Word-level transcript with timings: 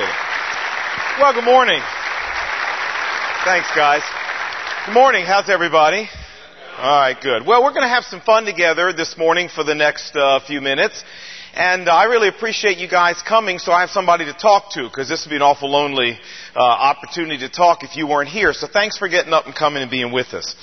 appreciate 0.00 0.08
it. 0.08 1.20
Well, 1.20 1.34
good 1.34 1.44
morning. 1.44 1.80
Thanks, 3.44 3.68
guys. 3.74 4.02
Good 4.86 4.94
morning. 4.94 5.24
How's 5.24 5.48
everybody? 5.48 6.08
All 6.78 7.00
right, 7.00 7.16
good. 7.20 7.46
Well, 7.46 7.62
we're 7.62 7.72
going 7.72 7.82
to 7.82 7.88
have 7.88 8.04
some 8.04 8.20
fun 8.20 8.44
together 8.44 8.92
this 8.92 9.18
morning 9.18 9.48
for 9.48 9.64
the 9.64 9.74
next 9.74 10.16
uh, 10.16 10.40
few 10.40 10.60
minutes. 10.60 11.04
And 11.52 11.88
I 11.88 12.04
really 12.04 12.28
appreciate 12.28 12.78
you 12.78 12.88
guys 12.88 13.20
coming 13.26 13.58
so 13.58 13.72
I 13.72 13.80
have 13.80 13.90
somebody 13.90 14.24
to 14.26 14.32
talk 14.32 14.72
to 14.74 14.84
because 14.84 15.08
this 15.08 15.24
would 15.24 15.30
be 15.30 15.36
an 15.36 15.42
awful 15.42 15.68
lonely 15.68 16.18
uh, 16.54 16.60
opportunity 16.60 17.38
to 17.38 17.48
talk 17.48 17.82
if 17.82 17.96
you 17.96 18.06
weren't 18.06 18.28
here. 18.28 18.52
So 18.52 18.68
thanks 18.68 18.96
for 18.96 19.08
getting 19.08 19.32
up 19.32 19.46
and 19.46 19.54
coming 19.54 19.82
and 19.82 19.90
being 19.90 20.12
with 20.12 20.32
us. 20.32 20.54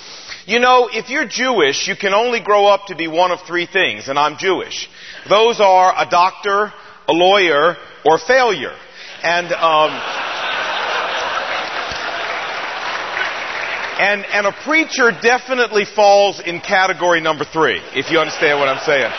You 0.46 0.60
know, 0.60 0.88
if 0.90 1.10
you're 1.10 1.26
Jewish, 1.26 1.86
you 1.86 1.94
can 1.94 2.14
only 2.14 2.40
grow 2.40 2.66
up 2.66 2.86
to 2.86 2.96
be 2.96 3.06
one 3.06 3.32
of 3.32 3.40
three 3.46 3.66
things, 3.66 4.08
and 4.08 4.18
I'm 4.18 4.38
Jewish. 4.38 4.88
Those 5.28 5.60
are 5.60 5.92
a 5.94 6.08
doctor, 6.08 6.72
a 7.06 7.12
lawyer, 7.12 7.76
or 8.04 8.18
failure. 8.18 8.74
And, 9.22 9.52
um, 9.52 9.90
and, 13.98 14.24
and 14.26 14.46
a 14.46 14.52
preacher 14.62 15.10
definitely 15.10 15.84
falls 15.84 16.40
in 16.40 16.60
category 16.60 17.20
number 17.20 17.44
three, 17.44 17.80
if 17.94 18.10
you 18.10 18.20
understand 18.20 18.60
what 18.60 18.68
I'm 18.68 18.84
saying. 18.84 19.12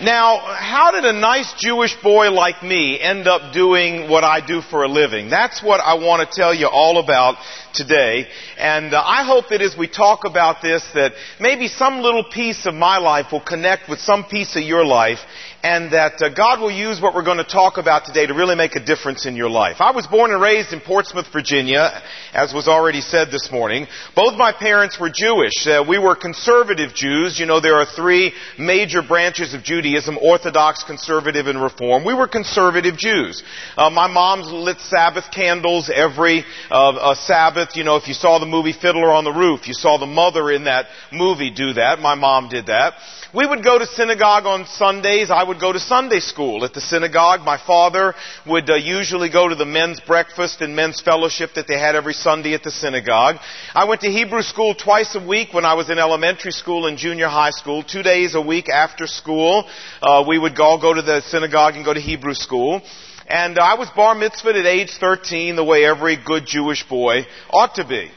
Now, 0.00 0.38
how 0.38 0.92
did 0.92 1.04
a 1.04 1.12
nice 1.12 1.52
Jewish 1.58 1.96
boy 2.02 2.30
like 2.30 2.62
me 2.62 3.00
end 3.00 3.26
up 3.26 3.52
doing 3.52 4.08
what 4.08 4.22
I 4.22 4.44
do 4.44 4.60
for 4.60 4.84
a 4.84 4.88
living? 4.88 5.28
That's 5.28 5.60
what 5.60 5.80
I 5.80 5.94
want 5.94 6.28
to 6.28 6.36
tell 6.36 6.54
you 6.54 6.68
all 6.68 6.98
about 6.98 7.36
today. 7.74 8.28
And 8.56 8.94
uh, 8.94 9.02
I 9.04 9.24
hope 9.24 9.48
that 9.48 9.60
as 9.60 9.76
we 9.76 9.88
talk 9.88 10.20
about 10.24 10.62
this, 10.62 10.84
that 10.94 11.14
maybe 11.40 11.66
some 11.66 11.98
little 11.98 12.22
piece 12.22 12.64
of 12.64 12.74
my 12.74 12.98
life 12.98 13.32
will 13.32 13.40
connect 13.40 13.88
with 13.88 13.98
some 13.98 14.24
piece 14.24 14.54
of 14.54 14.62
your 14.62 14.84
life 14.84 15.18
and 15.62 15.92
that 15.92 16.22
uh, 16.22 16.28
God 16.28 16.60
will 16.60 16.70
use 16.70 17.00
what 17.00 17.14
we're 17.14 17.24
going 17.24 17.38
to 17.38 17.44
talk 17.44 17.78
about 17.78 18.04
today 18.04 18.26
to 18.26 18.34
really 18.34 18.54
make 18.54 18.76
a 18.76 18.84
difference 18.84 19.26
in 19.26 19.34
your 19.34 19.50
life. 19.50 19.76
I 19.80 19.90
was 19.90 20.06
born 20.06 20.30
and 20.30 20.40
raised 20.40 20.72
in 20.72 20.80
Portsmouth, 20.80 21.26
Virginia, 21.32 22.00
as 22.32 22.52
was 22.52 22.68
already 22.68 23.00
said 23.00 23.28
this 23.32 23.50
morning. 23.50 23.88
Both 24.14 24.38
my 24.38 24.52
parents 24.52 25.00
were 25.00 25.10
Jewish. 25.12 25.66
Uh, 25.66 25.84
we 25.86 25.98
were 25.98 26.14
conservative 26.14 26.94
Jews. 26.94 27.40
You 27.40 27.46
know, 27.46 27.60
there 27.60 27.74
are 27.74 27.86
three 27.86 28.32
major 28.56 29.02
branches 29.02 29.52
of 29.52 29.64
Judaism, 29.64 30.16
Orthodox, 30.22 30.84
Conservative, 30.84 31.48
and 31.48 31.60
Reform. 31.60 32.04
We 32.04 32.14
were 32.14 32.28
conservative 32.28 32.96
Jews. 32.96 33.42
Uh, 33.76 33.90
my 33.90 34.06
mom 34.06 34.42
lit 34.42 34.78
Sabbath 34.78 35.24
candles 35.34 35.90
every 35.92 36.44
uh, 36.70 37.14
Sabbath. 37.16 37.74
You 37.74 37.82
know, 37.82 37.96
if 37.96 38.06
you 38.06 38.14
saw 38.14 38.38
the 38.38 38.46
movie 38.46 38.72
Fiddler 38.72 39.10
on 39.10 39.24
the 39.24 39.32
Roof, 39.32 39.66
you 39.66 39.74
saw 39.74 39.98
the 39.98 40.06
mother 40.06 40.52
in 40.52 40.64
that 40.64 40.86
movie 41.12 41.50
do 41.50 41.72
that. 41.72 41.98
My 41.98 42.14
mom 42.14 42.48
did 42.48 42.66
that. 42.66 42.94
We 43.34 43.46
would 43.46 43.62
go 43.62 43.78
to 43.78 43.84
synagogue 43.84 44.46
on 44.46 44.64
Sundays. 44.64 45.30
I 45.30 45.42
would 45.42 45.60
go 45.60 45.70
to 45.70 45.78
Sunday 45.78 46.20
school 46.20 46.64
at 46.64 46.72
the 46.72 46.80
synagogue. 46.80 47.42
My 47.42 47.58
father 47.58 48.14
would 48.46 48.70
uh, 48.70 48.76
usually 48.76 49.28
go 49.28 49.46
to 49.46 49.54
the 49.54 49.66
men's 49.66 50.00
breakfast 50.00 50.62
and 50.62 50.74
men's 50.74 51.02
fellowship 51.02 51.50
that 51.54 51.68
they 51.68 51.78
had 51.78 51.94
every 51.94 52.14
Sunday 52.14 52.54
at 52.54 52.62
the 52.62 52.70
synagogue. 52.70 53.36
I 53.74 53.84
went 53.84 54.00
to 54.00 54.10
Hebrew 54.10 54.40
school 54.40 54.74
twice 54.74 55.14
a 55.14 55.20
week 55.20 55.52
when 55.52 55.66
I 55.66 55.74
was 55.74 55.90
in 55.90 55.98
elementary 55.98 56.52
school 56.52 56.86
and 56.86 56.96
junior 56.96 57.28
high 57.28 57.50
school. 57.50 57.82
Two 57.82 58.02
days 58.02 58.34
a 58.34 58.40
week 58.40 58.70
after 58.70 59.06
school, 59.06 59.68
uh, 60.00 60.24
we 60.26 60.38
would 60.38 60.58
all 60.58 60.80
go 60.80 60.94
to 60.94 61.02
the 61.02 61.20
synagogue 61.20 61.74
and 61.74 61.84
go 61.84 61.92
to 61.92 62.00
Hebrew 62.00 62.32
school. 62.34 62.80
And 63.26 63.58
I 63.58 63.74
was 63.74 63.90
bar 63.90 64.14
mitzvahed 64.14 64.58
at 64.58 64.64
age 64.64 64.96
13 64.98 65.54
the 65.54 65.64
way 65.64 65.84
every 65.84 66.16
good 66.16 66.46
Jewish 66.46 66.88
boy 66.88 67.26
ought 67.50 67.74
to 67.74 67.86
be. 67.86 68.10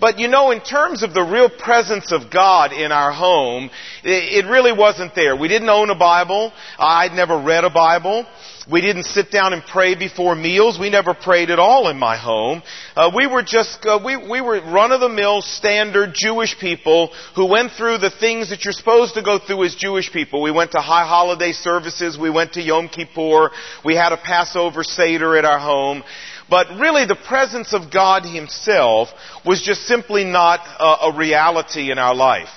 But 0.00 0.18
you 0.18 0.28
know, 0.28 0.52
in 0.52 0.60
terms 0.60 1.02
of 1.02 1.12
the 1.12 1.22
real 1.22 1.50
presence 1.50 2.12
of 2.12 2.30
God 2.30 2.72
in 2.72 2.92
our 2.92 3.12
home, 3.12 3.70
it 4.04 4.46
really 4.46 4.72
wasn't 4.72 5.14
there. 5.14 5.34
We 5.36 5.48
didn't 5.48 5.68
own 5.68 5.90
a 5.90 5.98
Bible. 5.98 6.52
I'd 6.78 7.12
never 7.12 7.38
read 7.40 7.64
a 7.64 7.70
Bible. 7.70 8.26
We 8.70 8.82
didn't 8.82 9.04
sit 9.04 9.30
down 9.30 9.54
and 9.54 9.62
pray 9.64 9.94
before 9.94 10.34
meals. 10.34 10.78
We 10.78 10.90
never 10.90 11.14
prayed 11.14 11.48
at 11.48 11.58
all 11.58 11.88
in 11.88 11.98
my 11.98 12.18
home. 12.18 12.62
Uh, 12.94 13.10
we 13.16 13.26
were 13.26 13.42
just, 13.42 13.78
uh, 13.86 13.98
we, 14.04 14.14
we 14.16 14.42
were 14.42 14.60
run-of-the-mill, 14.60 15.40
standard 15.40 16.10
Jewish 16.12 16.54
people 16.60 17.10
who 17.34 17.46
went 17.46 17.72
through 17.72 17.96
the 17.96 18.10
things 18.10 18.50
that 18.50 18.64
you're 18.64 18.74
supposed 18.74 19.14
to 19.14 19.22
go 19.22 19.38
through 19.38 19.64
as 19.64 19.74
Jewish 19.74 20.12
people. 20.12 20.42
We 20.42 20.50
went 20.50 20.72
to 20.72 20.80
high 20.80 21.08
holiday 21.08 21.52
services. 21.52 22.18
We 22.18 22.28
went 22.28 22.52
to 22.52 22.60
Yom 22.60 22.90
Kippur. 22.90 23.50
We 23.86 23.96
had 23.96 24.12
a 24.12 24.18
Passover 24.18 24.84
Seder 24.84 25.38
at 25.38 25.46
our 25.46 25.58
home. 25.58 26.04
But 26.50 26.78
really 26.78 27.04
the 27.04 27.16
presence 27.16 27.72
of 27.72 27.92
God 27.92 28.24
Himself 28.24 29.08
was 29.44 29.62
just 29.62 29.82
simply 29.82 30.24
not 30.24 30.60
a, 30.78 31.10
a 31.10 31.16
reality 31.16 31.90
in 31.90 31.98
our 31.98 32.14
life. 32.14 32.48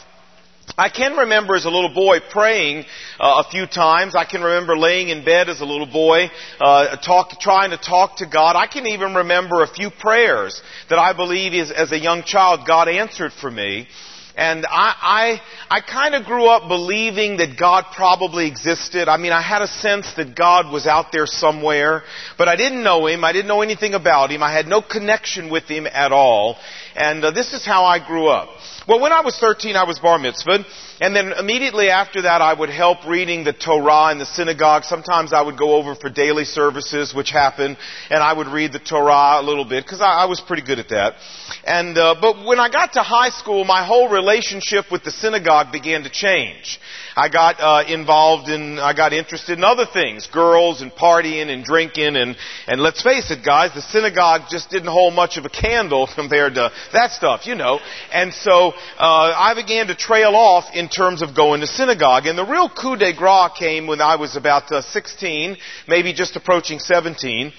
I 0.77 0.89
can 0.89 1.17
remember 1.17 1.55
as 1.55 1.65
a 1.65 1.69
little 1.69 1.93
boy 1.93 2.19
praying 2.29 2.85
uh, 3.19 3.43
a 3.45 3.49
few 3.49 3.65
times. 3.65 4.15
I 4.15 4.25
can 4.25 4.41
remember 4.41 4.77
laying 4.77 5.09
in 5.09 5.25
bed 5.25 5.49
as 5.49 5.59
a 5.59 5.65
little 5.65 5.91
boy, 5.91 6.29
uh, 6.61 6.95
talk, 6.97 7.39
trying 7.39 7.71
to 7.71 7.77
talk 7.77 8.17
to 8.17 8.25
God. 8.25 8.55
I 8.55 8.67
can 8.67 8.87
even 8.87 9.15
remember 9.15 9.63
a 9.63 9.67
few 9.67 9.89
prayers 9.89 10.61
that 10.89 10.99
I 10.99 11.13
believe 11.13 11.53
is, 11.53 11.71
as 11.71 11.91
a 11.91 11.99
young 11.99 12.23
child 12.23 12.61
God 12.65 12.87
answered 12.87 13.33
for 13.33 13.51
me. 13.51 13.87
And 14.35 14.65
I, 14.65 15.39
I, 15.69 15.77
I 15.77 15.81
kind 15.81 16.15
of 16.15 16.25
grew 16.25 16.47
up 16.47 16.67
believing 16.67 17.37
that 17.37 17.59
God 17.59 17.85
probably 17.93 18.47
existed. 18.47 19.09
I 19.09 19.17
mean, 19.17 19.33
I 19.33 19.41
had 19.41 19.61
a 19.61 19.67
sense 19.67 20.13
that 20.15 20.35
God 20.35 20.71
was 20.71 20.87
out 20.87 21.11
there 21.11 21.25
somewhere, 21.25 22.03
but 22.37 22.47
I 22.47 22.55
didn't 22.55 22.83
know 22.83 23.07
Him. 23.07 23.23
I 23.25 23.33
didn't 23.33 23.47
know 23.47 23.61
anything 23.61 23.93
about 23.93 24.31
Him. 24.31 24.41
I 24.41 24.53
had 24.53 24.67
no 24.67 24.81
connection 24.81 25.51
with 25.51 25.65
Him 25.65 25.85
at 25.85 26.11
all. 26.11 26.57
And 26.95 27.23
uh, 27.23 27.31
this 27.31 27.53
is 27.53 27.65
how 27.65 27.83
I 27.83 28.05
grew 28.05 28.27
up. 28.27 28.49
Well, 28.87 28.99
when 28.99 29.11
I 29.11 29.21
was 29.21 29.37
13, 29.37 29.75
I 29.75 29.83
was 29.83 29.99
bar 29.99 30.17
mitzvahed. 30.17 30.65
And 30.99 31.15
then 31.15 31.33
immediately 31.33 31.89
after 31.89 32.23
that, 32.23 32.41
I 32.41 32.53
would 32.53 32.69
help 32.69 33.05
reading 33.05 33.43
the 33.43 33.53
Torah 33.53 34.11
in 34.11 34.17
the 34.17 34.25
synagogue. 34.25 34.85
Sometimes 34.85 35.33
I 35.33 35.41
would 35.41 35.57
go 35.57 35.75
over 35.75 35.93
for 35.93 36.09
daily 36.09 36.45
services, 36.45 37.13
which 37.13 37.29
happened, 37.29 37.77
and 38.09 38.23
I 38.23 38.33
would 38.33 38.47
read 38.47 38.73
the 38.73 38.79
Torah 38.79 39.39
a 39.39 39.43
little 39.43 39.65
bit, 39.65 39.83
because 39.83 40.01
I, 40.01 40.23
I, 40.23 40.25
was 40.25 40.41
pretty 40.41 40.63
good 40.63 40.79
at 40.79 40.89
that. 40.89 41.15
And, 41.63 41.97
uh, 41.97 42.15
but 42.19 42.43
when 42.45 42.59
I 42.59 42.69
got 42.69 42.93
to 42.93 43.01
high 43.01 43.29
school, 43.29 43.65
my 43.65 43.85
whole 43.85 44.09
relationship 44.09 44.85
with 44.91 45.03
the 45.03 45.11
synagogue 45.11 45.71
began 45.71 46.03
to 46.03 46.09
change. 46.09 46.79
I 47.15 47.29
got 47.29 47.59
uh, 47.59 47.83
involved 47.87 48.49
in, 48.49 48.79
I 48.79 48.93
got 48.93 49.13
interested 49.13 49.57
in 49.57 49.63
other 49.63 49.85
things, 49.85 50.27
girls 50.27 50.81
and 50.81 50.91
partying 50.91 51.49
and 51.49 51.63
drinking 51.63 52.15
and, 52.15 52.35
and 52.67 52.81
let's 52.81 53.01
face 53.01 53.31
it 53.31 53.43
guys, 53.43 53.73
the 53.73 53.81
synagogue 53.81 54.43
just 54.49 54.69
didn't 54.69 54.89
hold 54.89 55.13
much 55.13 55.37
of 55.37 55.45
a 55.45 55.49
candle 55.49 56.07
compared 56.15 56.55
to 56.55 56.71
that 56.93 57.11
stuff, 57.11 57.47
you 57.47 57.55
know. 57.55 57.79
And 58.11 58.33
so, 58.33 58.73
uh, 58.97 59.33
I 59.37 59.53
began 59.55 59.87
to 59.87 59.95
trail 59.95 60.35
off 60.35 60.65
in 60.73 60.89
terms 60.89 61.21
of 61.21 61.35
going 61.35 61.61
to 61.61 61.67
synagogue. 61.67 62.25
And 62.25 62.37
the 62.37 62.45
real 62.45 62.69
coup 62.69 62.95
de 62.95 63.13
grace 63.15 63.51
came 63.57 63.87
when 63.87 64.01
I 64.01 64.15
was 64.15 64.35
about 64.35 64.71
uh, 64.71 64.81
16, 64.81 65.57
maybe 65.87 66.13
just 66.13 66.35
approaching 66.35 66.79
17. 66.79 67.53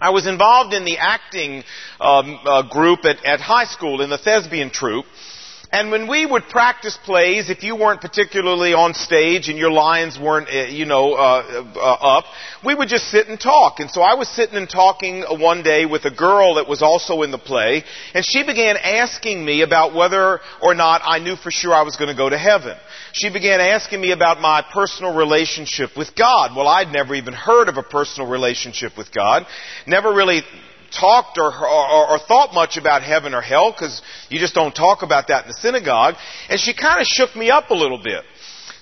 I 0.00 0.10
was 0.10 0.26
involved 0.26 0.74
in 0.74 0.84
the 0.84 0.98
acting 0.98 1.62
um, 2.00 2.38
uh, 2.44 2.62
group 2.68 3.04
at, 3.04 3.24
at 3.24 3.40
high 3.40 3.66
school 3.66 4.00
in 4.00 4.10
the 4.10 4.18
thespian 4.18 4.70
troupe. 4.70 5.06
And 5.72 5.90
when 5.90 6.06
we 6.06 6.26
would 6.26 6.48
practice 6.50 6.98
plays, 7.02 7.48
if 7.48 7.62
you 7.62 7.74
weren't 7.76 8.02
particularly 8.02 8.74
on 8.74 8.92
stage 8.92 9.48
and 9.48 9.56
your 9.56 9.70
lines 9.70 10.18
weren't, 10.18 10.48
uh, 10.50 10.66
you 10.66 10.84
know, 10.84 11.14
uh, 11.14 11.64
uh, 11.74 12.18
up, 12.18 12.24
we 12.62 12.74
would 12.74 12.88
just 12.88 13.10
sit 13.10 13.28
and 13.28 13.40
talk. 13.40 13.80
And 13.80 13.90
so 13.90 14.02
I 14.02 14.12
was 14.12 14.28
sitting 14.28 14.56
and 14.56 14.68
talking 14.68 15.22
one 15.22 15.62
day 15.62 15.86
with 15.86 16.04
a 16.04 16.10
girl 16.10 16.56
that 16.56 16.68
was 16.68 16.82
also 16.82 17.22
in 17.22 17.30
the 17.30 17.38
play, 17.38 17.84
and 18.12 18.22
she 18.22 18.44
began 18.44 18.76
asking 18.76 19.42
me 19.42 19.62
about 19.62 19.94
whether 19.94 20.40
or 20.60 20.74
not 20.74 21.00
I 21.04 21.20
knew 21.20 21.36
for 21.36 21.50
sure 21.50 21.72
I 21.72 21.84
was 21.84 21.96
going 21.96 22.10
to 22.10 22.16
go 22.16 22.28
to 22.28 22.38
heaven. 22.38 22.76
She 23.14 23.32
began 23.32 23.58
asking 23.60 23.98
me 23.98 24.12
about 24.12 24.42
my 24.42 24.62
personal 24.74 25.14
relationship 25.14 25.96
with 25.96 26.14
God. 26.14 26.54
Well, 26.54 26.68
I'd 26.68 26.92
never 26.92 27.14
even 27.14 27.32
heard 27.32 27.70
of 27.70 27.78
a 27.78 27.82
personal 27.82 28.28
relationship 28.28 28.98
with 28.98 29.10
God. 29.10 29.46
Never 29.86 30.12
really 30.12 30.42
talked 30.92 31.38
or, 31.38 31.50
or, 31.52 32.10
or 32.10 32.18
thought 32.18 32.54
much 32.54 32.76
about 32.76 33.02
heaven 33.02 33.34
or 33.34 33.40
hell 33.40 33.72
because 33.72 34.02
you 34.28 34.38
just 34.38 34.54
don't 34.54 34.74
talk 34.74 35.02
about 35.02 35.28
that 35.28 35.44
in 35.44 35.48
the 35.48 35.54
synagogue. 35.54 36.14
And 36.48 36.60
she 36.60 36.74
kind 36.74 37.00
of 37.00 37.06
shook 37.06 37.34
me 37.34 37.50
up 37.50 37.70
a 37.70 37.74
little 37.74 38.02
bit. 38.02 38.24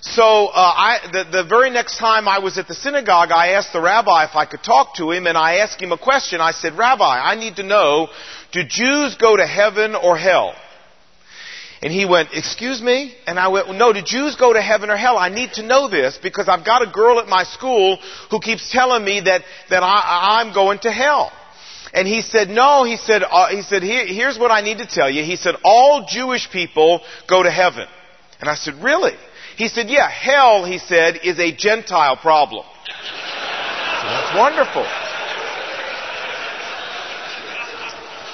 So 0.02 0.23
uh, 0.23 0.50
I, 0.55 0.99
the, 1.12 1.43
the 1.43 1.44
very 1.44 1.69
next 1.69 1.99
time 1.99 2.26
I 2.26 2.38
was 2.38 2.56
at 2.56 2.67
the 2.67 2.75
synagogue, 2.75 3.31
I 3.31 3.49
asked 3.49 3.73
the 3.73 3.82
rabbi 3.82 4.25
if 4.25 4.34
I 4.34 4.46
could 4.46 4.62
talk 4.62 4.94
to 4.96 5.11
him, 5.11 5.26
and 5.26 5.37
I 5.37 5.56
asked 5.56 5.81
him 5.81 5.93
a 5.93 5.99
question. 5.99 6.40
I 6.40 6.52
said, 6.52 6.79
Rabbi, 6.79 7.05
I 7.05 7.34
need 7.34 7.56
to 7.56 7.62
know, 7.62 8.08
do 8.52 8.62
Jews 8.67 9.17
go 9.17 9.37
to 9.37 9.46
heaven 9.46 9.94
or 9.94 10.17
hell? 10.17 10.55
And 11.82 11.93
he 11.93 12.05
went, 12.05 12.31
excuse 12.34 12.81
me? 12.82 13.14
And 13.26 13.38
I 13.38 13.49
went, 13.49 13.69
well, 13.69 13.76
no, 13.76 13.93
do 13.93 14.02
Jews 14.02 14.37
go 14.37 14.52
to 14.52 14.61
heaven 14.61 14.90
or 14.90 14.96
hell? 14.96 15.17
I 15.17 15.31
need 15.31 15.52
to 15.55 15.62
know 15.62 15.88
this 15.88 16.19
because 16.23 16.46
I've 16.49 16.64
got 16.64 16.87
a 16.87 16.90
girl 16.90 17.20
at 17.20 17.26
my 17.26 17.44
school 17.44 17.99
who 18.31 18.40
keeps 18.40 18.70
telling 18.70 19.02
me 19.02 19.20
that, 19.20 19.43
that 19.70 19.82
I, 19.82 20.40
I'm 20.40 20.52
going 20.52 20.79
to 20.81 20.93
hell. 20.93 21.32
And 21.92 22.06
he 22.06 22.22
said, 22.22 22.48
no, 22.48 22.84
he 22.84 22.96
said, 22.96 23.22
uh, 23.22 23.48
he 23.48 23.62
said, 23.62 23.82
Here, 23.82 24.06
here's 24.06 24.38
what 24.38 24.50
I 24.50 24.60
need 24.60 24.78
to 24.78 24.87
tell 24.87 25.10
you. 25.10 25.25
He 25.25 25.37
said, 25.37 25.56
all 25.64 26.06
Jewish 26.08 26.50
people 26.50 27.00
go 27.28 27.42
to 27.42 27.50
heaven. 27.50 27.87
And 28.40 28.48
I 28.48 28.54
said, 28.54 28.75
really? 28.82 29.14
He 29.56 29.69
said, 29.69 29.90
yeah, 29.90 30.08
hell, 30.08 30.64
he 30.64 30.78
said, 30.78 31.20
is 31.25 31.38
a 31.38 31.52
Gentile 31.54 32.16
problem. 32.16 32.64
So 34.00 34.06
that's 34.06 34.34
wonderful. 34.34 34.87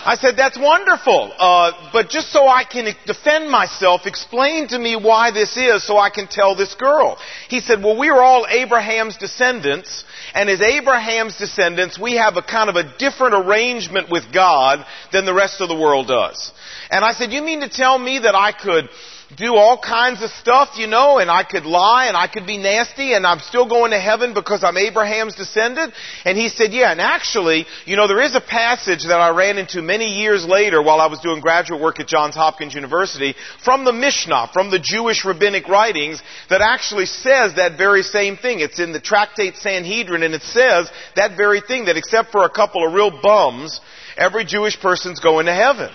I 0.07 0.15
said, 0.15 0.37
that's 0.37 0.57
wonderful, 0.57 1.33
uh, 1.37 1.91
but 1.93 2.09
just 2.09 2.31
so 2.33 2.47
I 2.47 2.63
can 2.63 2.95
defend 3.07 3.51
myself, 3.51 4.03
explain 4.07 4.69
to 4.69 4.79
me 4.79 4.95
why 4.95 5.33
this 5.33 5.57
is 5.57 5.85
so 5.85 5.99
I 5.99 6.11
can 6.11 6.29
tell 6.29 6.55
this 6.55 6.75
girl. 6.75 7.19
He 7.49 7.59
said, 7.59 7.83
well, 7.83 7.99
we 7.99 8.09
are 8.09 8.23
all 8.23 8.47
Abraham's 8.49 9.17
descendants, 9.17 10.05
and 10.33 10.49
as 10.49 10.61
Abraham's 10.61 11.37
descendants, 11.37 11.99
we 11.99 12.15
have 12.19 12.37
a 12.37 12.43
kind 12.43 12.71
of 12.71 12.77
a 12.77 12.97
different 12.99 13.35
arrangement 13.35 14.09
with 14.09 14.33
God 14.33 14.87
than 15.13 15.25
the 15.25 15.35
rest 15.35 15.61
of 15.61 15.69
the 15.69 15.75
world 15.77 16.07
does. 16.07 16.53
And 16.89 17.05
I 17.05 17.13
said, 17.13 17.33
you 17.33 17.43
mean 17.43 17.63
to 17.63 17.69
tell 17.69 17.99
me 17.99 18.21
that 18.21 18.37
I 18.37 18.53
could 18.53 18.89
do 19.35 19.57
all 19.57 19.77
kinds 19.77 20.23
of 20.23 20.31
stuff, 20.31 20.71
you 20.77 20.87
know, 20.87 21.19
and 21.19 21.29
I 21.29 21.43
could 21.43 21.65
lie 21.67 22.07
and 22.07 22.17
I 22.17 22.29
could 22.29 22.47
be 22.47 22.59
nasty 22.59 23.13
and 23.13 23.27
I'm 23.27 23.41
still 23.41 23.69
going 23.69 23.91
to 23.91 23.99
heaven 23.99 24.35
because 24.35 24.63
I'm 24.63 24.77
Abraham's 24.77 25.35
descendant? 25.35 25.95
And 26.25 26.39
he 26.39 26.49
said, 26.49 26.73
yeah, 26.73 26.93
and 26.93 27.01
actually, 27.01 27.67
you 27.87 27.97
know, 27.97 28.07
there 28.07 28.23
is 28.23 28.37
a 28.37 28.41
passage 28.41 29.05
that 29.09 29.21
I 29.21 29.31
ran 29.31 29.59
into 29.59 29.83
many 29.83 30.21
years 30.21 30.47
later 30.47 30.81
while 30.81 31.01
I 31.01 31.07
was 31.07 31.19
doing 31.21 31.41
graduate 31.41 31.81
work 31.81 31.99
at 31.99 32.07
Johns 32.07 32.37
Hopkins 32.37 32.75
University 32.75 33.35
from 33.65 33.85
the 33.85 33.93
Mishnah, 33.93 34.51
from 34.53 34.71
the 34.71 34.79
Jewish 34.79 35.25
rabbinic 35.25 35.67
writings 35.67 36.23
that 36.49 36.61
actually 36.61 37.07
says 37.07 37.57
that 37.57 37.77
very 37.77 38.03
same 38.03 38.37
thing. 38.37 38.61
It's 38.61 38.79
in 38.79 38.93
the 38.93 39.01
tractate 39.01 39.57
Sanhedrin 39.57 40.23
and 40.23 40.35
it 40.35 40.43
says 40.43 40.89
that 41.17 41.37
very 41.37 41.61
thing 41.61 41.87
that 41.87 41.97
except 41.97 42.31
for 42.31 42.45
a 42.45 42.51
couple 42.51 42.87
of 42.87 42.95
real 42.95 43.21
bums, 43.21 43.81
every 44.17 44.45
Jewish 44.45 44.79
person's 44.79 45.19
going 45.19 45.47
to 45.47 45.55
heaven. 45.55 45.91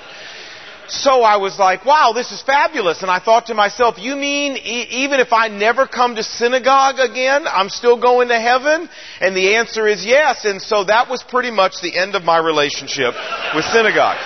So 0.92 1.24
I 1.24 1.38
was 1.38 1.58
like, 1.58 1.86
wow, 1.86 2.12
this 2.14 2.34
is 2.34 2.42
fabulous. 2.42 3.02
And 3.02 3.10
I 3.10 3.20
thought 3.20 3.46
to 3.46 3.54
myself, 3.54 3.98
you 3.98 4.18
mean 4.18 4.58
e- 4.58 5.06
even 5.06 5.22
if 5.22 5.32
I 5.32 5.48
never 5.48 5.88
come 5.88 6.16
to 6.16 6.24
synagogue 6.24 7.00
again, 7.00 7.46
I'm 7.48 7.70
still 7.70 8.00
going 8.00 8.28
to 8.28 8.38
heaven? 8.38 8.90
And 9.22 9.36
the 9.36 9.56
answer 9.56 9.88
is 9.88 10.06
yes. 10.06 10.44
And 10.44 10.62
so 10.62 10.84
that 10.84 11.10
was 11.10 11.24
pretty 11.24 11.50
much 11.50 11.80
the 11.82 11.98
end 11.98 12.16
of 12.16 12.24
my 12.24 12.40
relationship 12.40 13.14
with 13.56 13.64
synagogue. 13.66 14.18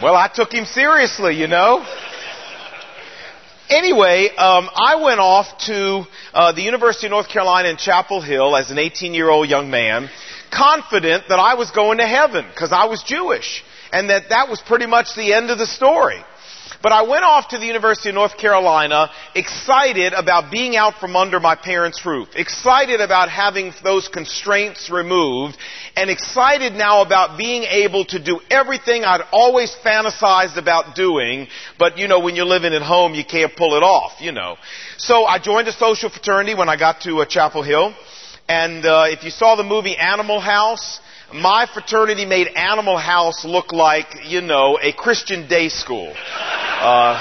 Well, 0.00 0.14
I 0.14 0.30
took 0.32 0.52
him 0.52 0.64
seriously, 0.64 1.34
you 1.34 1.48
know. 1.48 1.84
Anyway, 3.68 4.28
um, 4.36 4.70
I 4.76 5.02
went 5.02 5.18
off 5.18 5.58
to 5.66 6.04
uh, 6.32 6.52
the 6.52 6.62
University 6.62 7.08
of 7.08 7.10
North 7.10 7.28
Carolina 7.28 7.68
in 7.68 7.78
Chapel 7.78 8.20
Hill 8.20 8.54
as 8.54 8.70
an 8.70 8.78
18 8.78 9.12
year 9.12 9.28
old 9.28 9.48
young 9.48 9.70
man 9.70 10.08
confident 10.50 11.24
that 11.28 11.38
I 11.38 11.54
was 11.54 11.70
going 11.70 11.98
to 11.98 12.06
heaven 12.06 12.46
because 12.48 12.72
I 12.72 12.86
was 12.86 13.02
Jewish 13.02 13.64
and 13.92 14.10
that 14.10 14.30
that 14.30 14.48
was 14.48 14.60
pretty 14.60 14.86
much 14.86 15.14
the 15.14 15.32
end 15.32 15.50
of 15.50 15.58
the 15.58 15.66
story. 15.66 16.22
But 16.82 16.92
I 16.92 17.02
went 17.02 17.24
off 17.24 17.48
to 17.48 17.58
the 17.58 17.66
University 17.66 18.10
of 18.10 18.14
North 18.14 18.36
Carolina 18.36 19.10
excited 19.34 20.12
about 20.12 20.50
being 20.50 20.76
out 20.76 21.00
from 21.00 21.16
under 21.16 21.40
my 21.40 21.54
parents' 21.54 22.04
roof, 22.04 22.28
excited 22.34 23.00
about 23.00 23.28
having 23.28 23.72
those 23.82 24.08
constraints 24.08 24.90
removed, 24.90 25.56
and 25.96 26.10
excited 26.10 26.74
now 26.74 27.02
about 27.02 27.38
being 27.38 27.62
able 27.64 28.04
to 28.06 28.22
do 28.22 28.40
everything 28.50 29.04
I'd 29.04 29.22
always 29.32 29.74
fantasized 29.84 30.58
about 30.58 30.94
doing, 30.94 31.48
but 31.78 31.98
you 31.98 32.08
know, 32.08 32.20
when 32.20 32.36
you're 32.36 32.44
living 32.44 32.74
at 32.74 32.82
home, 32.82 33.14
you 33.14 33.24
can't 33.24 33.54
pull 33.56 33.76
it 33.76 33.82
off, 33.82 34.20
you 34.20 34.32
know. 34.32 34.56
So 34.98 35.24
I 35.24 35.38
joined 35.38 35.68
a 35.68 35.72
social 35.72 36.10
fraternity 36.10 36.54
when 36.54 36.68
I 36.68 36.76
got 36.76 37.00
to 37.02 37.18
uh, 37.18 37.24
Chapel 37.24 37.62
Hill. 37.62 37.94
And 38.48 38.86
uh, 38.86 39.06
if 39.08 39.24
you 39.24 39.30
saw 39.30 39.56
the 39.56 39.64
movie 39.64 39.96
Animal 39.96 40.38
House, 40.38 41.00
my 41.34 41.66
fraternity 41.72 42.26
made 42.26 42.46
Animal 42.46 42.96
House 42.96 43.44
look 43.44 43.72
like, 43.72 44.06
you 44.26 44.40
know, 44.40 44.78
a 44.80 44.92
Christian 44.92 45.48
day 45.48 45.68
school. 45.68 46.12
Uh, 46.14 47.18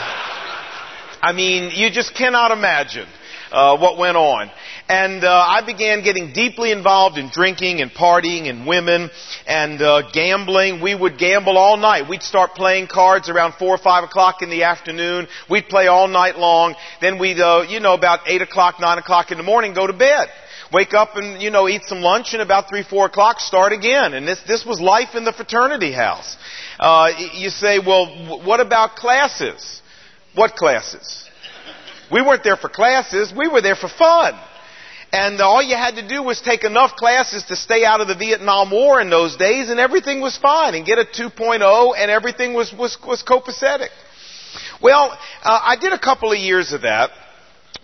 I 1.23 1.33
mean, 1.33 1.71
you 1.73 1.89
just 1.89 2.13
cannot 2.13 2.51
imagine 2.51 3.07
uh, 3.51 3.75
what 3.77 3.97
went 3.97 4.17
on. 4.17 4.51
And 4.87 5.23
uh, 5.23 5.31
I 5.31 5.65
began 5.65 6.03
getting 6.03 6.31
deeply 6.31 6.71
involved 6.71 7.17
in 7.17 7.29
drinking 7.31 7.81
and 7.81 7.89
partying 7.89 8.47
and 8.47 8.67
women 8.67 9.09
and 9.47 9.81
uh, 9.81 10.11
gambling. 10.11 10.79
We 10.79 10.93
would 10.93 11.17
gamble 11.17 11.57
all 11.57 11.77
night. 11.77 12.07
We'd 12.07 12.21
start 12.21 12.53
playing 12.53 12.85
cards 12.85 13.29
around 13.29 13.55
four 13.55 13.73
or 13.73 13.79
five 13.79 14.03
o'clock 14.03 14.43
in 14.43 14.51
the 14.51 14.61
afternoon. 14.61 15.27
We'd 15.49 15.69
play 15.69 15.87
all 15.87 16.07
night 16.07 16.37
long. 16.37 16.75
Then 17.01 17.17
we'd, 17.17 17.39
uh, 17.39 17.65
you 17.67 17.79
know, 17.79 17.95
about 17.95 18.19
eight 18.27 18.43
o'clock, 18.43 18.79
nine 18.79 18.99
o'clock 18.99 19.31
in 19.31 19.39
the 19.39 19.43
morning, 19.43 19.73
go 19.73 19.87
to 19.87 19.93
bed 19.93 20.29
wake 20.71 20.93
up 20.93 21.15
and, 21.15 21.41
you 21.41 21.49
know, 21.49 21.67
eat 21.67 21.83
some 21.85 22.01
lunch 22.01 22.33
and 22.33 22.41
about 22.41 22.69
three, 22.69 22.83
four 22.83 23.05
o'clock 23.05 23.39
start 23.39 23.71
again. 23.73 24.13
And 24.13 24.27
this, 24.27 24.39
this 24.47 24.65
was 24.65 24.79
life 24.79 25.15
in 25.15 25.23
the 25.23 25.33
fraternity 25.33 25.91
house. 25.91 26.37
Uh, 26.79 27.11
you 27.33 27.49
say, 27.49 27.79
well, 27.79 28.43
what 28.45 28.59
about 28.59 28.95
classes? 28.95 29.81
What 30.33 30.55
classes? 30.55 31.29
We 32.11 32.21
weren't 32.21 32.43
there 32.43 32.57
for 32.57 32.69
classes. 32.69 33.33
We 33.35 33.47
were 33.47 33.61
there 33.61 33.75
for 33.75 33.87
fun. 33.87 34.39
And 35.11 35.39
all 35.39 35.63
you 35.63 35.75
had 35.75 35.95
to 35.95 36.07
do 36.07 36.21
was 36.23 36.41
take 36.41 36.63
enough 36.63 36.95
classes 36.97 37.45
to 37.45 37.55
stay 37.55 37.85
out 37.85 38.01
of 38.01 38.07
the 38.07 38.15
Vietnam 38.15 38.69
War 38.71 38.99
in 38.99 39.09
those 39.09 39.37
days 39.37 39.69
and 39.69 39.79
everything 39.79 40.19
was 40.19 40.37
fine 40.37 40.75
and 40.75 40.85
get 40.85 40.99
a 40.99 41.05
2.0 41.05 41.93
and 41.97 42.11
everything 42.11 42.53
was, 42.53 42.73
was, 42.73 42.97
was 43.05 43.23
copacetic. 43.23 43.89
Well, 44.81 45.17
uh, 45.43 45.59
I 45.63 45.77
did 45.77 45.93
a 45.93 45.99
couple 45.99 46.31
of 46.31 46.37
years 46.37 46.73
of 46.73 46.81
that. 46.81 47.11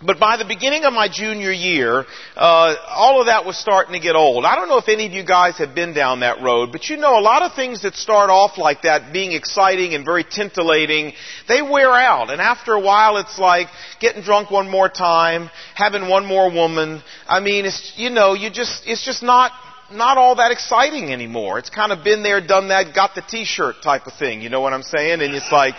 But 0.04 0.18
by 0.18 0.36
the 0.36 0.44
beginning 0.44 0.84
of 0.84 0.92
my 0.92 1.08
junior 1.08 1.52
year, 1.52 2.04
uh, 2.36 2.74
all 2.88 3.20
of 3.20 3.26
that 3.26 3.44
was 3.44 3.56
starting 3.56 3.92
to 3.94 4.00
get 4.00 4.16
old. 4.16 4.44
I 4.44 4.56
don't 4.56 4.68
know 4.68 4.78
if 4.78 4.88
any 4.88 5.06
of 5.06 5.12
you 5.12 5.24
guys 5.24 5.58
have 5.58 5.74
been 5.74 5.94
down 5.94 6.20
that 6.20 6.42
road, 6.42 6.72
but 6.72 6.88
you 6.88 6.96
know, 6.96 7.18
a 7.18 7.20
lot 7.20 7.42
of 7.42 7.54
things 7.54 7.82
that 7.82 7.94
start 7.94 8.30
off 8.30 8.58
like 8.58 8.82
that, 8.82 9.12
being 9.12 9.32
exciting 9.32 9.94
and 9.94 10.04
very 10.04 10.24
tintillating, 10.24 11.14
they 11.48 11.62
wear 11.62 11.92
out. 11.92 12.30
And 12.30 12.40
after 12.40 12.72
a 12.72 12.80
while, 12.80 13.16
it's 13.18 13.38
like 13.38 13.68
getting 14.00 14.22
drunk 14.22 14.50
one 14.50 14.68
more 14.68 14.88
time, 14.88 15.50
having 15.74 16.08
one 16.08 16.26
more 16.26 16.52
woman. 16.52 17.02
I 17.28 17.40
mean, 17.40 17.64
it's 17.64 17.92
you 17.96 18.10
know, 18.10 18.34
you 18.34 18.50
just 18.50 18.86
it's 18.86 19.04
just 19.04 19.22
not 19.22 19.52
not 19.92 20.16
all 20.16 20.36
that 20.36 20.50
exciting 20.50 21.12
anymore. 21.12 21.58
It's 21.58 21.70
kind 21.70 21.92
of 21.92 22.02
been 22.04 22.22
there, 22.22 22.40
done 22.40 22.68
that, 22.68 22.94
got 22.94 23.14
the 23.14 23.22
t-shirt 23.22 23.76
type 23.82 24.06
of 24.06 24.14
thing. 24.14 24.40
You 24.42 24.48
know 24.48 24.60
what 24.60 24.72
I'm 24.72 24.82
saying? 24.82 25.20
And 25.20 25.34
it's 25.34 25.52
like, 25.52 25.74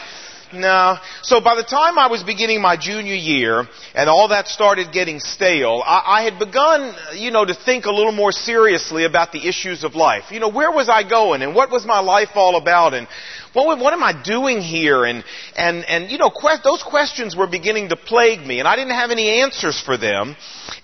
no. 0.53 0.97
So 1.21 1.41
by 1.41 1.55
the 1.55 1.63
time 1.63 1.97
I 1.97 2.07
was 2.07 2.23
beginning 2.23 2.61
my 2.61 2.77
junior 2.77 3.15
year 3.15 3.67
and 3.95 4.09
all 4.09 4.29
that 4.29 4.47
started 4.47 4.91
getting 4.91 5.19
stale, 5.19 5.81
I, 5.85 6.03
I, 6.05 6.21
had 6.23 6.39
begun, 6.39 6.95
you 7.15 7.31
know, 7.31 7.43
to 7.43 7.53
think 7.53 7.85
a 7.85 7.91
little 7.91 8.11
more 8.11 8.31
seriously 8.31 9.05
about 9.05 9.31
the 9.31 9.47
issues 9.47 9.83
of 9.83 9.95
life. 9.95 10.25
You 10.31 10.39
know, 10.39 10.49
where 10.49 10.71
was 10.71 10.89
I 10.89 11.07
going 11.07 11.41
and 11.41 11.55
what 11.55 11.71
was 11.71 11.85
my 11.85 11.99
life 11.99 12.29
all 12.35 12.55
about 12.55 12.93
and 12.93 13.07
what, 13.53 13.79
what 13.79 13.93
am 13.93 14.03
I 14.03 14.13
doing 14.23 14.61
here? 14.61 15.05
And, 15.05 15.23
and, 15.55 15.85
and 15.85 16.11
you 16.11 16.17
know, 16.17 16.31
those 16.63 16.83
questions 16.83 17.35
were 17.35 17.47
beginning 17.47 17.89
to 17.89 17.95
plague 17.95 18.45
me, 18.45 18.59
and 18.59 18.67
I 18.67 18.75
didn't 18.75 18.95
have 18.95 19.11
any 19.11 19.41
answers 19.41 19.79
for 19.79 19.97
them. 19.97 20.35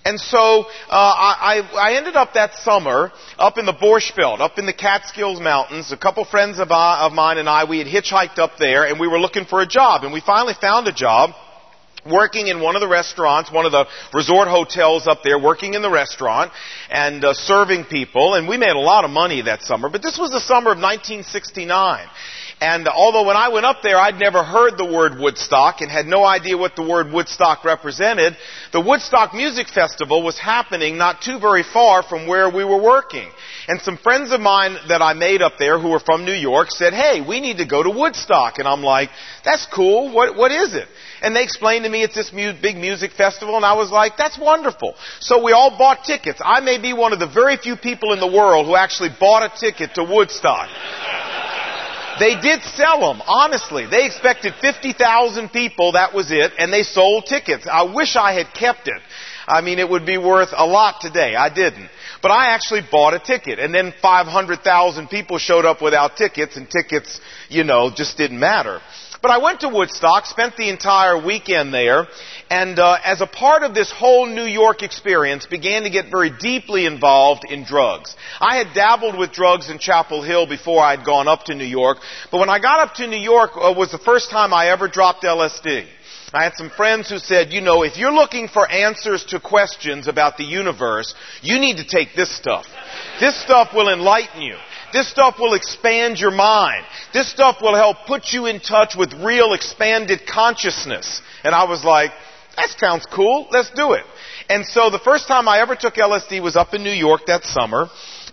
And 0.04 0.18
so 0.18 0.38
uh, 0.38 0.66
I, 0.88 1.68
I 1.74 1.96
ended 1.96 2.16
up 2.16 2.34
that 2.34 2.54
summer 2.54 3.12
up 3.38 3.58
in 3.58 3.66
the 3.66 3.72
Borscht 3.72 4.16
Belt, 4.16 4.40
up 4.40 4.58
in 4.58 4.66
the 4.66 4.72
Catskills 4.72 5.40
Mountains. 5.40 5.92
A 5.92 5.96
couple 5.96 6.24
friends 6.24 6.58
of, 6.58 6.70
I, 6.70 7.06
of 7.06 7.12
mine 7.12 7.38
and 7.38 7.48
I, 7.48 7.64
we 7.64 7.78
had 7.78 7.86
hitchhiked 7.86 8.38
up 8.38 8.52
there, 8.58 8.86
and 8.86 9.00
we 9.00 9.08
were 9.08 9.18
looking 9.18 9.44
for 9.44 9.60
a 9.60 9.66
job, 9.66 10.04
and 10.04 10.12
we 10.12 10.20
finally 10.20 10.54
found 10.60 10.86
a 10.86 10.92
job 10.92 11.30
working 12.06 12.46
in 12.46 12.60
one 12.60 12.76
of 12.76 12.80
the 12.80 12.88
restaurants, 12.88 13.52
one 13.52 13.66
of 13.66 13.72
the 13.72 13.86
resort 14.14 14.48
hotels 14.48 15.06
up 15.06 15.18
there, 15.22 15.38
working 15.38 15.74
in 15.74 15.82
the 15.82 15.90
restaurant 15.90 16.52
and 16.90 17.24
uh, 17.24 17.34
serving 17.34 17.84
people. 17.84 18.34
And 18.34 18.48
we 18.48 18.56
made 18.56 18.74
a 18.74 18.80
lot 18.80 19.04
of 19.04 19.10
money 19.10 19.42
that 19.42 19.62
summer. 19.62 19.90
But 19.90 20.02
this 20.02 20.18
was 20.18 20.30
the 20.30 20.40
summer 20.40 20.72
of 20.72 20.78
1969. 20.78 22.06
And 22.60 22.86
although 22.88 23.26
when 23.26 23.38
I 23.38 23.48
went 23.48 23.64
up 23.64 23.78
there, 23.82 23.96
I'd 23.96 24.18
never 24.18 24.44
heard 24.44 24.76
the 24.76 24.84
word 24.84 25.18
Woodstock 25.18 25.80
and 25.80 25.90
had 25.90 26.06
no 26.06 26.24
idea 26.24 26.58
what 26.58 26.76
the 26.76 26.86
word 26.86 27.10
Woodstock 27.10 27.64
represented, 27.64 28.36
the 28.72 28.82
Woodstock 28.82 29.32
Music 29.32 29.66
Festival 29.68 30.22
was 30.22 30.38
happening 30.38 30.98
not 30.98 31.22
too 31.22 31.38
very 31.38 31.62
far 31.62 32.02
from 32.02 32.26
where 32.26 32.50
we 32.50 32.62
were 32.62 32.80
working. 32.80 33.30
And 33.66 33.80
some 33.80 33.96
friends 33.96 34.30
of 34.30 34.40
mine 34.40 34.76
that 34.88 35.00
I 35.00 35.14
made 35.14 35.40
up 35.40 35.54
there 35.58 35.78
who 35.78 35.88
were 35.88 36.00
from 36.00 36.26
New 36.26 36.34
York 36.34 36.70
said, 36.70 36.92
hey, 36.92 37.22
we 37.26 37.40
need 37.40 37.58
to 37.58 37.66
go 37.66 37.82
to 37.82 37.88
Woodstock. 37.88 38.58
And 38.58 38.68
I'm 38.68 38.82
like, 38.82 39.08
that's 39.42 39.66
cool. 39.74 40.12
What, 40.14 40.36
what 40.36 40.52
is 40.52 40.74
it? 40.74 40.86
And 41.22 41.34
they 41.34 41.42
explained 41.42 41.84
to 41.84 41.90
me 41.90 42.02
it's 42.02 42.14
this 42.14 42.30
mu- 42.30 42.52
big 42.60 42.76
music 42.76 43.12
festival, 43.12 43.56
and 43.56 43.64
I 43.64 43.72
was 43.72 43.90
like, 43.90 44.18
that's 44.18 44.38
wonderful. 44.38 44.94
So 45.20 45.42
we 45.42 45.52
all 45.52 45.78
bought 45.78 46.04
tickets. 46.04 46.40
I 46.44 46.60
may 46.60 46.76
be 46.78 46.92
one 46.92 47.14
of 47.14 47.20
the 47.20 47.26
very 47.28 47.56
few 47.56 47.76
people 47.76 48.12
in 48.12 48.20
the 48.20 48.26
world 48.26 48.66
who 48.66 48.76
actually 48.76 49.10
bought 49.18 49.42
a 49.42 49.58
ticket 49.58 49.94
to 49.94 50.04
Woodstock. 50.04 50.68
They 52.20 52.38
did 52.38 52.62
sell 52.76 53.00
them, 53.00 53.22
honestly. 53.26 53.86
They 53.86 54.04
expected 54.04 54.52
50,000 54.60 55.48
people, 55.48 55.92
that 55.92 56.12
was 56.12 56.30
it, 56.30 56.52
and 56.58 56.70
they 56.70 56.82
sold 56.82 57.24
tickets. 57.26 57.66
I 57.66 57.82
wish 57.94 58.14
I 58.14 58.34
had 58.34 58.52
kept 58.52 58.86
it. 58.88 59.00
I 59.50 59.62
mean, 59.62 59.78
it 59.78 59.88
would 59.88 60.06
be 60.06 60.16
worth 60.16 60.50
a 60.52 60.66
lot 60.66 61.00
today. 61.00 61.34
I 61.34 61.52
didn't. 61.52 61.88
But 62.22 62.30
I 62.30 62.54
actually 62.54 62.82
bought 62.90 63.14
a 63.14 63.18
ticket, 63.18 63.58
and 63.58 63.74
then 63.74 63.92
500,000 64.00 65.08
people 65.08 65.38
showed 65.38 65.64
up 65.64 65.82
without 65.82 66.16
tickets, 66.16 66.56
and 66.56 66.70
tickets, 66.70 67.20
you 67.48 67.64
know, 67.64 67.90
just 67.90 68.16
didn't 68.16 68.38
matter. 68.38 68.80
But 69.22 69.30
I 69.30 69.38
went 69.38 69.60
to 69.60 69.68
Woodstock, 69.68 70.24
spent 70.24 70.56
the 70.56 70.70
entire 70.70 71.22
weekend 71.22 71.74
there, 71.74 72.06
and 72.48 72.78
uh, 72.78 72.98
as 73.04 73.20
a 73.20 73.26
part 73.26 73.62
of 73.62 73.74
this 73.74 73.92
whole 73.92 74.26
New 74.26 74.44
York 74.44 74.82
experience, 74.82 75.44
began 75.46 75.82
to 75.82 75.90
get 75.90 76.10
very 76.10 76.30
deeply 76.30 76.86
involved 76.86 77.44
in 77.44 77.64
drugs. 77.64 78.16
I 78.40 78.56
had 78.56 78.72
dabbled 78.74 79.18
with 79.18 79.32
drugs 79.32 79.68
in 79.68 79.78
Chapel 79.78 80.22
Hill 80.22 80.46
before 80.46 80.82
I 80.82 80.96
had 80.96 81.04
gone 81.04 81.28
up 81.28 81.44
to 81.44 81.54
New 81.54 81.66
York, 81.66 81.98
but 82.30 82.38
when 82.38 82.48
I 82.48 82.60
got 82.60 82.80
up 82.80 82.94
to 82.94 83.06
New 83.06 83.18
York 83.18 83.50
uh, 83.56 83.74
was 83.76 83.90
the 83.90 83.98
first 83.98 84.30
time 84.30 84.54
I 84.54 84.70
ever 84.70 84.88
dropped 84.88 85.22
LSD. 85.24 85.86
I 86.32 86.44
had 86.44 86.54
some 86.54 86.70
friends 86.70 87.10
who 87.10 87.18
said, 87.18 87.52
you 87.52 87.60
know, 87.60 87.82
if 87.82 87.96
you're 87.96 88.12
looking 88.12 88.46
for 88.46 88.70
answers 88.70 89.24
to 89.26 89.40
questions 89.40 90.06
about 90.06 90.36
the 90.36 90.44
universe, 90.44 91.14
you 91.42 91.58
need 91.58 91.78
to 91.78 91.84
take 91.84 92.14
this 92.14 92.34
stuff. 92.34 92.66
This 93.18 93.40
stuff 93.42 93.74
will 93.74 93.92
enlighten 93.92 94.40
you. 94.40 94.54
This 94.92 95.08
stuff 95.08 95.36
will 95.40 95.54
expand 95.54 96.18
your 96.18 96.30
mind. 96.30 96.84
This 97.12 97.30
stuff 97.30 97.56
will 97.60 97.74
help 97.74 98.06
put 98.06 98.32
you 98.32 98.46
in 98.46 98.60
touch 98.60 98.94
with 98.96 99.12
real 99.14 99.54
expanded 99.54 100.20
consciousness. 100.26 101.20
And 101.42 101.52
I 101.52 101.64
was 101.64 101.84
like, 101.84 102.12
that 102.56 102.70
sounds 102.78 103.06
cool. 103.06 103.48
Let's 103.50 103.70
do 103.70 103.92
it. 103.92 104.04
And 104.48 104.64
so 104.66 104.90
the 104.90 104.98
first 104.98 105.26
time 105.26 105.48
I 105.48 105.60
ever 105.60 105.74
took 105.74 105.94
LSD 105.94 106.42
was 106.42 106.56
up 106.56 106.74
in 106.74 106.82
New 106.84 106.90
York 106.90 107.22
that 107.26 107.44
summer. 107.44 107.88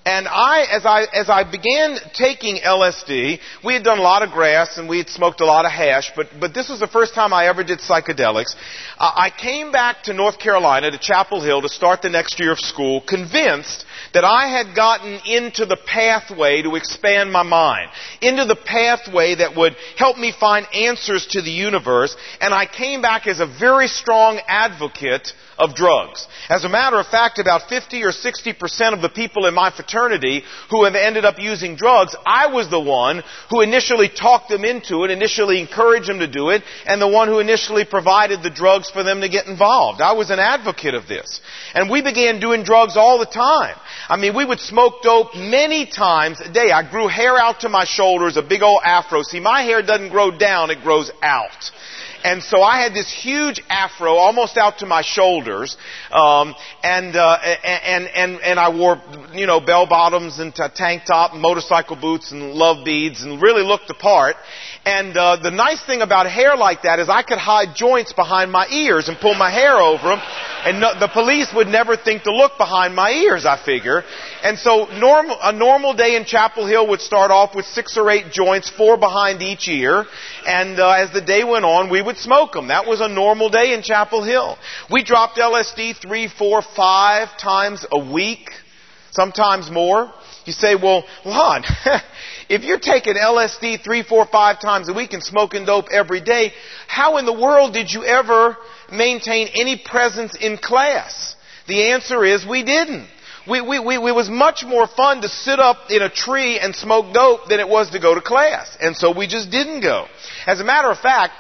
And 0.07 0.25
I, 0.25 0.61
as 0.71 0.85
I, 0.85 1.03
as 1.13 1.29
I 1.29 1.43
began 1.43 1.97
taking 2.13 2.59
LSD, 2.59 3.39
we 3.61 3.73
had 3.73 3.83
done 3.83 3.99
a 3.99 4.01
lot 4.01 4.23
of 4.23 4.29
grass 4.29 4.77
and 4.77 4.87
we 4.87 4.99
had 4.99 5.09
smoked 5.09 5.41
a 5.41 5.45
lot 5.45 5.65
of 5.65 5.71
hash, 5.73 6.13
but, 6.15 6.27
but 6.39 6.53
this 6.53 6.69
was 6.69 6.79
the 6.79 6.87
first 6.87 7.13
time 7.13 7.33
I 7.33 7.47
ever 7.49 7.61
did 7.61 7.79
psychedelics. 7.79 8.55
Uh, 8.97 9.11
I 9.13 9.29
came 9.37 9.73
back 9.73 10.03
to 10.03 10.13
North 10.13 10.39
Carolina 10.39 10.91
to 10.91 10.97
Chapel 10.97 11.41
Hill 11.41 11.61
to 11.61 11.67
start 11.67 12.01
the 12.03 12.09
next 12.09 12.39
year 12.39 12.53
of 12.53 12.59
school, 12.59 13.01
convinced 13.01 13.83
that 14.13 14.23
I 14.23 14.47
had 14.47 14.73
gotten 14.73 15.19
into 15.25 15.65
the 15.65 15.75
pathway 15.75 16.61
to 16.61 16.75
expand 16.75 17.29
my 17.29 17.43
mind, 17.43 17.89
into 18.21 18.45
the 18.45 18.55
pathway 18.55 19.35
that 19.35 19.57
would 19.57 19.75
help 19.97 20.17
me 20.17 20.31
find 20.31 20.65
answers 20.73 21.27
to 21.31 21.41
the 21.41 21.51
universe, 21.51 22.15
and 22.39 22.53
I 22.53 22.65
came 22.65 23.01
back 23.01 23.27
as 23.27 23.41
a 23.41 23.45
very 23.45 23.89
strong 23.89 24.39
advocate 24.47 25.33
of 25.57 25.75
drugs. 25.75 26.27
As 26.49 26.63
a 26.63 26.69
matter 26.69 26.99
of 26.99 27.07
fact, 27.07 27.39
about 27.39 27.69
50 27.69 28.03
or 28.03 28.11
60 28.11 28.53
percent 28.53 28.95
of 28.95 29.01
the 29.01 29.09
people 29.09 29.45
in 29.45 29.53
my 29.53 29.71
fraternity 29.71 30.43
who 30.69 30.83
have 30.83 30.95
ended 30.95 31.25
up 31.25 31.39
using 31.39 31.75
drugs, 31.75 32.15
I 32.25 32.47
was 32.47 32.69
the 32.69 32.79
one 32.79 33.23
who 33.49 33.61
initially 33.61 34.09
talked 34.09 34.49
them 34.49 34.63
into 34.63 35.03
it, 35.03 35.11
initially 35.11 35.59
encouraged 35.59 36.07
them 36.07 36.19
to 36.19 36.27
do 36.27 36.49
it, 36.49 36.63
and 36.85 37.01
the 37.01 37.07
one 37.07 37.27
who 37.27 37.39
initially 37.39 37.85
provided 37.85 38.43
the 38.43 38.49
drugs 38.49 38.89
for 38.89 39.03
them 39.03 39.21
to 39.21 39.29
get 39.29 39.47
involved. 39.47 40.01
I 40.01 40.13
was 40.13 40.29
an 40.29 40.39
advocate 40.39 40.93
of 40.93 41.07
this. 41.07 41.41
And 41.73 41.89
we 41.89 42.01
began 42.01 42.39
doing 42.39 42.63
drugs 42.63 42.95
all 42.95 43.19
the 43.19 43.25
time. 43.25 43.75
I 44.09 44.17
mean, 44.17 44.35
we 44.35 44.45
would 44.45 44.59
smoke 44.59 45.01
dope 45.01 45.35
many 45.35 45.85
times 45.85 46.39
a 46.41 46.51
day. 46.51 46.71
I 46.71 46.89
grew 46.89 47.07
hair 47.07 47.37
out 47.37 47.61
to 47.61 47.69
my 47.69 47.85
shoulders, 47.85 48.37
a 48.37 48.41
big 48.41 48.61
old 48.61 48.81
afro. 48.83 49.21
See, 49.23 49.39
my 49.39 49.63
hair 49.63 49.81
doesn't 49.81 50.09
grow 50.09 50.31
down, 50.37 50.71
it 50.71 50.81
grows 50.81 51.11
out. 51.21 51.71
And 52.23 52.43
so 52.43 52.61
I 52.61 52.81
had 52.81 52.93
this 52.93 53.11
huge 53.11 53.61
afro 53.69 54.13
almost 54.15 54.57
out 54.57 54.79
to 54.79 54.85
my 54.85 55.01
shoulders, 55.01 55.77
um, 56.11 56.55
and, 56.83 57.15
uh, 57.15 57.37
and 57.63 58.07
and 58.07 58.41
and 58.41 58.59
I 58.59 58.69
wore 58.75 59.01
you 59.33 59.45
know 59.45 59.59
bell 59.59 59.87
bottoms 59.87 60.39
and 60.39 60.53
t- 60.53 60.63
tank 60.73 61.03
top, 61.05 61.33
and 61.33 61.41
motorcycle 61.41 61.95
boots, 61.95 62.31
and 62.31 62.53
love 62.53 62.83
beads, 62.83 63.23
and 63.23 63.41
really 63.41 63.63
looked 63.63 63.87
the 63.87 63.93
part. 63.93 64.35
And 64.87 65.17
uh, 65.17 65.35
the 65.35 65.51
nice 65.51 65.83
thing 65.83 66.01
about 66.01 66.31
hair 66.31 66.55
like 66.55 66.83
that 66.83 66.99
is 66.99 67.09
I 67.09 67.21
could 67.21 67.39
hide 67.39 67.75
joints 67.75 68.13
behind 68.13 68.53
my 68.53 68.65
ears 68.69 69.09
and 69.09 69.17
pull 69.19 69.35
my 69.35 69.51
hair 69.51 69.75
over 69.75 70.07
them, 70.07 70.21
and 70.63 70.79
no, 70.79 70.97
the 70.97 71.09
police 71.09 71.51
would 71.53 71.67
never 71.67 71.97
think 71.97 72.23
to 72.23 72.31
look 72.31 72.57
behind 72.57 72.95
my 72.95 73.11
ears. 73.11 73.45
I 73.45 73.61
figure. 73.61 74.05
And 74.43 74.57
so 74.57 74.85
normal, 74.97 75.37
a 75.43 75.51
normal 75.51 75.93
day 75.93 76.15
in 76.15 76.23
Chapel 76.23 76.65
Hill 76.65 76.87
would 76.87 77.01
start 77.01 77.31
off 77.31 77.53
with 77.53 77.65
six 77.65 77.97
or 77.97 78.09
eight 78.09 78.31
joints, 78.31 78.69
four 78.69 78.95
behind 78.95 79.41
each 79.41 79.67
ear, 79.67 80.05
and 80.47 80.79
uh, 80.79 80.91
as 80.91 81.11
the 81.11 81.19
day 81.19 81.43
went 81.43 81.65
on, 81.65 81.89
we 81.89 82.01
would 82.01 82.17
smoke 82.17 82.53
them. 82.53 82.69
That 82.69 82.87
was 82.87 83.01
a 83.01 83.09
normal 83.09 83.49
day 83.49 83.73
in 83.73 83.81
Chapel 83.81 84.23
Hill. 84.23 84.57
We 84.89 85.03
dropped 85.03 85.37
LSD 85.37 85.97
three, 85.97 86.29
four, 86.29 86.61
five 86.61 87.37
times 87.37 87.85
a 87.91 87.99
week, 87.99 88.51
sometimes 89.11 89.69
more. 89.69 90.13
You 90.45 90.53
say, 90.53 90.75
well, 90.75 91.03
Lon, 91.25 91.65
if 92.49 92.63
you're 92.63 92.79
taking 92.79 93.15
LSD 93.15 93.83
three, 93.83 94.03
four, 94.03 94.25
five 94.25 94.59
times 94.59 94.89
a 94.89 94.93
week 94.93 95.13
and 95.13 95.23
smoking 95.23 95.65
dope 95.65 95.87
every 95.91 96.21
day, 96.21 96.53
how 96.87 97.17
in 97.17 97.25
the 97.25 97.33
world 97.33 97.73
did 97.73 97.91
you 97.91 98.03
ever 98.03 98.57
maintain 98.91 99.49
any 99.53 99.81
presence 99.83 100.35
in 100.39 100.57
class? 100.57 101.35
The 101.67 101.91
answer 101.91 102.23
is 102.23 102.45
we 102.45 102.63
didn't. 102.63 103.07
We, 103.49 103.61
we, 103.61 103.79
we, 103.79 103.95
it 103.95 104.15
was 104.15 104.29
much 104.29 104.63
more 104.65 104.87
fun 104.87 105.21
to 105.21 105.29
sit 105.29 105.59
up 105.59 105.89
in 105.89 106.01
a 106.01 106.09
tree 106.09 106.59
and 106.59 106.75
smoke 106.75 107.13
dope 107.13 107.47
than 107.47 107.59
it 107.59 107.67
was 107.67 107.89
to 107.91 107.99
go 107.99 108.13
to 108.13 108.21
class. 108.21 108.77
And 108.81 108.95
so 108.95 109.15
we 109.17 109.27
just 109.27 109.49
didn't 109.49 109.81
go. 109.81 110.07
As 110.45 110.59
a 110.59 110.65
matter 110.65 110.91
of 110.91 110.99
fact, 110.99 111.33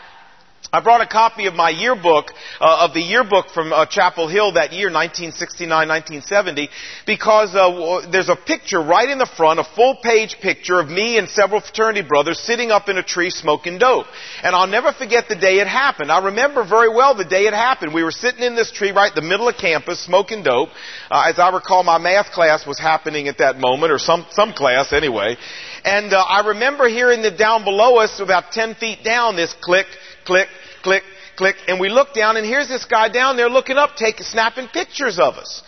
I 0.71 0.81
brought 0.81 0.99
a 0.99 1.07
copy 1.07 1.45
of 1.45 1.53
my 1.53 1.69
yearbook, 1.69 2.31
uh, 2.59 2.85
of 2.87 2.93
the 2.93 2.99
yearbook 2.99 3.51
from 3.53 3.71
uh, 3.71 3.85
Chapel 3.85 4.27
Hill 4.27 4.53
that 4.53 4.73
year, 4.73 4.89
1969-1970, 4.89 6.67
because 7.05 7.55
uh, 7.55 8.09
there's 8.11 8.27
a 8.27 8.35
picture 8.35 8.81
right 8.81 9.07
in 9.07 9.17
the 9.17 9.29
front, 9.37 9.61
a 9.61 9.63
full-page 9.63 10.37
picture 10.41 10.77
of 10.79 10.89
me 10.89 11.17
and 11.17 11.29
several 11.29 11.61
fraternity 11.61 12.01
brothers 12.01 12.39
sitting 12.39 12.69
up 12.69 12.89
in 12.89 12.97
a 12.97 13.03
tree 13.03 13.29
smoking 13.29 13.77
dope. 13.77 14.07
And 14.43 14.53
I'll 14.53 14.67
never 14.67 14.91
forget 14.91 15.29
the 15.29 15.37
day 15.37 15.59
it 15.59 15.67
happened. 15.67 16.11
I 16.11 16.25
remember 16.25 16.67
very 16.67 16.89
well 16.89 17.15
the 17.15 17.23
day 17.23 17.47
it 17.47 17.53
happened. 17.53 17.93
We 17.93 18.03
were 18.03 18.11
sitting 18.11 18.43
in 18.43 18.55
this 18.55 18.69
tree 18.71 18.91
right 18.91 19.15
in 19.15 19.23
the 19.23 19.27
middle 19.27 19.47
of 19.47 19.55
campus 19.55 20.03
smoking 20.03 20.43
dope. 20.43 20.69
Uh, 21.09 21.31
as 21.31 21.39
I 21.39 21.49
recall, 21.49 21.83
my 21.83 21.97
math 21.97 22.31
class 22.33 22.67
was 22.67 22.77
happening 22.77 23.29
at 23.29 23.37
that 23.37 23.57
moment, 23.57 23.93
or 23.93 23.99
some, 23.99 24.25
some 24.31 24.51
class 24.51 24.91
anyway. 24.91 25.37
And 25.83 26.13
uh, 26.13 26.19
I 26.21 26.47
remember 26.47 26.87
hearing 26.87 27.21
that 27.23 27.37
down 27.37 27.63
below 27.63 27.97
us, 27.97 28.19
about 28.19 28.51
10 28.51 28.75
feet 28.75 29.03
down, 29.03 29.35
this 29.35 29.53
click, 29.61 29.87
click, 30.25 30.47
click, 30.83 31.03
click, 31.35 31.55
and 31.67 31.79
we 31.79 31.89
look 31.89 32.13
down, 32.13 32.37
and 32.37 32.45
here's 32.45 32.67
this 32.67 32.85
guy 32.85 33.09
down 33.09 33.37
there 33.37 33.49
looking 33.49 33.77
up, 33.77 33.95
taking, 33.95 34.23
snapping 34.23 34.67
pictures 34.67 35.19
of 35.19 35.35
us. 35.35 35.61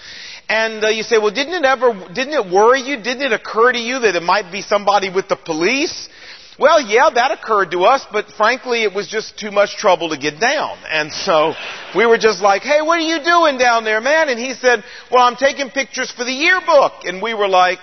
And 0.49 0.83
uh, 0.83 0.89
you 0.89 1.03
say, 1.03 1.19
well, 1.19 1.33
didn't 1.33 1.53
it 1.53 1.65
ever, 1.65 1.93
didn't 2.13 2.33
it 2.33 2.51
worry 2.51 2.81
you? 2.81 2.97
Didn't 2.97 3.21
it 3.21 3.31
occur 3.31 3.71
to 3.71 3.79
you 3.79 3.99
that 3.99 4.15
it 4.15 4.23
might 4.23 4.51
be 4.51 4.61
somebody 4.61 5.09
with 5.13 5.27
the 5.27 5.35
police? 5.35 6.09
Well, 6.59 6.81
yeah, 6.81 7.09
that 7.13 7.31
occurred 7.31 7.71
to 7.71 7.83
us, 7.85 8.05
but 8.11 8.31
frankly, 8.31 8.83
it 8.83 8.93
was 8.93 9.07
just 9.07 9.39
too 9.39 9.49
much 9.49 9.77
trouble 9.77 10.09
to 10.09 10.17
get 10.17 10.41
down. 10.41 10.77
And 10.89 11.13
so 11.13 11.53
we 11.95 12.05
were 12.05 12.17
just 12.17 12.41
like, 12.41 12.63
hey, 12.63 12.81
what 12.81 12.99
are 12.99 13.07
you 13.07 13.23
doing 13.23 13.57
down 13.57 13.85
there, 13.85 14.01
man? 14.01 14.27
And 14.27 14.37
he 14.37 14.53
said, 14.55 14.83
well, 15.09 15.23
I'm 15.23 15.37
taking 15.37 15.69
pictures 15.69 16.11
for 16.11 16.25
the 16.25 16.33
yearbook. 16.33 17.05
And 17.05 17.21
we 17.21 17.33
were 17.33 17.47
like, 17.47 17.79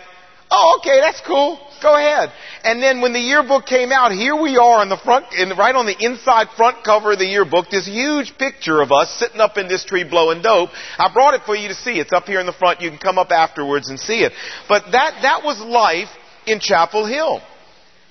oh, 0.50 0.78
okay, 0.80 1.00
that's 1.00 1.20
cool. 1.26 1.58
Go 1.82 1.94
ahead. 1.94 2.30
And 2.64 2.82
then 2.82 3.00
when 3.00 3.12
the 3.12 3.20
yearbook 3.20 3.66
came 3.66 3.92
out, 3.92 4.12
here 4.12 4.34
we 4.34 4.56
are 4.56 4.80
on 4.80 4.88
the 4.88 4.96
front, 4.96 5.26
in, 5.32 5.50
right 5.56 5.74
on 5.74 5.86
the 5.86 5.96
inside 5.98 6.48
front 6.56 6.84
cover 6.84 7.12
of 7.12 7.18
the 7.18 7.26
yearbook, 7.26 7.70
this 7.70 7.86
huge 7.86 8.36
picture 8.38 8.80
of 8.80 8.92
us 8.92 9.10
sitting 9.18 9.40
up 9.40 9.58
in 9.58 9.68
this 9.68 9.84
tree 9.84 10.04
blowing 10.04 10.42
dope. 10.42 10.70
I 10.98 11.12
brought 11.12 11.34
it 11.34 11.42
for 11.44 11.54
you 11.54 11.68
to 11.68 11.74
see. 11.74 11.98
It's 11.98 12.12
up 12.12 12.24
here 12.24 12.40
in 12.40 12.46
the 12.46 12.52
front. 12.52 12.80
You 12.80 12.90
can 12.90 12.98
come 12.98 13.18
up 13.18 13.30
afterwards 13.30 13.88
and 13.88 14.00
see 14.00 14.24
it. 14.24 14.32
But 14.68 14.84
that, 14.92 15.20
that 15.22 15.42
was 15.44 15.60
life 15.60 16.08
in 16.46 16.60
Chapel 16.60 17.06
Hill. 17.06 17.40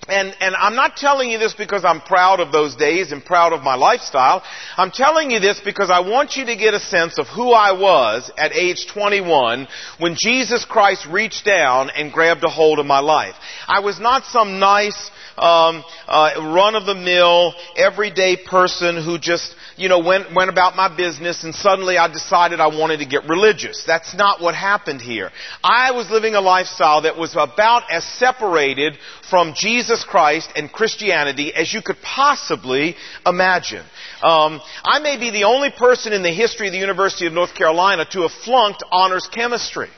And, 0.07 0.35
and 0.39 0.55
I'm 0.55 0.75
not 0.75 0.97
telling 0.97 1.31
you 1.31 1.39
this 1.39 1.55
because 1.55 1.83
I'm 1.83 1.99
proud 1.99 2.39
of 2.39 2.51
those 2.51 2.75
days 2.75 3.11
and 3.11 3.25
proud 3.25 3.53
of 3.53 3.63
my 3.63 3.73
lifestyle. 3.73 4.43
I'm 4.77 4.91
telling 4.91 5.31
you 5.31 5.39
this 5.39 5.59
because 5.59 5.89
I 5.89 6.01
want 6.01 6.35
you 6.35 6.45
to 6.45 6.55
get 6.55 6.75
a 6.75 6.79
sense 6.79 7.17
of 7.17 7.27
who 7.27 7.51
I 7.51 7.71
was 7.71 8.31
at 8.37 8.53
age 8.53 8.85
21 8.93 9.67
when 9.99 10.15
Jesus 10.15 10.63
Christ 10.63 11.07
reached 11.07 11.43
down 11.43 11.89
and 11.89 12.11
grabbed 12.11 12.43
a 12.43 12.49
hold 12.49 12.77
of 12.77 12.85
my 12.85 12.99
life. 12.99 13.35
I 13.67 13.79
was 13.79 13.99
not 13.99 14.25
some 14.25 14.59
nice, 14.59 15.09
um, 15.37 15.83
uh, 16.07 16.31
run-of-the-mill, 16.37 17.53
everyday 17.77 18.37
person 18.37 19.03
who 19.03 19.17
just 19.17 19.55
you 19.77 19.89
know, 19.89 19.99
went, 19.99 20.33
went 20.33 20.49
about 20.49 20.75
my 20.75 20.95
business 20.95 21.43
and 21.43 21.53
suddenly 21.53 21.97
I 21.97 22.11
decided 22.11 22.59
I 22.59 22.67
wanted 22.67 22.97
to 22.97 23.05
get 23.05 23.27
religious. 23.27 23.83
That's 23.85 24.15
not 24.15 24.41
what 24.41 24.55
happened 24.55 25.01
here. 25.01 25.31
I 25.63 25.91
was 25.91 26.09
living 26.09 26.35
a 26.35 26.41
lifestyle 26.41 27.01
that 27.01 27.17
was 27.17 27.35
about 27.37 27.83
as 27.91 28.05
separated 28.05 28.97
from 29.29 29.53
Jesus 29.55 30.03
Christ 30.03 30.49
and 30.55 30.71
Christianity 30.71 31.53
as 31.53 31.73
you 31.73 31.81
could 31.81 31.97
possibly 32.01 32.95
imagine. 33.25 33.85
Um, 34.23 34.61
I 34.83 34.99
may 34.99 35.17
be 35.17 35.31
the 35.31 35.43
only 35.43 35.71
person 35.71 36.13
in 36.13 36.23
the 36.23 36.31
history 36.31 36.67
of 36.67 36.73
the 36.73 36.79
University 36.79 37.27
of 37.27 37.33
North 37.33 37.53
Carolina 37.53 38.05
to 38.11 38.21
have 38.21 38.31
flunked 38.31 38.83
honors 38.91 39.27
chemistry. 39.27 39.89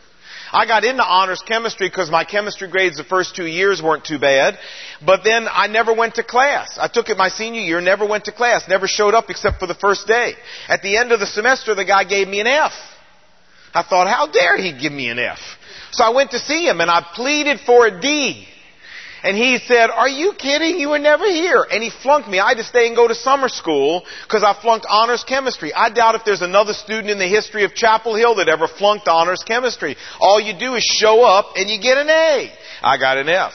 I 0.51 0.65
got 0.65 0.83
into 0.83 1.03
honors 1.03 1.41
chemistry 1.45 1.89
because 1.89 2.09
my 2.09 2.23
chemistry 2.23 2.69
grades 2.69 2.97
the 2.97 3.03
first 3.03 3.35
two 3.35 3.45
years 3.45 3.81
weren't 3.81 4.05
too 4.05 4.19
bad. 4.19 4.57
But 5.05 5.23
then 5.23 5.47
I 5.49 5.67
never 5.67 5.93
went 5.93 6.15
to 6.15 6.23
class. 6.23 6.77
I 6.79 6.87
took 6.87 7.09
it 7.09 7.17
my 7.17 7.29
senior 7.29 7.61
year, 7.61 7.81
never 7.81 8.05
went 8.05 8.25
to 8.25 8.31
class, 8.31 8.67
never 8.67 8.87
showed 8.87 9.13
up 9.13 9.29
except 9.29 9.59
for 9.59 9.67
the 9.67 9.75
first 9.75 10.07
day. 10.07 10.33
At 10.67 10.81
the 10.81 10.97
end 10.97 11.11
of 11.11 11.19
the 11.19 11.27
semester, 11.27 11.75
the 11.75 11.85
guy 11.85 12.03
gave 12.03 12.27
me 12.27 12.39
an 12.39 12.47
F. 12.47 12.73
I 13.73 13.83
thought, 13.83 14.07
how 14.07 14.27
dare 14.27 14.57
he 14.57 14.77
give 14.79 14.93
me 14.93 15.09
an 15.09 15.19
F? 15.19 15.39
So 15.91 16.03
I 16.03 16.09
went 16.09 16.31
to 16.31 16.39
see 16.39 16.67
him 16.67 16.81
and 16.81 16.89
I 16.89 17.05
pleaded 17.13 17.59
for 17.61 17.85
a 17.85 18.01
D. 18.01 18.47
And 19.24 19.36
he 19.36 19.57
said, 19.59 19.89
are 19.89 20.07
you 20.09 20.33
kidding? 20.33 20.79
You 20.79 20.89
were 20.89 21.00
never 21.00 21.25
here. 21.25 21.65
And 21.69 21.81
he 21.81 21.89
flunked 21.89 22.29
me. 22.29 22.39
I 22.39 22.50
had 22.50 22.57
to 22.57 22.63
stay 22.63 22.88
and 22.88 22.95
go 22.95 23.07
to 23.07 23.15
summer 23.15 23.50
school 23.50 24.05
because 24.24 24.43
I 24.43 24.59
flunked 24.62 24.86
honors 24.89 25.24
chemistry. 25.24 25.74
I 25.74 25.89
doubt 25.89 26.15
if 26.15 26.24
there's 26.24 26.41
another 26.41 26.74
student 26.74 27.09
in 27.09 27.17
the 27.17 27.27
history 27.27 27.63
of 27.63 27.74
Chapel 27.74 28.15
Hill 28.15 28.36
that 28.36 28.47
ever 28.47 28.67
flunked 28.67 29.07
honors 29.07 29.43
chemistry. 29.45 29.95
All 30.19 30.39
you 30.39 30.57
do 30.57 30.75
is 30.75 30.83
show 30.83 31.24
up 31.24 31.53
and 31.55 31.69
you 31.69 31.81
get 31.81 31.97
an 31.97 32.09
A. 32.09 32.51
I 32.81 32.97
got 32.97 33.17
an 33.17 33.29
F. 33.29 33.53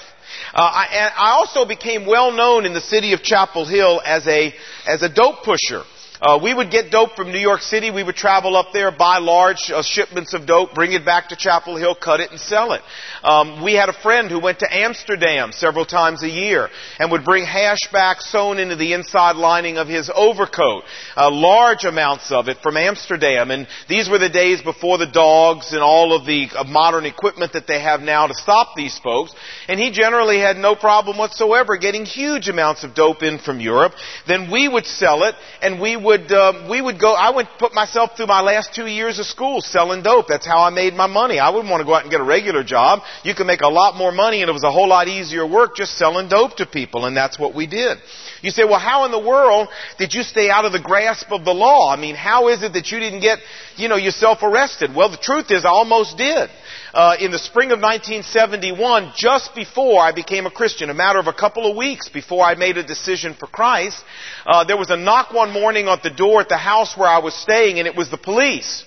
Uh, 0.55 0.61
I, 0.61 0.87
and 0.93 1.13
I 1.17 1.31
also 1.33 1.67
became 1.67 2.07
well 2.07 2.33
known 2.33 2.67
in 2.67 2.75
the 2.75 2.81
city 2.81 3.13
of 3.13 3.23
Chapel 3.23 3.67
Hill 3.67 4.01
as 4.05 4.27
a, 4.27 4.53
as 4.87 5.03
a 5.03 5.09
dope 5.09 5.45
pusher. 5.45 5.85
Uh, 6.23 6.39
we 6.41 6.55
would 6.55 6.71
get 6.71 6.93
dope 6.93 7.17
from 7.17 7.33
New 7.33 7.41
York 7.41 7.63
City. 7.63 7.91
We 7.91 8.05
would 8.05 8.15
travel 8.15 8.57
up 8.57 8.69
there, 8.73 8.93
buy 8.93 9.19
large 9.19 9.73
uh, 9.75 9.83
shipments 9.83 10.35
of 10.35 10.47
dope, 10.47 10.73
bring 10.73 10.93
it 10.93 11.05
back 11.05 11.31
to 11.31 11.37
Chapel 11.37 11.77
Hill, 11.77 11.97
cut 11.97 12.21
it, 12.21 12.31
and 12.31 12.39
sell 12.39 12.75
it. 12.75 12.83
Um, 13.25 13.65
we 13.65 13.73
had 13.75 13.89
a 13.89 13.93
friend 13.93 14.31
who 14.31 14.39
went 14.39 14.61
to 14.61 14.69
Amsterdam 14.71 15.51
several 15.51 15.85
times 15.85 16.23
a 16.23 16.29
year 16.29 16.69
and 17.01 17.11
would 17.11 17.25
bring 17.25 17.45
hash 17.45 17.91
back 17.91 18.21
sewn 18.21 18.61
into 18.61 18.77
the 18.77 18.93
inside 18.93 19.35
lining 19.35 19.79
of 19.79 19.89
his 19.89 20.09
overcoat, 20.15 20.85
uh, 21.17 21.29
large 21.29 21.83
amounts 21.83 22.31
of 22.31 22.47
it 22.47 22.59
from 22.63 22.77
Amsterdam. 22.77 23.51
And 23.51 23.67
these 23.89 24.09
were 24.09 24.19
the 24.19 24.29
days 24.29 24.63
before 24.63 24.99
the 24.99 25.11
dogs 25.11 25.73
and 25.73 25.83
all 25.83 26.15
of 26.15 26.25
the 26.25 26.47
uh, 26.57 26.63
modern 26.63 27.05
equipment 27.05 27.55
that 27.55 27.67
they 27.67 27.81
have 27.81 28.01
now 28.01 28.29
to 28.29 28.35
stop 28.35 28.77
these 28.77 28.97
folks. 29.01 29.35
And 29.67 29.81
he 29.81 29.91
generally 29.91 30.39
had 30.39 30.57
no 30.57 30.77
problem 30.77 31.19
whatsoever 31.19 31.77
getting 31.79 32.05
huge 32.05 32.49
amounts 32.49 32.85
of 32.85 32.95
dope 32.95 33.25
in 33.25 33.41
from 33.41 33.59
Europe. 33.59 33.95
Then 34.29 34.53
we 34.53 34.69
would 34.69 34.87
sell 34.87 35.25
it, 35.25 35.35
and 35.61 35.81
we 35.81 35.97
would 35.97 36.12
uh, 36.21 36.69
we 36.71 36.81
would 36.81 37.01
go. 37.01 37.15
I 37.15 37.31
would 37.35 37.49
put 37.59 37.73
myself 37.73 38.11
through 38.17 38.27
my 38.27 38.43
last 38.43 38.75
two 38.75 38.87
years 38.87 39.19
of 39.19 39.27
school 39.27 39.61
selling 39.61 40.03
dope. 40.03 40.27
That's 40.29 40.47
how 40.47 40.63
I 40.63 40.71
made 40.71 40.95
my 40.95 41.07
money. 41.07 41.39
I 41.39 41.51
wouldn't 41.51 41.71
want 41.71 41.81
to 41.81 41.87
go 41.87 41.95
out 41.95 42.03
and 42.03 42.11
get 42.11 42.21
a 42.21 42.25
regular 42.25 42.63
job. 42.63 43.01
You 43.25 43.35
can 43.35 43.47
make 43.47 43.63
a 43.63 43.69
lot 43.69 43.97
more 43.97 44.13
money, 44.13 44.43
and 44.43 44.51
it 44.51 44.53
was 44.53 44.65
a 44.65 44.71
whole 44.71 44.89
lot 44.89 45.09
easier 45.09 45.47
work 45.47 45.75
just 45.75 45.97
selling 45.97 46.29
dope 46.29 46.57
to 46.57 46.67
people, 46.67 47.07
and 47.07 47.17
that's 47.17 47.39
what 47.39 47.55
we 47.55 47.67
did. 47.67 47.99
You 48.43 48.51
say, 48.51 48.65
well, 48.65 48.81
how 48.81 49.05
in 49.05 49.13
the 49.13 49.21
world 49.21 49.69
did 49.99 50.13
you 50.13 50.25
stay 50.25 50.51
out 50.51 50.65
of 50.65 50.73
the 50.73 50.81
grasp 50.81 51.31
of 51.31 51.45
the 51.45 51.55
law? 51.55 51.91
I 51.91 51.97
mean, 51.97 52.17
how 52.17 52.49
is 52.49 52.63
it 52.65 52.73
that 52.73 52.91
you 52.91 52.99
didn't 52.99 53.21
get, 53.21 53.39
you 53.77 53.89
know, 53.89 53.97
yourself 53.97 54.39
arrested? 54.43 54.95
Well, 54.95 55.11
the 55.11 55.17
truth 55.17 55.51
is, 55.51 55.65
I 55.65 55.69
almost 55.69 56.19
did. 56.19 56.51
Uh, 56.93 57.17
in 57.21 57.31
the 57.31 57.39
spring 57.39 57.71
of 57.71 57.81
1971, 57.81 59.13
just 59.17 59.55
before 59.55 60.03
I 60.03 60.11
became 60.11 60.47
a 60.47 60.51
Christian, 60.51 60.91
a 60.91 60.95
matter 60.95 61.21
of 61.21 61.29
a 61.29 61.33
couple 61.33 61.71
of 61.71 61.77
weeks 61.77 62.09
before 62.09 62.45
I 62.45 62.57
made 62.57 62.77
a 62.77 62.83
decision 62.83 63.35
for 63.39 63.47
Christ, 63.47 64.03
uh, 64.45 64.65
there 64.65 64.77
was 64.77 64.91
a 64.91 64.97
knock 64.97 65.33
one 65.33 65.53
morning 65.53 65.87
at 65.87 66.03
the 66.03 66.11
door 66.11 66.41
at 66.41 66.49
the 66.49 66.57
house 66.57 66.97
where 66.97 67.09
I 67.09 67.19
was 67.19 67.35
staying, 67.35 67.79
and 67.79 67.87
it 67.87 67.97
was 67.97 68.11
the 68.11 68.19
police 68.19 68.85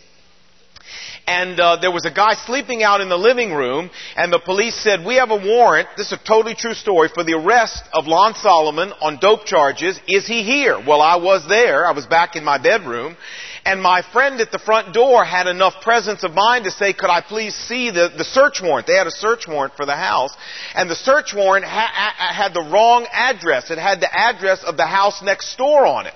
and 1.28 1.60
uh, 1.60 1.78
there 1.78 1.92
was 1.92 2.06
a 2.06 2.12
guy 2.12 2.36
sleeping 2.46 2.84
out 2.84 3.02
in 3.02 3.10
the 3.10 3.18
living 3.18 3.52
room, 3.52 3.90
and 4.16 4.32
the 4.32 4.40
police 4.40 4.76
said, 4.76 5.04
"We 5.04 5.16
have 5.16 5.32
a 5.32 5.36
warrant. 5.36 5.88
This 5.98 6.08
is 6.08 6.14
a 6.14 6.28
totally 6.28 6.54
true 6.56 6.76
story 6.76 7.10
for 7.14 7.24
the 7.24 7.34
arrest 7.34 7.84
of 7.94 8.06
Lon 8.06 8.36
Solomon 8.36 8.94
on 9.02 9.18
dope 9.20 9.46
charges. 9.46 10.00
Is 10.08 10.28
he 10.28 10.44
here?" 10.44 10.80
Well, 10.80 11.02
I 11.02 11.16
was 11.16 11.48
there. 11.48 11.88
I 11.88 11.94
was 11.94 12.06
back 12.06 12.36
in 12.36 12.44
my 12.44 12.60
bedroom, 12.60 13.18
and 13.66 13.82
my 13.82 14.04
friend 14.14 14.40
at 14.40 14.52
the 14.52 14.60
front 14.60 14.94
door 14.94 15.26
had 15.26 15.48
enough 15.48 15.82
presence 15.82 16.24
of 16.24 16.34
mind 16.34 16.66
to 16.66 16.72
say, 16.72 16.94
"Could 16.94 17.10
I 17.10 17.22
please 17.22 17.56
see 17.56 17.90
the 17.90 18.10
the 18.16 18.24
search 18.26 18.62
warrant?" 18.62 18.86
They 18.86 18.96
had 18.96 19.08
a 19.08 19.12
search 19.12 19.48
warrant 19.48 19.76
for 19.76 19.88
the 19.88 19.96
house, 19.96 20.36
and 20.76 20.90
the 20.90 20.96
search 20.96 21.34
warrant 21.34 21.66
ha- 21.66 22.14
had 22.18 22.54
the 22.54 22.62
wrong 22.62 23.08
address. 23.12 23.72
It 23.72 23.80
had 23.80 24.00
the 24.00 24.14
address 24.14 24.64
of 24.64 24.78
the 24.78 24.86
house 24.86 25.24
next 25.24 25.56
door 25.58 25.88
on 25.88 26.06
it. 26.06 26.14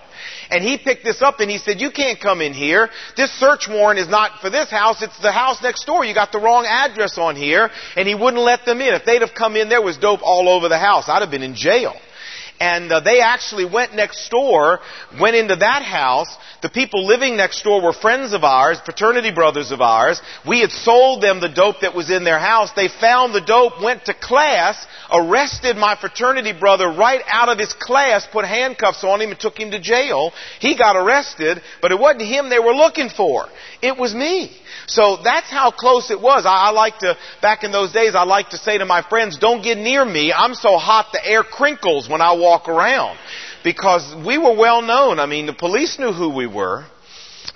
And 0.51 0.63
he 0.63 0.77
picked 0.77 1.03
this 1.03 1.21
up 1.21 1.39
and 1.39 1.49
he 1.49 1.57
said, 1.57 1.79
you 1.79 1.91
can't 1.91 2.19
come 2.19 2.41
in 2.41 2.53
here. 2.53 2.89
This 3.15 3.31
search 3.39 3.67
warrant 3.69 3.99
is 3.99 4.07
not 4.07 4.41
for 4.41 4.49
this 4.49 4.69
house. 4.71 5.01
It's 5.01 5.19
the 5.19 5.31
house 5.31 5.61
next 5.61 5.85
door. 5.85 6.03
You 6.03 6.13
got 6.13 6.31
the 6.31 6.39
wrong 6.39 6.65
address 6.65 7.17
on 7.17 7.35
here. 7.35 7.69
And 7.95 8.07
he 8.07 8.15
wouldn't 8.15 8.41
let 8.41 8.65
them 8.65 8.81
in. 8.81 8.93
If 8.93 9.05
they'd 9.05 9.21
have 9.21 9.35
come 9.35 9.55
in, 9.55 9.69
there 9.69 9.81
was 9.81 9.97
dope 9.97 10.21
all 10.23 10.49
over 10.49 10.67
the 10.67 10.79
house. 10.79 11.05
I'd 11.07 11.21
have 11.21 11.31
been 11.31 11.43
in 11.43 11.55
jail. 11.55 11.93
And 12.59 12.91
uh, 12.91 12.99
they 12.99 13.21
actually 13.21 13.63
went 13.63 13.95
next 13.95 14.27
door, 14.29 14.79
went 15.19 15.35
into 15.37 15.55
that 15.55 15.81
house. 15.81 16.27
The 16.61 16.69
people 16.69 17.05
living 17.05 17.37
next 17.37 17.63
door 17.63 17.81
were 17.81 17.93
friends 17.93 18.33
of 18.33 18.43
ours, 18.43 18.79
fraternity 18.83 19.31
brothers 19.33 19.71
of 19.71 19.79
ours. 19.79 20.21
We 20.45 20.59
had 20.59 20.71
sold 20.71 21.23
them 21.23 21.39
the 21.39 21.47
dope 21.47 21.81
that 21.81 21.95
was 21.95 22.09
in 22.09 22.25
their 22.25 22.39
house. 22.39 22.71
They 22.75 22.89
found 22.89 23.33
the 23.33 23.39
dope, 23.39 23.81
went 23.81 24.05
to 24.05 24.13
class, 24.13 24.85
arrested 25.09 25.77
my 25.77 25.95
fraternity 25.95 26.51
brother 26.51 26.87
right 26.91 27.21
out 27.31 27.47
of 27.47 27.59
his 27.59 27.73
class, 27.73 28.27
put 28.29 28.43
handcuffs 28.43 29.05
on 29.05 29.21
him 29.21 29.31
and 29.31 29.39
took 29.39 29.57
him 29.57 29.71
to 29.71 29.79
jail. 29.79 30.33
He 30.59 30.77
got 30.77 30.97
arrested, 30.97 31.61
but 31.81 31.93
it 31.93 31.99
wasn't 31.99 32.23
him 32.23 32.49
they 32.49 32.59
were 32.59 32.75
looking 32.75 33.09
for. 33.09 33.47
It 33.81 33.97
was 33.97 34.13
me. 34.13 34.51
So 34.87 35.17
that's 35.23 35.49
how 35.49 35.71
close 35.71 36.11
it 36.11 36.19
was. 36.19 36.45
I, 36.45 36.67
I 36.67 36.69
like 36.71 36.99
to, 36.99 37.17
back 37.41 37.63
in 37.63 37.71
those 37.71 37.91
days, 37.91 38.15
I 38.15 38.23
like 38.23 38.49
to 38.49 38.57
say 38.57 38.77
to 38.77 38.85
my 38.85 39.01
friends, 39.01 39.37
don't 39.37 39.63
get 39.63 39.77
near 39.77 40.03
me. 40.03 40.33
I'm 40.33 40.53
so 40.53 40.77
hot 40.77 41.07
the 41.11 41.25
air 41.25 41.43
crinkles 41.43 42.09
when 42.09 42.21
I 42.21 42.33
walk 42.33 42.67
around. 42.67 43.17
Because 43.63 44.15
we 44.25 44.37
were 44.37 44.55
well 44.55 44.81
known. 44.81 45.19
I 45.19 45.25
mean, 45.25 45.45
the 45.45 45.53
police 45.53 45.99
knew 45.99 46.13
who 46.13 46.29
we 46.29 46.47
were. 46.47 46.85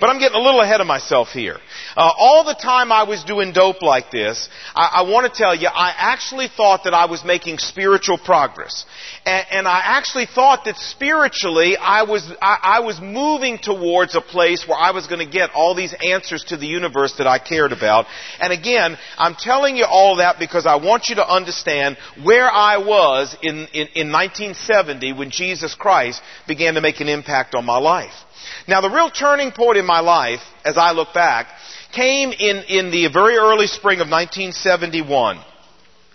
But 0.04 0.10
I'm 0.10 0.20
getting 0.20 0.38
a 0.38 0.42
little 0.42 0.60
ahead 0.60 0.82
of 0.82 0.88
myself 0.88 1.30
here. 1.30 1.56
Uh, 1.96 2.12
all 2.18 2.44
the 2.44 2.56
time 2.56 2.92
I 2.92 3.04
was 3.04 3.24
doing 3.24 3.54
dope 3.54 3.82
like 3.82 4.12
this, 4.12 4.50
I, 4.76 4.96
I 4.96 5.02
want 5.10 5.32
to 5.32 5.38
tell 5.38 5.56
you, 5.56 5.70
I 5.70 5.94
actually 5.98 6.50
thought 6.50 6.84
that 6.84 6.94
I 6.94 7.06
was 7.06 7.24
making 7.24 7.58
spiritual 7.60 8.18
progress. 8.18 8.86
And, 9.26 9.46
and 9.50 9.66
I 9.66 9.80
actually 9.82 10.26
thought 10.26 10.66
that 10.66 10.76
spiritually 10.76 11.78
I 11.78 12.04
was, 12.04 12.30
I, 12.42 12.58
I 12.62 12.80
was 12.82 13.00
moving 13.00 13.58
towards 13.58 14.14
a 14.16 14.20
place 14.20 14.68
where 14.68 14.78
I 14.78 14.92
was 14.92 15.08
going 15.08 15.26
to 15.26 15.32
get 15.32 15.52
all 15.52 15.74
these 15.74 15.96
answers 16.06 16.44
to 16.50 16.58
the 16.58 16.68
universe 16.68 17.16
that 17.20 17.28
I 17.28 17.40
cared 17.40 17.72
about. 17.72 18.06
And 18.42 18.52
again, 18.52 18.98
I'm 19.18 19.36
telling 19.36 19.78
you 19.78 19.86
all 19.86 20.18
that 20.18 20.38
because 20.38 20.66
I 20.66 20.76
want 20.76 21.08
you 21.08 21.16
to 21.16 21.26
understand 21.26 21.96
where 22.26 22.52
I 22.52 22.76
was 22.76 23.38
in, 23.42 23.68
in, 23.72 23.88
in 23.96 24.12
1970 24.12 25.14
when 25.14 25.32
Jesus 25.32 25.76
Christ 25.76 26.22
began 26.46 26.74
to 26.74 26.82
make 26.82 27.00
an 27.00 27.08
impact 27.08 27.56
on 27.56 27.64
my 27.64 27.78
life. 27.78 28.23
Now 28.68 28.82
the 28.82 28.90
real 28.90 29.10
turning 29.10 29.52
point 29.52 29.78
in 29.78 29.86
my 29.86 30.00
life, 30.00 30.42
as 30.64 30.78
I 30.78 30.92
look 30.92 31.14
back, 31.14 31.48
came 31.94 32.32
in, 32.32 32.64
in 32.68 32.92
the 32.92 33.08
very 33.12 33.36
early 33.36 33.68
spring 33.68 34.00
of 34.00 34.08
1971. 34.08 35.40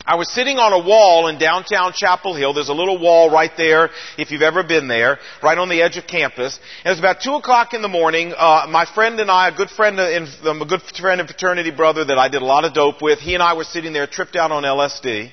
I 0.09 0.15
was 0.17 0.33
sitting 0.33 0.57
on 0.57 0.73
a 0.73 0.79
wall 0.83 1.29
in 1.29 1.39
downtown 1.39 1.93
Chapel 1.95 2.35
Hill. 2.35 2.55
There's 2.55 2.71
a 2.71 2.75
little 2.75 2.99
wall 2.99 3.31
right 3.31 3.53
there, 3.59 3.91
if 4.17 4.31
you've 4.31 4.41
ever 4.41 4.63
been 4.63 4.89
there, 4.89 5.19
right 5.43 5.59
on 5.59 5.69
the 5.69 5.83
edge 5.83 5.99
of 5.99 6.07
campus. 6.07 6.59
And 6.83 6.87
it 6.87 6.91
was 6.93 6.99
about 6.99 7.21
two 7.21 7.35
o'clock 7.35 7.75
in 7.75 7.83
the 7.83 7.89
morning. 7.89 8.33
Uh, 8.35 8.67
my 8.71 8.87
friend 8.87 9.21
and 9.21 9.31
I, 9.31 9.49
a 9.49 9.55
good 9.55 9.69
friend, 9.69 10.01
in, 10.01 10.27
um, 10.49 10.63
a 10.63 10.65
good 10.65 10.81
friend 10.81 11.21
and 11.21 11.29
fraternity 11.29 11.73
brother 11.73 12.07
that 12.07 12.17
I 12.17 12.29
did 12.29 12.41
a 12.41 12.47
lot 12.47 12.65
of 12.65 12.73
dope 12.73 13.03
with, 13.03 13.19
he 13.19 13.35
and 13.35 13.43
I 13.43 13.53
were 13.53 13.65
sitting 13.65 13.93
there, 13.93 14.07
tripped 14.07 14.35
out 14.35 14.51
on 14.51 14.63
LSD. 14.63 15.31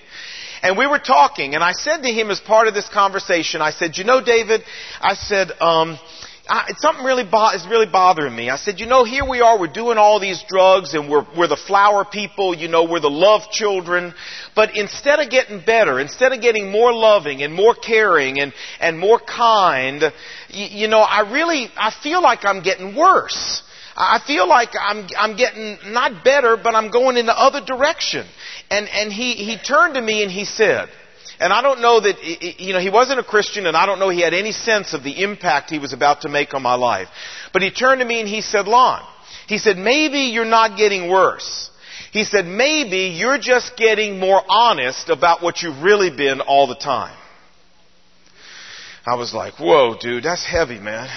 And 0.62 0.78
we 0.78 0.88
were 0.88 1.00
talking, 1.00 1.56
and 1.56 1.64
I 1.64 1.72
said 1.72 2.02
to 2.04 2.10
him 2.10 2.30
as 2.30 2.42
part 2.42 2.68
of 2.68 2.74
this 2.74 2.90
conversation, 2.90 3.62
I 3.62 3.72
said, 3.72 3.98
you 3.98 4.04
know, 4.04 4.20
David, 4.20 4.62
I 5.00 5.14
said, 5.14 5.52
um, 5.62 5.98
I, 6.48 6.74
something 6.78 7.04
really 7.04 7.24
bo- 7.24 7.52
is 7.52 7.66
really 7.68 7.88
bothering 7.88 8.36
me. 8.36 8.50
I 8.50 8.58
said, 8.58 8.80
you 8.80 8.86
know, 8.86 9.04
here 9.04 9.28
we 9.28 9.42
are, 9.42 9.60
we're 9.60 9.68
doing 9.68 9.98
all 9.98 10.20
these 10.20 10.44
drugs 10.48 10.94
and 10.94 11.10
we're, 11.10 11.26
we're 11.36 11.48
the 11.48 11.58
flower 11.58 12.06
people, 12.06 12.56
you 12.56 12.68
know, 12.68 12.84
we're 12.84 13.00
the 13.00 13.10
love 13.10 13.50
children. 13.52 14.14
But 14.56 14.78
instead 14.78 15.20
of 15.20 15.32
getting 15.32 15.64
better, 15.66 16.00
instead 16.00 16.34
of 16.34 16.42
getting 16.42 16.72
more 16.72 16.94
loving 16.94 17.42
and 17.42 17.54
more 17.54 17.74
caring 17.74 18.40
and, 18.40 18.54
and 18.80 19.00
more 19.00 19.20
kind, 19.20 20.04
you, 20.50 20.66
you 20.82 20.88
know, 20.88 21.00
I 21.00 21.32
really, 21.32 21.68
I 21.76 21.92
feel 22.04 22.22
like 22.22 22.46
I'm 22.46 22.62
getting 22.62 22.96
worse. 22.96 23.64
I 23.98 24.20
feel 24.28 24.48
like 24.48 24.70
I'm, 24.80 25.08
I'm 25.18 25.38
getting 25.38 25.78
not 25.88 26.24
better, 26.24 26.58
but 26.62 26.76
I'm 26.76 26.92
going 26.92 27.18
in 27.18 27.26
the 27.26 27.38
other 27.38 27.62
direction. 27.66 28.28
And, 28.70 28.88
and 28.90 29.12
he, 29.12 29.34
he 29.34 29.58
turned 29.58 29.96
to 29.96 30.02
me 30.02 30.22
and 30.22 30.32
he 30.32 30.46
said, 30.46 30.90
and 31.40 31.52
I 31.52 31.62
don't 31.62 31.82
know 31.82 32.00
that, 32.00 32.24
you 32.60 32.74
know, 32.74 32.80
he 32.80 32.90
wasn't 32.90 33.20
a 33.20 33.24
Christian 33.24 33.66
and 33.66 33.76
I 33.76 33.86
don't 33.86 34.00
know 34.00 34.10
he 34.10 34.22
had 34.22 34.34
any 34.34 34.52
sense 34.52 34.94
of 34.94 35.04
the 35.04 35.24
impact 35.24 35.70
he 35.70 35.80
was 35.80 35.94
about 35.94 36.22
to 36.22 36.30
make 36.30 36.54
on 36.54 36.62
my 36.62 36.76
life. 36.76 37.08
But 37.52 37.62
he 37.62 37.72
turned 37.72 38.00
to 38.00 38.06
me 38.06 38.20
and 38.22 38.30
he 38.30 38.42
said, 38.42 38.68
Lon, 38.68 39.02
he 39.48 39.58
said, 39.58 39.78
maybe 39.78 40.20
you're 40.20 40.46
not 40.46 40.78
getting 40.78 41.10
worse. 41.10 41.70
He 42.12 42.24
said, 42.24 42.46
maybe 42.46 43.14
you're 43.18 43.38
just 43.38 43.76
getting 43.76 44.20
more 44.20 44.42
honest 44.48 45.10
about 45.10 45.44
what 45.44 45.62
you've 45.62 45.84
really 45.84 46.16
been 46.16 46.40
all 46.40 46.68
the 46.68 46.76
time. 46.76 47.16
I 49.06 49.16
was 49.16 49.34
like, 49.34 49.60
whoa, 49.60 49.96
dude, 50.00 50.24
that's 50.24 50.46
heavy, 50.46 50.80
man. 50.80 51.10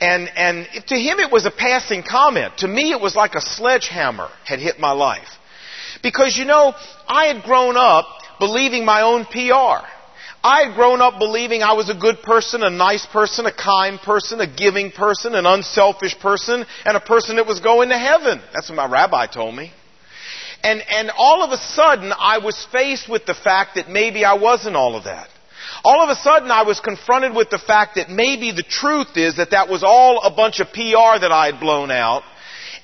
And, 0.00 0.30
and 0.34 0.66
to 0.86 0.94
him 0.94 1.18
it 1.18 1.30
was 1.30 1.44
a 1.44 1.50
passing 1.50 2.02
comment. 2.02 2.58
To 2.58 2.68
me 2.68 2.92
it 2.92 3.00
was 3.00 3.14
like 3.14 3.34
a 3.34 3.40
sledgehammer 3.40 4.30
had 4.44 4.58
hit 4.60 4.78
my 4.78 4.92
life. 4.92 5.28
Because 6.02 6.36
you 6.36 6.44
know, 6.44 6.74
I 7.06 7.26
had 7.26 7.42
grown 7.42 7.76
up 7.76 8.06
believing 8.38 8.84
my 8.84 9.02
own 9.02 9.24
PR. 9.26 9.86
I 10.42 10.66
had 10.66 10.74
grown 10.74 11.00
up 11.00 11.18
believing 11.18 11.62
I 11.62 11.72
was 11.72 11.90
a 11.90 11.94
good 11.94 12.22
person, 12.22 12.62
a 12.62 12.70
nice 12.70 13.04
person, 13.06 13.46
a 13.46 13.52
kind 13.52 13.98
person, 13.98 14.40
a 14.40 14.46
giving 14.46 14.92
person, 14.92 15.34
an 15.34 15.46
unselfish 15.46 16.18
person, 16.20 16.64
and 16.84 16.96
a 16.96 17.00
person 17.00 17.36
that 17.36 17.46
was 17.46 17.60
going 17.60 17.88
to 17.88 17.98
heaven. 17.98 18.40
That's 18.54 18.68
what 18.68 18.76
my 18.76 18.86
rabbi 18.86 19.26
told 19.26 19.54
me. 19.54 19.72
And, 20.62 20.82
and 20.88 21.10
all 21.16 21.42
of 21.42 21.50
a 21.50 21.56
sudden, 21.56 22.12
I 22.16 22.38
was 22.38 22.66
faced 22.72 23.08
with 23.08 23.26
the 23.26 23.34
fact 23.34 23.76
that 23.76 23.88
maybe 23.88 24.24
I 24.24 24.34
wasn't 24.34 24.76
all 24.76 24.96
of 24.96 25.04
that. 25.04 25.28
All 25.84 26.02
of 26.02 26.10
a 26.10 26.16
sudden, 26.16 26.50
I 26.50 26.62
was 26.62 26.80
confronted 26.80 27.34
with 27.34 27.50
the 27.50 27.58
fact 27.58 27.96
that 27.96 28.10
maybe 28.10 28.52
the 28.52 28.62
truth 28.62 29.16
is 29.16 29.36
that 29.36 29.50
that 29.50 29.68
was 29.68 29.82
all 29.84 30.22
a 30.22 30.34
bunch 30.34 30.60
of 30.60 30.72
PR 30.72 31.18
that 31.20 31.30
I 31.32 31.46
had 31.46 31.60
blown 31.60 31.90
out, 31.90 32.22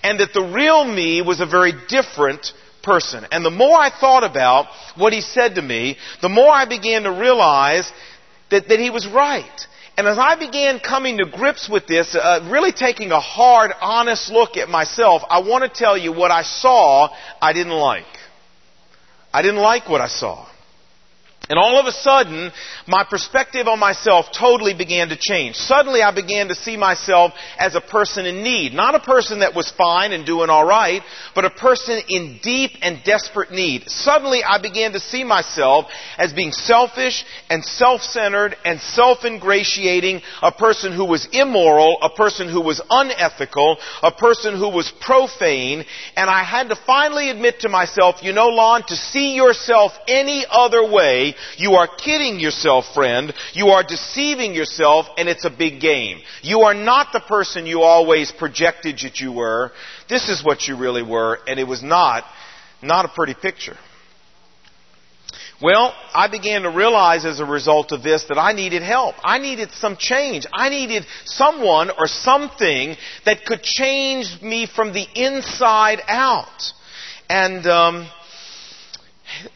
and 0.02 0.20
that 0.20 0.32
the 0.32 0.42
real 0.42 0.84
me 0.84 1.22
was 1.22 1.40
a 1.40 1.46
very 1.46 1.72
different 1.88 2.52
person. 2.84 3.26
And 3.32 3.44
the 3.44 3.50
more 3.50 3.76
I 3.76 3.90
thought 3.90 4.24
about 4.24 4.66
what 4.96 5.12
he 5.12 5.20
said 5.20 5.56
to 5.56 5.62
me, 5.62 5.96
the 6.22 6.28
more 6.28 6.50
I 6.50 6.66
began 6.66 7.02
to 7.04 7.10
realize 7.10 7.90
that, 8.50 8.68
that 8.68 8.78
he 8.78 8.90
was 8.90 9.06
right. 9.08 9.66
And 9.96 10.08
as 10.08 10.18
I 10.18 10.36
began 10.36 10.80
coming 10.80 11.18
to 11.18 11.24
grips 11.24 11.68
with 11.68 11.86
this, 11.86 12.14
uh, 12.14 12.48
really 12.50 12.72
taking 12.72 13.12
a 13.12 13.20
hard, 13.20 13.70
honest 13.80 14.30
look 14.30 14.56
at 14.56 14.68
myself, 14.68 15.22
I 15.28 15.40
want 15.40 15.62
to 15.62 15.70
tell 15.70 15.96
you 15.96 16.12
what 16.12 16.30
I 16.30 16.42
saw 16.42 17.10
I 17.40 17.52
didn't 17.52 17.72
like. 17.72 18.04
I 19.32 19.42
didn't 19.42 19.60
like 19.60 19.88
what 19.88 20.00
I 20.00 20.08
saw. 20.08 20.46
And 21.50 21.58
all 21.58 21.78
of 21.78 21.86
a 21.86 21.92
sudden, 21.92 22.50
my 22.86 23.04
perspective 23.04 23.68
on 23.68 23.78
myself 23.78 24.26
totally 24.32 24.72
began 24.72 25.08
to 25.10 25.16
change. 25.16 25.56
Suddenly 25.56 26.00
I 26.00 26.14
began 26.14 26.48
to 26.48 26.54
see 26.54 26.76
myself 26.76 27.32
as 27.58 27.74
a 27.74 27.82
person 27.82 28.24
in 28.24 28.42
need. 28.42 28.72
Not 28.72 28.94
a 28.94 29.00
person 29.00 29.40
that 29.40 29.54
was 29.54 29.70
fine 29.70 30.12
and 30.12 30.24
doing 30.24 30.48
alright, 30.48 31.02
but 31.34 31.44
a 31.44 31.50
person 31.50 32.00
in 32.08 32.40
deep 32.42 32.70
and 32.80 33.02
desperate 33.04 33.50
need. 33.50 33.84
Suddenly 33.88 34.42
I 34.42 34.60
began 34.60 34.92
to 34.92 35.00
see 35.00 35.22
myself 35.22 35.86
as 36.16 36.32
being 36.32 36.52
selfish 36.52 37.24
and 37.50 37.62
self-centered 37.62 38.56
and 38.64 38.80
self-ingratiating, 38.80 40.22
a 40.42 40.52
person 40.52 40.92
who 40.94 41.04
was 41.04 41.28
immoral, 41.32 41.98
a 42.00 42.10
person 42.10 42.48
who 42.48 42.62
was 42.62 42.80
unethical, 42.88 43.76
a 44.02 44.12
person 44.12 44.56
who 44.56 44.70
was 44.70 44.90
profane, 45.00 45.84
and 46.16 46.30
I 46.30 46.42
had 46.42 46.70
to 46.70 46.76
finally 46.86 47.28
admit 47.28 47.60
to 47.60 47.68
myself, 47.68 48.22
you 48.22 48.32
know, 48.32 48.48
Lon, 48.48 48.82
to 48.88 48.96
see 48.96 49.34
yourself 49.34 49.92
any 50.08 50.46
other 50.50 50.90
way 50.90 51.33
you 51.56 51.72
are 51.72 51.88
kidding 51.88 52.40
yourself, 52.40 52.84
friend. 52.94 53.32
You 53.52 53.68
are 53.68 53.82
deceiving 53.82 54.54
yourself, 54.54 55.06
and 55.16 55.28
it's 55.28 55.44
a 55.44 55.50
big 55.50 55.80
game. 55.80 56.20
You 56.42 56.60
are 56.60 56.74
not 56.74 57.08
the 57.12 57.20
person 57.20 57.66
you 57.66 57.82
always 57.82 58.32
projected 58.32 58.98
that 59.02 59.20
you 59.20 59.32
were. 59.32 59.72
This 60.08 60.28
is 60.28 60.44
what 60.44 60.66
you 60.68 60.76
really 60.76 61.02
were, 61.02 61.38
and 61.46 61.58
it 61.58 61.64
was 61.64 61.82
not, 61.82 62.24
not 62.82 63.04
a 63.04 63.08
pretty 63.08 63.34
picture. 63.34 63.76
Well, 65.62 65.94
I 66.12 66.28
began 66.28 66.62
to 66.62 66.70
realize 66.70 67.24
as 67.24 67.40
a 67.40 67.44
result 67.44 67.92
of 67.92 68.02
this 68.02 68.24
that 68.28 68.38
I 68.38 68.52
needed 68.52 68.82
help. 68.82 69.14
I 69.24 69.38
needed 69.38 69.70
some 69.72 69.96
change. 69.96 70.46
I 70.52 70.68
needed 70.68 71.06
someone 71.24 71.90
or 71.90 72.06
something 72.06 72.96
that 73.24 73.46
could 73.46 73.62
change 73.62 74.42
me 74.42 74.66
from 74.66 74.92
the 74.92 75.06
inside 75.14 76.02
out. 76.08 76.72
And 77.30 77.66
um, 77.66 78.08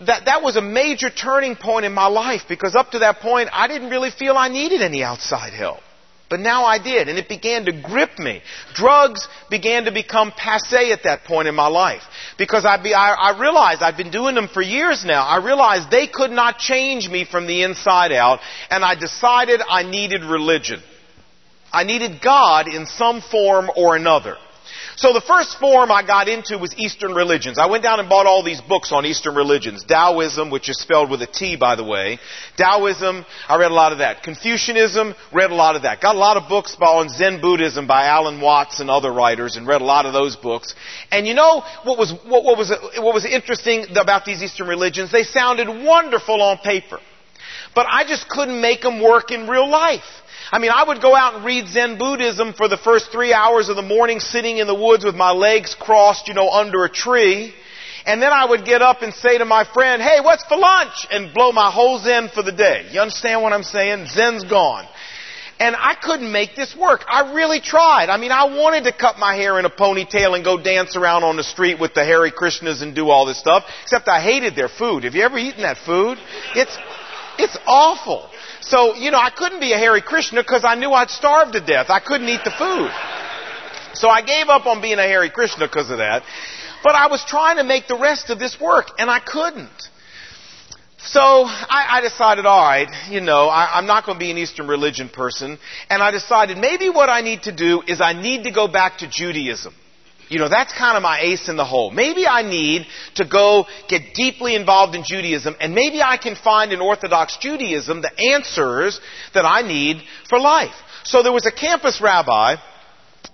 that, 0.01 0.25
that 0.27 0.43
was 0.43 0.57
a 0.57 0.63
major 0.63 1.11
turning 1.11 1.57
point 1.57 1.85
in 1.85 1.93
my 1.93 2.07
life 2.07 2.43
because 2.49 2.75
up 2.75 2.93
to 2.93 3.01
that 3.01 3.21
point, 3.21 3.49
I 3.53 3.69
didn't 3.69 3.91
really 3.91 4.11
feel 4.11 4.37
I 4.37 4.49
needed 4.49 4.83
any 4.83 5.03
outside 5.03 5.53
help. 5.53 5.81
But 6.31 6.41
now 6.41 6.67
I 6.67 6.79
did, 6.79 7.09
and 7.09 7.19
it 7.19 7.27
began 7.27 7.65
to 7.65 7.73
grip 7.73 8.19
me. 8.19 8.43
Drugs 8.75 9.27
began 9.49 9.85
to 9.85 9.93
become 9.93 10.31
passe 10.31 10.93
at 10.93 11.05
that 11.05 11.25
point 11.25 11.49
in 11.49 11.55
my 11.55 11.69
life. 11.69 12.03
Because 12.37 12.67
I, 12.67 12.83
be, 12.83 12.93
I, 12.93 13.13
I 13.13 13.41
realized 13.41 13.81
I've 13.81 13.97
been 13.97 14.11
doing 14.11 14.35
them 14.35 14.49
for 14.53 14.61
years 14.61 15.07
now. 15.07 15.25
I 15.25 15.43
realized 15.43 15.91
they 15.91 16.07
could 16.07 16.31
not 16.31 16.59
change 16.59 17.09
me 17.09 17.25
from 17.25 17.47
the 17.47 17.63
inside 17.63 18.13
out, 18.13 18.41
and 18.71 18.85
I 18.85 18.95
decided 18.95 19.63
I 19.67 19.85
needed 19.85 20.23
religion. 20.23 20.83
I 21.73 21.85
needed 21.85 22.21
God 22.23 22.69
in 22.69 22.85
some 22.85 23.23
form 23.23 23.71
or 23.75 23.97
another. 23.97 24.37
So 24.99 25.13
the 25.13 25.21
first 25.21 25.61
form 25.61 25.93
I 25.93 26.05
got 26.05 26.29
into 26.29 26.59
was 26.59 26.75
Eastern 26.77 27.15
religions. 27.15 27.57
I 27.57 27.67
went 27.67 27.85
down 27.85 28.01
and 28.01 28.09
bought 28.09 28.27
all 28.27 28.43
these 28.43 28.61
books 28.61 28.91
on 28.91 29.07
Eastern 29.07 29.37
religions. 29.37 29.85
Taoism, 29.85 30.51
which 30.51 30.69
is 30.69 30.77
spelled 30.77 31.09
with 31.09 31.23
a 31.23 31.27
T, 31.27 31.55
by 31.55 31.77
the 31.77 31.85
way. 31.85 32.19
Taoism, 32.57 33.25
I 33.49 33.59
read 33.59 33.71
a 33.71 33.75
lot 33.75 33.93
of 33.93 33.99
that. 33.99 34.25
Confucianism, 34.25 35.15
read 35.33 35.53
a 35.53 35.55
lot 35.55 35.77
of 35.77 35.83
that. 35.83 36.01
Got 36.01 36.17
a 36.17 36.19
lot 36.19 36.37
of 36.37 36.49
books 36.49 36.77
on 36.81 37.09
Zen 37.11 37.41
Buddhism 37.41 37.87
by 37.87 38.07
Alan 38.07 38.41
Watts 38.41 38.81
and 38.81 38.91
other 38.91 39.13
writers, 39.13 39.55
and 39.55 39.69
read 39.69 39.83
a 39.83 39.85
lot 39.85 40.05
of 40.05 40.13
those 40.13 40.35
books. 40.35 40.75
And 41.13 41.29
you 41.29 41.35
know 41.35 41.63
what 41.85 41.97
was 41.97 42.13
what, 42.27 42.43
what 42.43 42.59
was 42.59 42.71
what 42.97 43.15
was 43.15 43.25
interesting 43.25 43.97
about 43.97 44.25
these 44.25 44.43
Eastern 44.43 44.67
religions? 44.67 45.13
They 45.13 45.23
sounded 45.23 45.69
wonderful 45.69 46.43
on 46.43 46.59
paper, 46.59 46.99
but 47.73 47.87
I 47.89 48.03
just 48.03 48.29
couldn't 48.29 48.61
make 48.61 48.81
them 48.81 49.01
work 49.01 49.31
in 49.31 49.47
real 49.47 49.71
life. 49.71 50.03
I 50.51 50.59
mean, 50.59 50.71
I 50.71 50.85
would 50.85 51.03
go 51.03 51.15
out 51.15 51.35
and 51.35 51.45
read 51.45 51.69
Zen 51.69 51.99
Buddhism 51.99 52.55
for 52.55 52.69
the 52.69 52.79
first 52.79 53.13
three 53.13 53.33
hours 53.33 53.69
of 53.69 53.77
the 53.77 53.83
morning 53.83 54.21
sitting 54.21 54.59
in 54.59 54.67
the 54.67 54.75
woods 54.75 55.05
with 55.05 55.15
my 55.15 55.31
legs 55.33 55.75
crossed, 55.79 56.29
you 56.29 56.35
know, 56.35 56.49
under 56.49 56.85
a 56.85 56.89
tree. 56.89 57.55
And 58.07 58.23
then 58.23 58.33
I 58.33 58.47
would 58.47 58.65
get 58.65 58.81
up 58.81 59.03
and 59.03 59.13
say 59.13 59.37
to 59.37 59.45
my 59.45 59.65
friend, 59.65 60.01
hey, 60.01 60.21
what's 60.23 60.45
for 60.45 60.57
lunch? 60.57 61.07
And 61.11 61.35
blow 61.35 61.53
my 61.53 61.71
whole 61.71 61.99
Zen 61.99 62.31
for 62.31 62.43
the 62.43 62.53
day. 62.53 62.89
You 62.91 63.01
understand 63.01 63.43
what 63.43 63.53
I'm 63.53 63.63
saying? 63.63 64.07
Zen's 64.07 64.45
gone. 64.45 64.87
And 65.61 65.75
I 65.77 65.95
couldn't 66.01 66.31
make 66.31 66.55
this 66.55 66.75
work. 66.75 67.05
I 67.09 67.35
really 67.35 67.61
tried. 67.61 68.09
I 68.09 68.17
mean, 68.17 68.31
I 68.31 68.45
wanted 68.45 68.85
to 68.85 68.93
cut 68.93 69.19
my 69.19 69.35
hair 69.35 69.59
in 69.59 69.65
a 69.65 69.71
ponytail 69.71 70.37
and 70.37 70.45
go 70.45 70.57
dance 70.57 70.97
around 70.97 71.25
on 71.25 71.37
the 71.37 71.43
street 71.43 71.81
with 71.81 71.95
the 71.95 72.05
Hare 72.05 72.31
Krishnas 72.31 72.81
and 72.81 72.95
do 72.95 73.11
all 73.11 73.27
this 73.27 73.39
stuff. 73.39 73.65
Except 73.83 74.09
I 74.09 74.23
hated 74.23 74.55
their 74.55 74.69
food. 74.69 75.05
Have 75.05 75.15
you 75.15 75.23
ever 75.23 75.37
eaten 75.37 75.63
that 75.63 75.79
food? 75.79 76.17
It's, 76.55 76.79
it's 77.39 77.59
awful. 77.67 78.31
So, 78.69 78.95
you 78.95 79.11
know, 79.11 79.19
I 79.19 79.31
couldn't 79.31 79.61
be 79.61 79.73
a 79.73 79.79
Hare 79.79 79.99
Krishna 80.03 80.43
because 80.43 80.63
I 80.63 80.75
knew 80.75 80.91
I'd 80.93 81.11
starve 81.11 81.53
to 81.53 81.61
death. 81.61 81.87
I 81.89 82.01
couldn't 82.01 82.29
eat 82.29 82.45
the 82.45 82.51
food. 82.51 82.91
So 83.95 84.09
I 84.09 84.21
gave 84.21 84.49
up 84.49 84.67
on 84.67 84.83
being 84.83 84.99
a 84.99 85.03
Hare 85.03 85.29
Krishna 85.31 85.67
because 85.67 85.91
of 85.91 85.99
that. 85.99 86.23
But 86.85 86.95
I 86.95 87.09
was 87.09 87.25
trying 87.25 87.57
to 87.57 87.65
make 87.65 87.89
the 87.89 87.97
rest 87.97 88.29
of 88.29 88.39
this 88.39 88.61
work, 88.61 88.91
and 88.99 89.11
I 89.11 89.21
couldn't. 89.21 89.89
So 90.99 91.21
I, 91.21 91.99
I 91.99 92.01
decided, 92.03 92.45
all 92.45 92.63
right, 92.63 92.89
you 93.09 93.21
know, 93.21 93.49
I, 93.49 93.79
I'm 93.79 93.87
not 93.87 94.05
going 94.05 94.17
to 94.17 94.21
be 94.21 94.31
an 94.31 94.37
Eastern 94.37 94.69
religion 94.69 95.09
person, 95.09 95.59
and 95.89 96.03
I 96.03 96.11
decided 96.11 96.59
maybe 96.59 96.91
what 96.91 97.09
I 97.09 97.23
need 97.23 97.45
to 97.45 97.53
do 97.53 97.83
is 97.87 98.01
I 98.01 98.13
need 98.13 98.45
to 98.45 98.51
go 98.53 98.69
back 98.69 98.99
to 98.99 99.09
Judaism. 99.09 99.75
You 100.29 100.39
know, 100.39 100.49
that's 100.49 100.73
kind 100.73 100.97
of 100.97 101.03
my 101.03 101.21
ace 101.21 101.49
in 101.49 101.57
the 101.57 101.65
hole. 101.65 101.91
Maybe 101.91 102.27
I 102.27 102.43
need 102.43 102.87
to 103.15 103.25
go 103.25 103.67
get 103.89 104.15
deeply 104.15 104.55
involved 104.55 104.95
in 104.95 105.03
Judaism, 105.05 105.57
and 105.61 105.75
maybe 105.75 106.03
I 106.03 106.19
can 106.19 106.37
find 106.37 106.73
in 106.73 106.81
Orthodox 106.81 107.39
Judaism 107.39 108.03
the 108.03 108.33
answers 108.35 109.01
that 109.35 109.47
I 109.47 109.63
need 109.63 110.03
for 110.29 110.39
life. 110.39 110.75
So 111.05 111.23
there 111.23 111.33
was 111.33 111.47
a 111.47 111.53
campus 111.53 112.01
rabbi, 112.03 112.57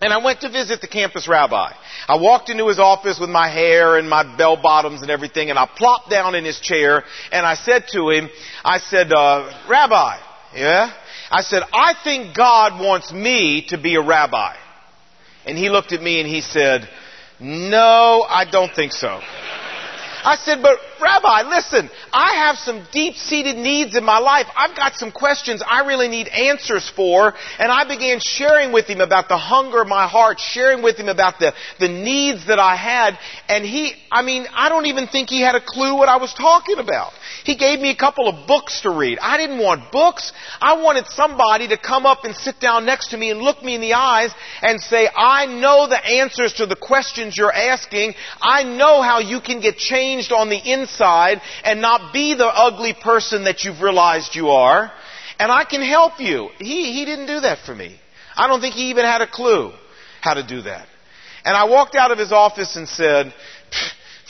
and 0.01 0.13
I 0.13 0.25
went 0.25 0.43
to 0.43 0.51
visit 0.51 0.81
the 0.81 0.87
campus 0.87 1.27
rabbi. 1.27 1.73
I 2.07 2.17
walked 2.21 2.51
into 2.51 2.69
his 2.69 2.79
office 2.79 3.19
with 3.19 3.31
my 3.31 3.49
hair 3.49 3.97
and 3.97 4.09
my 4.09 4.37
bell 4.37 4.61
bottoms 4.61 5.03
and 5.03 5.11
everything, 5.11 5.51
and 5.51 5.59
I 5.59 5.69
plopped 5.77 6.11
down 6.11 6.37
in 6.37 6.45
his 6.45 6.61
chair, 6.61 7.03
and 7.33 7.45
I 7.45 7.55
said 7.55 7.87
to 7.93 8.11
him, 8.11 8.31
I 8.65 8.79
said, 8.79 9.13
uh, 9.13 9.51
Rabbi, 9.69 10.19
yeah? 10.55 10.93
I 11.31 11.43
said, 11.43 11.63
I 11.73 11.95
think 12.05 12.37
God 12.37 12.81
wants 12.81 13.13
me 13.13 13.67
to 13.69 13.79
be 13.79 13.97
a 13.97 14.03
rabbi. 14.03 14.55
And 15.47 15.59
he 15.59 15.69
looked 15.69 15.93
at 15.93 16.03
me 16.03 16.21
and 16.21 16.29
he 16.29 16.41
said, 16.41 16.89
No, 17.41 18.27
I 18.29 18.45
don't 18.51 18.75
think 18.75 18.93
so. 18.93 19.21
I 20.27 20.37
said, 20.37 20.63
but 20.63 20.79
Rabbi, 21.01 21.43
listen, 21.49 21.91
I 22.13 22.35
have 22.47 22.57
some 22.57 22.87
deep 22.93 23.17
seated 23.17 23.57
needs 23.57 23.97
in 23.97 24.05
my 24.05 24.19
life. 24.19 24.47
I've 24.57 24.77
got 24.77 24.95
some 24.95 25.11
questions 25.11 25.63
I 25.67 25.87
really 25.87 26.09
need 26.09 26.29
answers 26.29 26.91
for. 26.95 27.35
And 27.59 27.71
I 27.71 27.87
began 27.87 28.19
sharing 28.21 28.73
with 28.73 28.87
him 28.87 29.01
about 29.01 29.29
the 29.29 29.37
hunger 29.37 29.83
of 29.83 29.89
my 29.89 30.07
heart, 30.07 30.39
sharing 30.39 30.83
with 30.83 30.97
him 30.97 31.09
about 31.09 31.39
the, 31.39 31.53
the 31.81 31.89
needs 31.89 32.47
that 32.47 32.59
I 32.59 32.77
had. 32.77 33.19
And 33.49 33.65
he, 33.65 33.95
I 34.11 34.23
mean, 34.23 34.47
I 34.53 34.69
don't 34.69 34.87
even 34.87 35.07
think 35.07 35.29
he 35.29 35.41
had 35.41 35.55
a 35.55 35.61
clue 35.65 35.97
what 35.97 36.09
I 36.09 36.17
was 36.17 36.33
talking 36.35 36.79
about. 36.79 37.13
He 37.45 37.57
gave 37.57 37.81
me 37.81 37.91
a 37.91 37.97
couple 37.97 38.29
of 38.29 38.47
books 38.47 38.83
to 38.83 38.91
read. 38.91 39.19
I 39.21 39.37
didn't 39.37 39.59
want 39.59 39.93
books. 39.93 40.33
I 40.61 40.81
wanted 40.83 41.07
somebody 41.09 41.69
to 41.69 41.79
come 41.79 42.07
up 42.07 42.25
and 42.25 42.35
sit 42.35 42.61
down 42.61 42.87
next 42.87 43.09
to 43.09 43.17
me 43.17 43.31
and 43.31 43.41
look 43.41 43.63
me 43.63 43.75
in 43.75 43.81
the 43.81 43.95
eyes 43.95 44.31
and 44.63 44.81
say, 44.81 45.09
I 45.15 45.47
know 45.47 45.87
the 45.89 46.05
answers 46.05 46.55
to 46.55 46.67
the 46.67 46.77
questions 46.77 47.37
you're 47.37 47.53
asking. 47.53 48.15
I 48.41 48.63
know 48.63 49.03
how 49.03 49.19
you 49.19 49.41
can 49.41 49.61
get 49.61 49.77
changed 49.77 50.33
on 50.33 50.49
the 50.49 50.57
inside 50.57 50.84
and 51.65 51.81
not 51.81 52.13
be 52.13 52.35
the 52.35 52.47
ugly 52.47 52.95
person 52.95 53.45
that 53.45 53.65
you've 53.65 53.81
realized 53.81 54.35
you 54.35 54.49
are. 54.49 54.93
And 55.39 55.51
I 55.51 55.65
can 55.65 55.83
help 55.83 56.21
you. 56.21 56.51
He, 56.59 56.93
he 56.93 57.05
didn't 57.05 57.27
do 57.27 57.41
that 57.41 57.59
for 57.67 57.75
me. 57.75 57.99
I 58.37 58.49
don't 58.49 58.61
think 58.61 58.75
he 58.75 58.91
even 58.91 59.05
had 59.05 59.21
a 59.21 59.27
clue 59.27 59.73
how 60.21 60.35
to 60.35 60.47
do 60.47 60.63
that. 60.63 60.87
And 61.45 61.57
I 61.57 61.65
walked 61.65 61.95
out 61.95 62.11
of 62.11 62.19
his 62.19 62.33
office 62.33 62.77
and 62.77 62.89
said, 62.89 63.35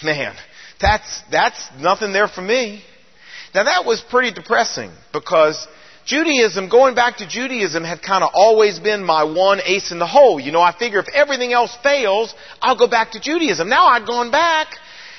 man, 0.02 0.34
that's, 0.80 1.22
that's 1.30 1.68
nothing 1.78 2.12
there 2.12 2.28
for 2.28 2.42
me. 2.42 2.82
Now 3.54 3.64
that 3.64 3.84
was 3.84 4.00
pretty 4.10 4.32
depressing 4.32 4.90
because 5.12 5.66
Judaism, 6.04 6.68
going 6.68 6.94
back 6.94 7.18
to 7.18 7.28
Judaism, 7.28 7.84
had 7.84 8.02
kind 8.02 8.24
of 8.24 8.30
always 8.34 8.78
been 8.78 9.04
my 9.04 9.24
one 9.24 9.60
ace 9.64 9.90
in 9.92 9.98
the 9.98 10.06
hole. 10.06 10.38
You 10.38 10.52
know, 10.52 10.60
I 10.60 10.76
figure 10.76 10.98
if 10.98 11.08
everything 11.14 11.52
else 11.52 11.74
fails, 11.82 12.34
I'll 12.60 12.76
go 12.76 12.88
back 12.88 13.12
to 13.12 13.20
Judaism. 13.20 13.68
Now 13.68 13.86
I'd 13.86 14.06
gone 14.06 14.30
back, 14.30 14.68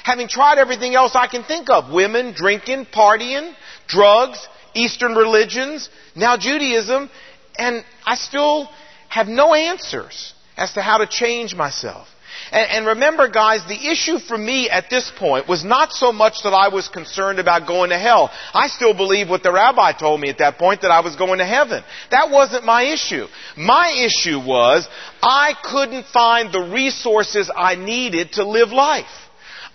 having 0.06 0.28
tried 0.28 0.60
everything 0.60 0.94
else 0.94 1.14
I 1.16 1.26
can 1.26 1.44
think 1.44 1.68
of. 1.68 1.92
Women, 1.92 2.34
drinking, 2.36 2.86
partying, 2.94 3.56
drugs, 3.88 4.48
Eastern 4.76 5.16
religions, 5.16 5.90
now 6.16 6.38
Judaism, 6.38 7.10
and 7.58 7.84
I 8.06 8.14
still 8.14 8.70
have 9.10 9.28
no 9.28 9.56
answers 9.56 10.34
as 10.56 10.74
to 10.74 10.82
how 10.82 11.00
to 11.00 11.08
change 11.08 11.56
myself. 11.56 12.08
And, 12.52 12.70
and, 12.70 12.88
remember, 12.88 13.30
guys, 13.30 13.66
the 13.68 13.92
issue 13.92 14.20
for 14.20 14.38
me 14.38 14.70
at 14.70 14.92
this 14.92 15.12
point 15.18 15.48
was 15.48 15.64
not 15.64 15.92
so 15.92 16.12
much 16.12 16.44
that 16.44 16.54
I 16.54 16.68
was 16.68 16.88
concerned 16.88 17.40
about 17.40 17.66
going 17.66 17.90
to 17.90 17.98
hell. 17.98 18.30
I 18.54 18.68
still 18.68 18.94
believe 18.94 19.28
what 19.28 19.42
the 19.42 19.52
rabbi 19.52 19.94
told 19.94 20.22
me 20.22 20.30
at 20.30 20.38
that 20.38 20.60
point 20.60 20.82
that 20.82 20.92
I 20.92 21.00
was 21.00 21.16
going 21.16 21.40
to 21.40 21.46
heaven. 21.46 21.84
That 22.12 22.30
wasn't 22.30 22.64
my 22.64 22.84
issue. 22.84 23.26
My 23.58 24.06
issue 24.06 24.38
was 24.38 24.88
I 25.24 25.54
couldn't 25.64 26.06
find 26.08 26.54
the 26.54 26.70
resources 26.72 27.50
I 27.56 27.74
needed 27.74 28.34
to 28.34 28.48
live 28.48 28.70
life. 28.70 29.25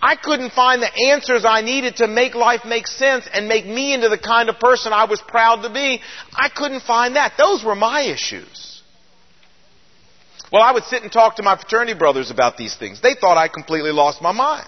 I 0.03 0.17
couldn't 0.17 0.53
find 0.53 0.83
the 0.83 0.95
answers 1.13 1.45
I 1.45 1.61
needed 1.61 1.97
to 1.97 2.09
make 2.09 2.35
life 2.35 2.65
make 2.65 2.87
sense 2.87 3.27
and 3.33 3.49
make 3.49 3.67
me 3.67 3.93
into 3.93 4.09
the 4.09 4.19
kind 4.19 4.49
of 4.49 4.59
person 4.59 4.93
I 4.93 5.05
was 5.05 5.21
proud 5.21 5.63
to 5.63 5.71
be. 5.71 6.01
I 6.33 6.49
couldn't 6.49 6.81
find 6.81 7.17
that. 7.17 7.35
Those 7.37 7.63
were 7.63 7.75
my 7.75 8.03
issues. 8.03 8.83
Well, 10.53 10.63
I 10.63 10.73
would 10.73 10.85
sit 10.85 11.03
and 11.03 11.13
talk 11.13 11.37
to 11.37 11.43
my 11.43 11.57
fraternity 11.57 11.97
brothers 11.97 12.31
about 12.31 12.57
these 12.57 12.77
things. 12.77 13.01
They 13.01 13.15
thought 13.15 13.37
I 13.37 13.49
completely 13.49 13.93
lost 13.93 14.21
my 14.21 14.33
mind. 14.33 14.67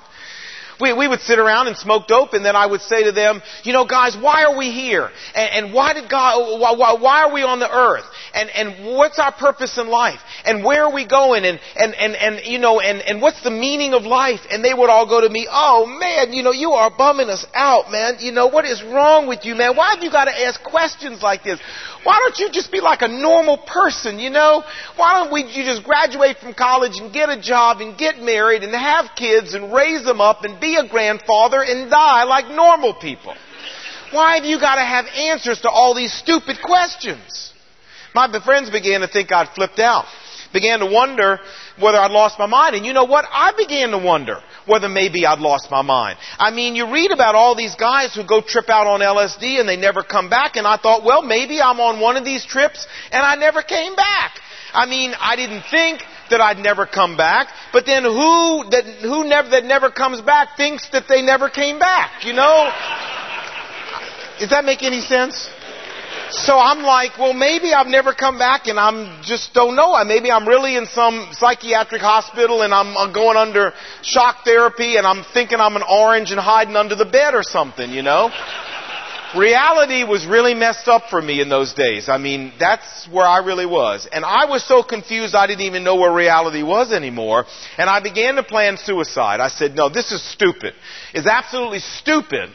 we, 0.80 0.92
we 0.92 1.08
would 1.08 1.20
sit 1.20 1.38
around 1.38 1.66
and 1.66 1.76
smoke 1.76 2.06
dope 2.06 2.34
and 2.34 2.44
then 2.44 2.54
I 2.54 2.66
would 2.66 2.82
say 2.82 3.04
to 3.04 3.12
them, 3.12 3.42
you 3.64 3.72
know 3.72 3.86
guys, 3.86 4.16
why 4.16 4.44
are 4.44 4.56
we 4.56 4.70
here? 4.70 5.10
And, 5.34 5.66
and 5.66 5.74
why 5.74 5.94
did 5.94 6.08
God, 6.10 6.60
why, 6.60 6.96
why, 7.00 7.22
are 7.22 7.32
we 7.32 7.42
on 7.42 7.58
the 7.58 7.70
earth? 7.70 8.04
And, 8.34 8.50
and 8.50 8.96
what's 8.96 9.18
our 9.18 9.32
purpose 9.32 9.78
in 9.78 9.88
life? 9.88 10.20
And 10.44 10.64
where 10.64 10.84
are 10.84 10.92
we 10.92 11.06
going? 11.06 11.44
And, 11.44 11.60
and, 11.76 11.94
and, 11.94 12.14
and 12.16 12.46
you 12.46 12.58
know, 12.58 12.80
and, 12.80 13.00
and 13.02 13.22
what's 13.22 13.42
the 13.42 13.50
meaning 13.50 13.94
of 13.94 14.02
life? 14.02 14.40
And 14.50 14.64
they 14.64 14.74
would 14.74 14.90
all 14.90 15.06
go 15.06 15.20
to 15.20 15.28
me, 15.28 15.46
oh 15.50 15.86
man, 15.86 16.32
you 16.32 16.42
know, 16.42 16.52
you 16.52 16.72
are 16.72 16.90
bumming 16.90 17.28
us 17.28 17.46
out, 17.54 17.90
man. 17.90 18.16
You 18.20 18.32
know, 18.32 18.48
what 18.48 18.64
is 18.64 18.82
wrong 18.82 19.28
with 19.28 19.44
you, 19.44 19.54
man? 19.54 19.76
Why 19.76 19.94
have 19.94 20.02
you 20.02 20.10
got 20.10 20.24
to 20.24 20.40
ask 20.46 20.62
questions 20.62 21.22
like 21.22 21.44
this? 21.44 21.60
Why 22.04 22.18
don't 22.18 22.38
you 22.38 22.50
just 22.50 22.72
be 22.72 22.80
like 22.80 23.02
a 23.02 23.08
normal 23.08 23.58
person, 23.58 24.18
you 24.18 24.30
know? 24.30 24.64
Why 24.96 25.22
don't 25.22 25.32
we, 25.32 25.44
you 25.44 25.64
just 25.64 25.84
graduate 25.84 26.38
from 26.38 26.54
college 26.54 26.98
and 26.98 27.12
get 27.12 27.28
a 27.28 27.40
job 27.40 27.80
and 27.80 27.96
get 27.96 28.18
married 28.18 28.64
and 28.64 28.74
have 28.74 29.10
kids 29.16 29.54
and 29.54 29.72
raise 29.72 30.04
them 30.04 30.20
up 30.20 30.44
and 30.44 30.60
be 30.60 30.76
a 30.76 30.88
grandfather 30.88 31.62
and 31.62 31.90
die 31.90 32.24
like 32.24 32.48
normal 32.48 32.94
people? 32.94 33.34
Why 34.10 34.36
have 34.36 34.44
you 34.44 34.58
got 34.60 34.74
to 34.74 34.82
have 34.82 35.06
answers 35.06 35.60
to 35.60 35.70
all 35.70 35.94
these 35.94 36.12
stupid 36.12 36.56
questions? 36.62 37.52
My 38.14 38.28
friends 38.44 38.68
began 38.70 39.00
to 39.00 39.08
think 39.08 39.32
I'd 39.32 39.48
flipped 39.54 39.78
out. 39.78 40.04
Began 40.52 40.80
to 40.80 40.86
wonder 40.86 41.40
whether 41.80 41.98
I'd 41.98 42.10
lost 42.10 42.38
my 42.38 42.46
mind. 42.46 42.76
And 42.76 42.84
you 42.84 42.92
know 42.92 43.04
what? 43.04 43.24
I 43.30 43.52
began 43.56 43.90
to 43.90 43.98
wonder 43.98 44.40
whether 44.66 44.88
maybe 44.88 45.26
I'd 45.26 45.38
lost 45.38 45.70
my 45.70 45.82
mind. 45.82 46.18
I 46.38 46.50
mean, 46.50 46.76
you 46.76 46.92
read 46.92 47.10
about 47.10 47.34
all 47.34 47.54
these 47.54 47.74
guys 47.74 48.14
who 48.14 48.26
go 48.26 48.40
trip 48.40 48.68
out 48.68 48.86
on 48.86 49.00
LSD 49.00 49.58
and 49.58 49.68
they 49.68 49.76
never 49.76 50.02
come 50.02 50.28
back, 50.28 50.56
and 50.56 50.66
I 50.66 50.76
thought, 50.76 51.04
well, 51.04 51.22
maybe 51.22 51.60
I'm 51.60 51.80
on 51.80 52.00
one 52.00 52.16
of 52.16 52.24
these 52.24 52.44
trips 52.44 52.86
and 53.10 53.22
I 53.24 53.34
never 53.36 53.62
came 53.62 53.94
back. 53.96 54.38
I 54.74 54.86
mean, 54.86 55.12
I 55.18 55.36
didn't 55.36 55.64
think 55.70 56.02
that 56.30 56.40
I'd 56.40 56.58
never 56.58 56.86
come 56.86 57.16
back, 57.16 57.48
but 57.72 57.84
then 57.84 58.04
who 58.04 58.64
that 58.70 58.84
who 59.02 59.24
never 59.24 59.50
that 59.50 59.64
never 59.64 59.90
comes 59.90 60.22
back 60.22 60.56
thinks 60.56 60.88
that 60.90 61.04
they 61.08 61.20
never 61.20 61.50
came 61.50 61.78
back, 61.78 62.24
you 62.24 62.32
know? 62.32 62.72
Does 64.38 64.48
that 64.50 64.64
make 64.64 64.82
any 64.82 65.02
sense? 65.02 65.48
So 66.32 66.58
I'm 66.58 66.82
like, 66.82 67.18
well, 67.18 67.34
maybe 67.34 67.74
I've 67.74 67.88
never 67.88 68.14
come 68.14 68.38
back 68.38 68.66
and 68.66 68.80
I'm 68.80 69.22
just 69.22 69.52
don't 69.52 69.76
know. 69.76 70.02
Maybe 70.04 70.30
I'm 70.30 70.48
really 70.48 70.76
in 70.76 70.86
some 70.86 71.28
psychiatric 71.32 72.00
hospital 72.00 72.62
and 72.62 72.72
I'm, 72.72 73.12
going 73.12 73.36
under 73.36 73.74
shock 74.00 74.36
therapy 74.42 74.96
and 74.96 75.06
I'm 75.06 75.24
thinking 75.34 75.60
I'm 75.60 75.76
an 75.76 75.82
orange 75.86 76.30
and 76.30 76.40
hiding 76.40 76.74
under 76.74 76.94
the 76.94 77.04
bed 77.04 77.34
or 77.34 77.42
something, 77.42 77.90
you 77.90 78.02
know? 78.02 78.30
Reality 79.36 80.04
was 80.04 80.24
really 80.24 80.54
messed 80.54 80.88
up 80.88 81.10
for 81.10 81.20
me 81.20 81.42
in 81.42 81.50
those 81.50 81.74
days. 81.74 82.08
I 82.08 82.16
mean, 82.16 82.52
that's 82.58 83.06
where 83.10 83.26
I 83.26 83.38
really 83.38 83.66
was. 83.66 84.08
And 84.10 84.24
I 84.24 84.46
was 84.46 84.66
so 84.66 84.82
confused 84.82 85.34
I 85.34 85.46
didn't 85.46 85.66
even 85.66 85.84
know 85.84 85.96
where 85.96 86.12
reality 86.12 86.62
was 86.62 86.92
anymore. 86.92 87.44
And 87.76 87.90
I 87.90 88.00
began 88.00 88.36
to 88.36 88.42
plan 88.42 88.78
suicide. 88.78 89.40
I 89.40 89.48
said, 89.48 89.74
no, 89.74 89.90
this 89.90 90.12
is 90.12 90.22
stupid. 90.32 90.72
It's 91.12 91.26
absolutely 91.26 91.80
stupid 91.80 92.50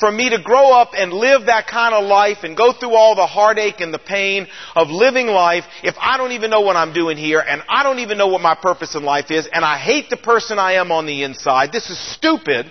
for 0.00 0.10
me 0.10 0.30
to 0.30 0.42
grow 0.42 0.72
up 0.72 0.90
and 0.96 1.12
live 1.12 1.46
that 1.46 1.66
kind 1.66 1.94
of 1.94 2.04
life 2.04 2.38
and 2.42 2.56
go 2.56 2.72
through 2.72 2.94
all 2.94 3.14
the 3.14 3.26
heartache 3.26 3.80
and 3.80 3.94
the 3.94 3.98
pain 3.98 4.48
of 4.74 4.88
living 4.88 5.26
life 5.26 5.64
if 5.84 5.94
I 6.00 6.16
don't 6.16 6.32
even 6.32 6.50
know 6.50 6.62
what 6.62 6.76
I'm 6.76 6.92
doing 6.92 7.16
here 7.16 7.38
and 7.38 7.62
I 7.68 7.82
don't 7.82 8.00
even 8.00 8.18
know 8.18 8.28
what 8.28 8.40
my 8.40 8.54
purpose 8.54 8.94
in 8.96 9.04
life 9.04 9.30
is 9.30 9.46
and 9.52 9.64
I 9.64 9.78
hate 9.78 10.10
the 10.10 10.16
person 10.16 10.58
I 10.58 10.72
am 10.74 10.90
on 10.90 11.06
the 11.06 11.22
inside. 11.22 11.70
This 11.70 11.90
is 11.90 11.98
stupid. 12.14 12.66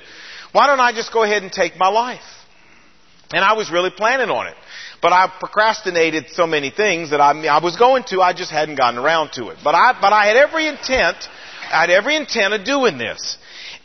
Why 0.51 0.67
don't 0.67 0.79
I 0.79 0.91
just 0.91 1.13
go 1.13 1.23
ahead 1.23 1.43
and 1.43 1.51
take 1.51 1.77
my 1.77 1.87
life? 1.87 2.25
And 3.31 3.45
I 3.45 3.53
was 3.53 3.71
really 3.71 3.91
planning 3.91 4.29
on 4.29 4.47
it. 4.47 4.55
But 5.01 5.13
I 5.13 5.31
procrastinated 5.39 6.31
so 6.31 6.47
many 6.47 6.71
things 6.71 7.11
that 7.11 7.21
I, 7.21 7.31
I 7.45 7.63
was 7.63 7.77
going 7.77 8.03
to, 8.07 8.21
I 8.21 8.33
just 8.33 8.51
hadn't 8.51 8.75
gotten 8.75 8.99
around 8.99 9.31
to 9.33 9.49
it. 9.49 9.57
But 9.63 9.75
I, 9.75 9.93
but 10.01 10.11
I 10.11 10.25
had 10.25 10.35
every 10.35 10.67
intent, 10.67 11.15
I 11.71 11.81
had 11.81 11.89
every 11.89 12.15
intent 12.15 12.53
of 12.53 12.65
doing 12.65 12.97
this. 12.97 13.37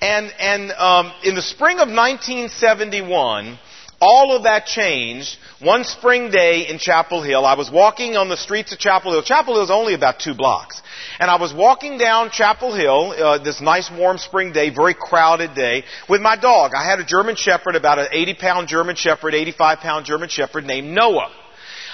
And, 0.05 0.35
and 0.38 0.71
um, 0.73 1.12
in 1.23 1.35
the 1.35 1.40
spring 1.40 1.79
of 1.79 1.88
1971, 1.88 3.59
all 4.03 4.37
of 4.37 4.43
that 4.43 4.67
changed 4.67 5.38
one 5.61 5.85
spring 5.85 6.31
day 6.31 6.69
in 6.69 6.79
Chapel 6.79 7.23
Hill. 7.23 7.47
I 7.47 7.55
was 7.55 7.71
walking 7.71 8.14
on 8.14 8.29
the 8.29 8.37
streets 8.37 8.71
of 8.75 8.79
Chapel 8.79 9.12
Hill. 9.12 9.23
Chapel 9.23 9.55
Hill 9.55 9.64
is 9.64 9.71
only 9.71 9.95
about 9.95 10.21
two 10.21 10.35
blocks. 10.35 10.83
And 11.19 11.31
I 11.31 11.40
was 11.40 11.55
walking 11.55 11.97
down 11.97 12.29
Chapel 12.29 12.75
Hill, 12.75 13.12
uh, 13.12 13.38
this 13.43 13.62
nice 13.62 13.90
warm 13.90 14.19
spring 14.19 14.53
day, 14.53 14.69
very 14.69 14.93
crowded 14.93 15.55
day, 15.55 15.85
with 16.07 16.21
my 16.21 16.37
dog. 16.37 16.73
I 16.77 16.85
had 16.85 17.01
a 17.01 17.05
German 17.07 17.35
Shepherd, 17.35 17.75
about 17.75 17.99
an 17.99 18.09
80 18.12 18.35
pound 18.35 18.69
German 18.69 18.97
Shepherd, 18.97 19.35
85 19.35 19.79
pound 19.79 20.05
German 20.05 20.29
Shepherd 20.29 20.67
named 20.67 20.88
Noah. 20.88 21.31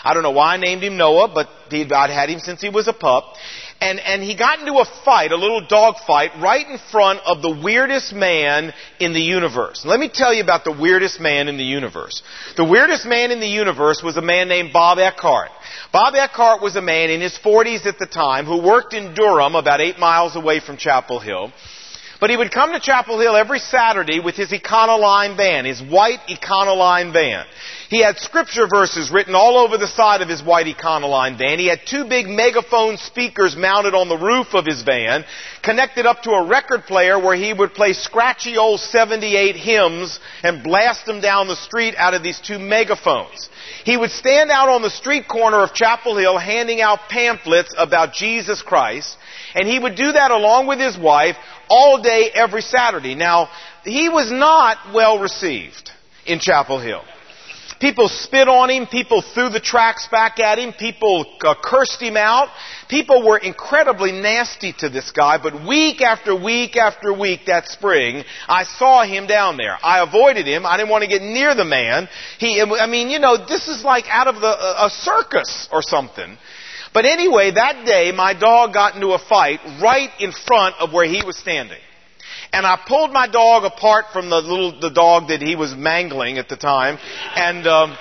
I 0.02 0.14
don't 0.14 0.24
know 0.24 0.32
why 0.32 0.54
I 0.54 0.56
named 0.56 0.82
him 0.82 0.96
Noah, 0.96 1.28
but 1.28 1.48
I'd 1.72 2.10
had 2.10 2.28
him 2.28 2.40
since 2.40 2.60
he 2.60 2.70
was 2.70 2.88
a 2.88 2.92
pup 2.92 3.36
and, 3.80 3.98
and 3.98 4.22
he 4.22 4.36
got 4.36 4.60
into 4.60 4.74
a 4.74 4.84
fight, 5.04 5.32
a 5.32 5.36
little 5.36 5.66
dog 5.66 5.96
fight, 6.06 6.32
right 6.38 6.66
in 6.66 6.78
front 6.90 7.20
of 7.24 7.40
the 7.40 7.60
weirdest 7.64 8.12
man 8.12 8.74
in 8.98 9.14
the 9.14 9.20
universe. 9.20 9.84
Let 9.86 9.98
me 9.98 10.10
tell 10.12 10.34
you 10.34 10.42
about 10.42 10.64
the 10.64 10.72
weirdest 10.72 11.18
man 11.18 11.48
in 11.48 11.56
the 11.56 11.64
universe. 11.64 12.22
The 12.56 12.64
weirdest 12.64 13.06
man 13.06 13.30
in 13.30 13.40
the 13.40 13.48
universe 13.48 14.02
was 14.02 14.18
a 14.18 14.22
man 14.22 14.48
named 14.48 14.74
Bob 14.74 14.98
Eckhart. 14.98 15.50
Bob 15.92 16.14
Eckhart 16.14 16.60
was 16.60 16.76
a 16.76 16.82
man 16.82 17.08
in 17.08 17.22
his 17.22 17.38
40s 17.42 17.86
at 17.86 17.98
the 17.98 18.06
time 18.06 18.44
who 18.44 18.62
worked 18.62 18.92
in 18.92 19.14
Durham, 19.14 19.54
about 19.54 19.80
eight 19.80 19.98
miles 19.98 20.36
away 20.36 20.60
from 20.60 20.76
Chapel 20.76 21.18
Hill. 21.18 21.50
But 22.20 22.28
he 22.28 22.36
would 22.36 22.52
come 22.52 22.72
to 22.72 22.80
Chapel 22.80 23.18
Hill 23.18 23.34
every 23.34 23.60
Saturday 23.60 24.20
with 24.20 24.36
his 24.36 24.52
Econoline 24.52 25.38
van, 25.38 25.64
his 25.64 25.80
white 25.82 26.20
Econoline 26.28 27.14
van. 27.14 27.46
He 27.90 28.04
had 28.04 28.18
scripture 28.18 28.68
verses 28.68 29.10
written 29.10 29.34
all 29.34 29.58
over 29.58 29.76
the 29.76 29.88
side 29.88 30.22
of 30.22 30.28
his 30.28 30.44
white 30.44 30.66
Econoline 30.66 31.36
van. 31.36 31.58
He 31.58 31.66
had 31.66 31.80
two 31.84 32.04
big 32.04 32.28
megaphone 32.28 32.98
speakers 32.98 33.56
mounted 33.56 33.96
on 33.96 34.08
the 34.08 34.16
roof 34.16 34.54
of 34.54 34.64
his 34.64 34.82
van, 34.82 35.24
connected 35.64 36.06
up 36.06 36.22
to 36.22 36.30
a 36.30 36.46
record 36.46 36.84
player 36.84 37.18
where 37.18 37.34
he 37.34 37.52
would 37.52 37.74
play 37.74 37.92
scratchy 37.92 38.56
old 38.56 38.78
78 38.78 39.56
hymns 39.56 40.20
and 40.44 40.62
blast 40.62 41.04
them 41.04 41.20
down 41.20 41.48
the 41.48 41.56
street 41.56 41.96
out 41.96 42.14
of 42.14 42.22
these 42.22 42.40
two 42.40 42.60
megaphones. 42.60 43.50
He 43.84 43.96
would 43.96 44.12
stand 44.12 44.52
out 44.52 44.68
on 44.68 44.82
the 44.82 44.90
street 44.90 45.26
corner 45.26 45.58
of 45.58 45.74
Chapel 45.74 46.16
Hill 46.16 46.38
handing 46.38 46.80
out 46.80 47.08
pamphlets 47.08 47.74
about 47.76 48.12
Jesus 48.12 48.62
Christ, 48.62 49.16
and 49.56 49.66
he 49.66 49.80
would 49.80 49.96
do 49.96 50.12
that 50.12 50.30
along 50.30 50.68
with 50.68 50.78
his 50.78 50.96
wife 50.96 51.34
all 51.68 52.00
day 52.00 52.30
every 52.32 52.62
Saturday. 52.62 53.16
Now, 53.16 53.48
he 53.82 54.08
was 54.08 54.30
not 54.30 54.94
well 54.94 55.18
received 55.18 55.90
in 56.24 56.38
Chapel 56.38 56.78
Hill. 56.78 57.02
People 57.80 58.08
spit 58.08 58.46
on 58.46 58.68
him. 58.68 58.86
People 58.86 59.22
threw 59.22 59.48
the 59.48 59.58
tracts 59.58 60.06
back 60.10 60.38
at 60.38 60.58
him. 60.58 60.74
People 60.74 61.24
uh, 61.40 61.54
cursed 61.62 62.00
him 62.00 62.14
out. 62.14 62.48
People 62.88 63.26
were 63.26 63.38
incredibly 63.38 64.12
nasty 64.12 64.74
to 64.80 64.90
this 64.90 65.10
guy. 65.12 65.38
But 65.42 65.66
week 65.66 66.02
after 66.02 66.36
week 66.36 66.76
after 66.76 67.12
week 67.12 67.46
that 67.46 67.68
spring, 67.68 68.22
I 68.46 68.64
saw 68.64 69.04
him 69.04 69.26
down 69.26 69.56
there. 69.56 69.78
I 69.82 70.02
avoided 70.02 70.46
him. 70.46 70.66
I 70.66 70.76
didn't 70.76 70.90
want 70.90 71.04
to 71.04 71.08
get 71.08 71.22
near 71.22 71.54
the 71.54 71.64
man. 71.64 72.06
He, 72.38 72.60
I 72.60 72.86
mean, 72.86 73.08
you 73.08 73.18
know, 73.18 73.38
this 73.38 73.66
is 73.66 73.82
like 73.82 74.04
out 74.08 74.28
of 74.28 74.42
the, 74.42 74.84
a 74.84 74.90
circus 74.90 75.66
or 75.72 75.80
something. 75.80 76.36
But 76.92 77.06
anyway, 77.06 77.52
that 77.52 77.86
day 77.86 78.12
my 78.12 78.34
dog 78.34 78.74
got 78.74 78.94
into 78.94 79.12
a 79.12 79.18
fight 79.18 79.60
right 79.80 80.10
in 80.18 80.32
front 80.32 80.76
of 80.80 80.92
where 80.92 81.06
he 81.06 81.22
was 81.24 81.38
standing. 81.38 81.78
And 82.52 82.66
I 82.66 82.78
pulled 82.86 83.12
my 83.12 83.28
dog 83.28 83.64
apart 83.64 84.06
from 84.12 84.28
the 84.28 84.40
little 84.40 84.80
the 84.80 84.90
dog 84.90 85.28
that 85.28 85.40
he 85.40 85.54
was 85.54 85.74
mangling 85.74 86.38
at 86.38 86.48
the 86.48 86.56
time, 86.56 86.98
and 87.36 87.66
um, 87.66 87.96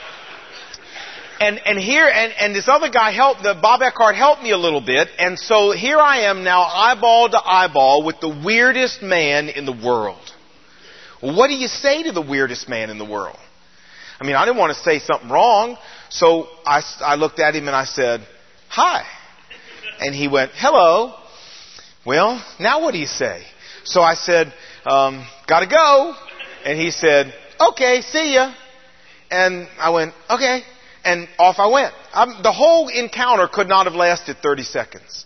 and 1.40 1.60
and 1.66 1.80
here 1.80 2.08
and 2.08 2.34
and 2.40 2.56
this 2.56 2.68
other 2.68 2.90
guy 2.90 3.12
helped. 3.12 3.44
The 3.44 3.56
Bob 3.62 3.82
Eckhart 3.82 4.16
helped 4.16 4.42
me 4.42 4.52
a 4.52 4.58
little 4.58 4.82
bit, 4.82 5.08
and 5.20 5.38
so 5.38 5.72
here 5.72 6.00
I 6.00 6.22
am 6.22 6.44
now, 6.44 6.64
eyeball 6.64 7.30
to 7.30 7.40
eyeball, 7.44 8.04
with 8.04 8.20
the 8.22 8.42
weirdest 8.44 9.02
man 9.02 9.50
in 9.50 9.66
the 9.66 9.72
world. 9.72 10.18
What 11.22 11.48
do 11.48 11.54
you 11.54 11.68
say 11.68 12.04
to 12.04 12.12
the 12.12 12.22
weirdest 12.22 12.68
man 12.68 12.90
in 12.90 12.98
the 12.98 13.06
world? 13.06 13.38
I 14.20 14.26
mean, 14.26 14.36
I 14.36 14.46
didn't 14.46 14.58
want 14.58 14.76
to 14.76 14.84
say 14.84 15.00
something 15.00 15.30
wrong, 15.30 15.78
so 16.10 16.48
I 16.66 16.82
I 17.02 17.16
looked 17.16 17.40
at 17.40 17.56
him 17.56 17.68
and 17.68 17.76
I 17.76 17.86
said, 17.86 18.26
"Hi," 18.70 19.06
and 20.00 20.16
he 20.16 20.28
went, 20.28 20.52
"Hello." 20.56 21.14
Well, 22.06 22.44
now 22.60 22.82
what 22.82 22.94
do 22.94 22.98
you 22.98 23.06
say? 23.06 23.44
So 23.90 24.02
I 24.02 24.14
said, 24.14 24.54
um, 24.86 25.26
gotta 25.48 25.68
go. 25.68 26.14
And 26.64 26.80
he 26.80 26.92
said, 26.92 27.34
okay, 27.60 28.02
see 28.02 28.36
ya. 28.36 28.54
And 29.32 29.68
I 29.80 29.90
went, 29.90 30.14
okay. 30.30 30.62
And 31.04 31.28
off 31.40 31.56
I 31.58 31.68
went. 31.68 31.94
Um, 32.14 32.42
the 32.44 32.52
whole 32.52 32.88
encounter 32.88 33.48
could 33.52 33.68
not 33.68 33.86
have 33.88 33.96
lasted 33.96 34.38
30 34.44 34.64
seconds. 34.64 35.26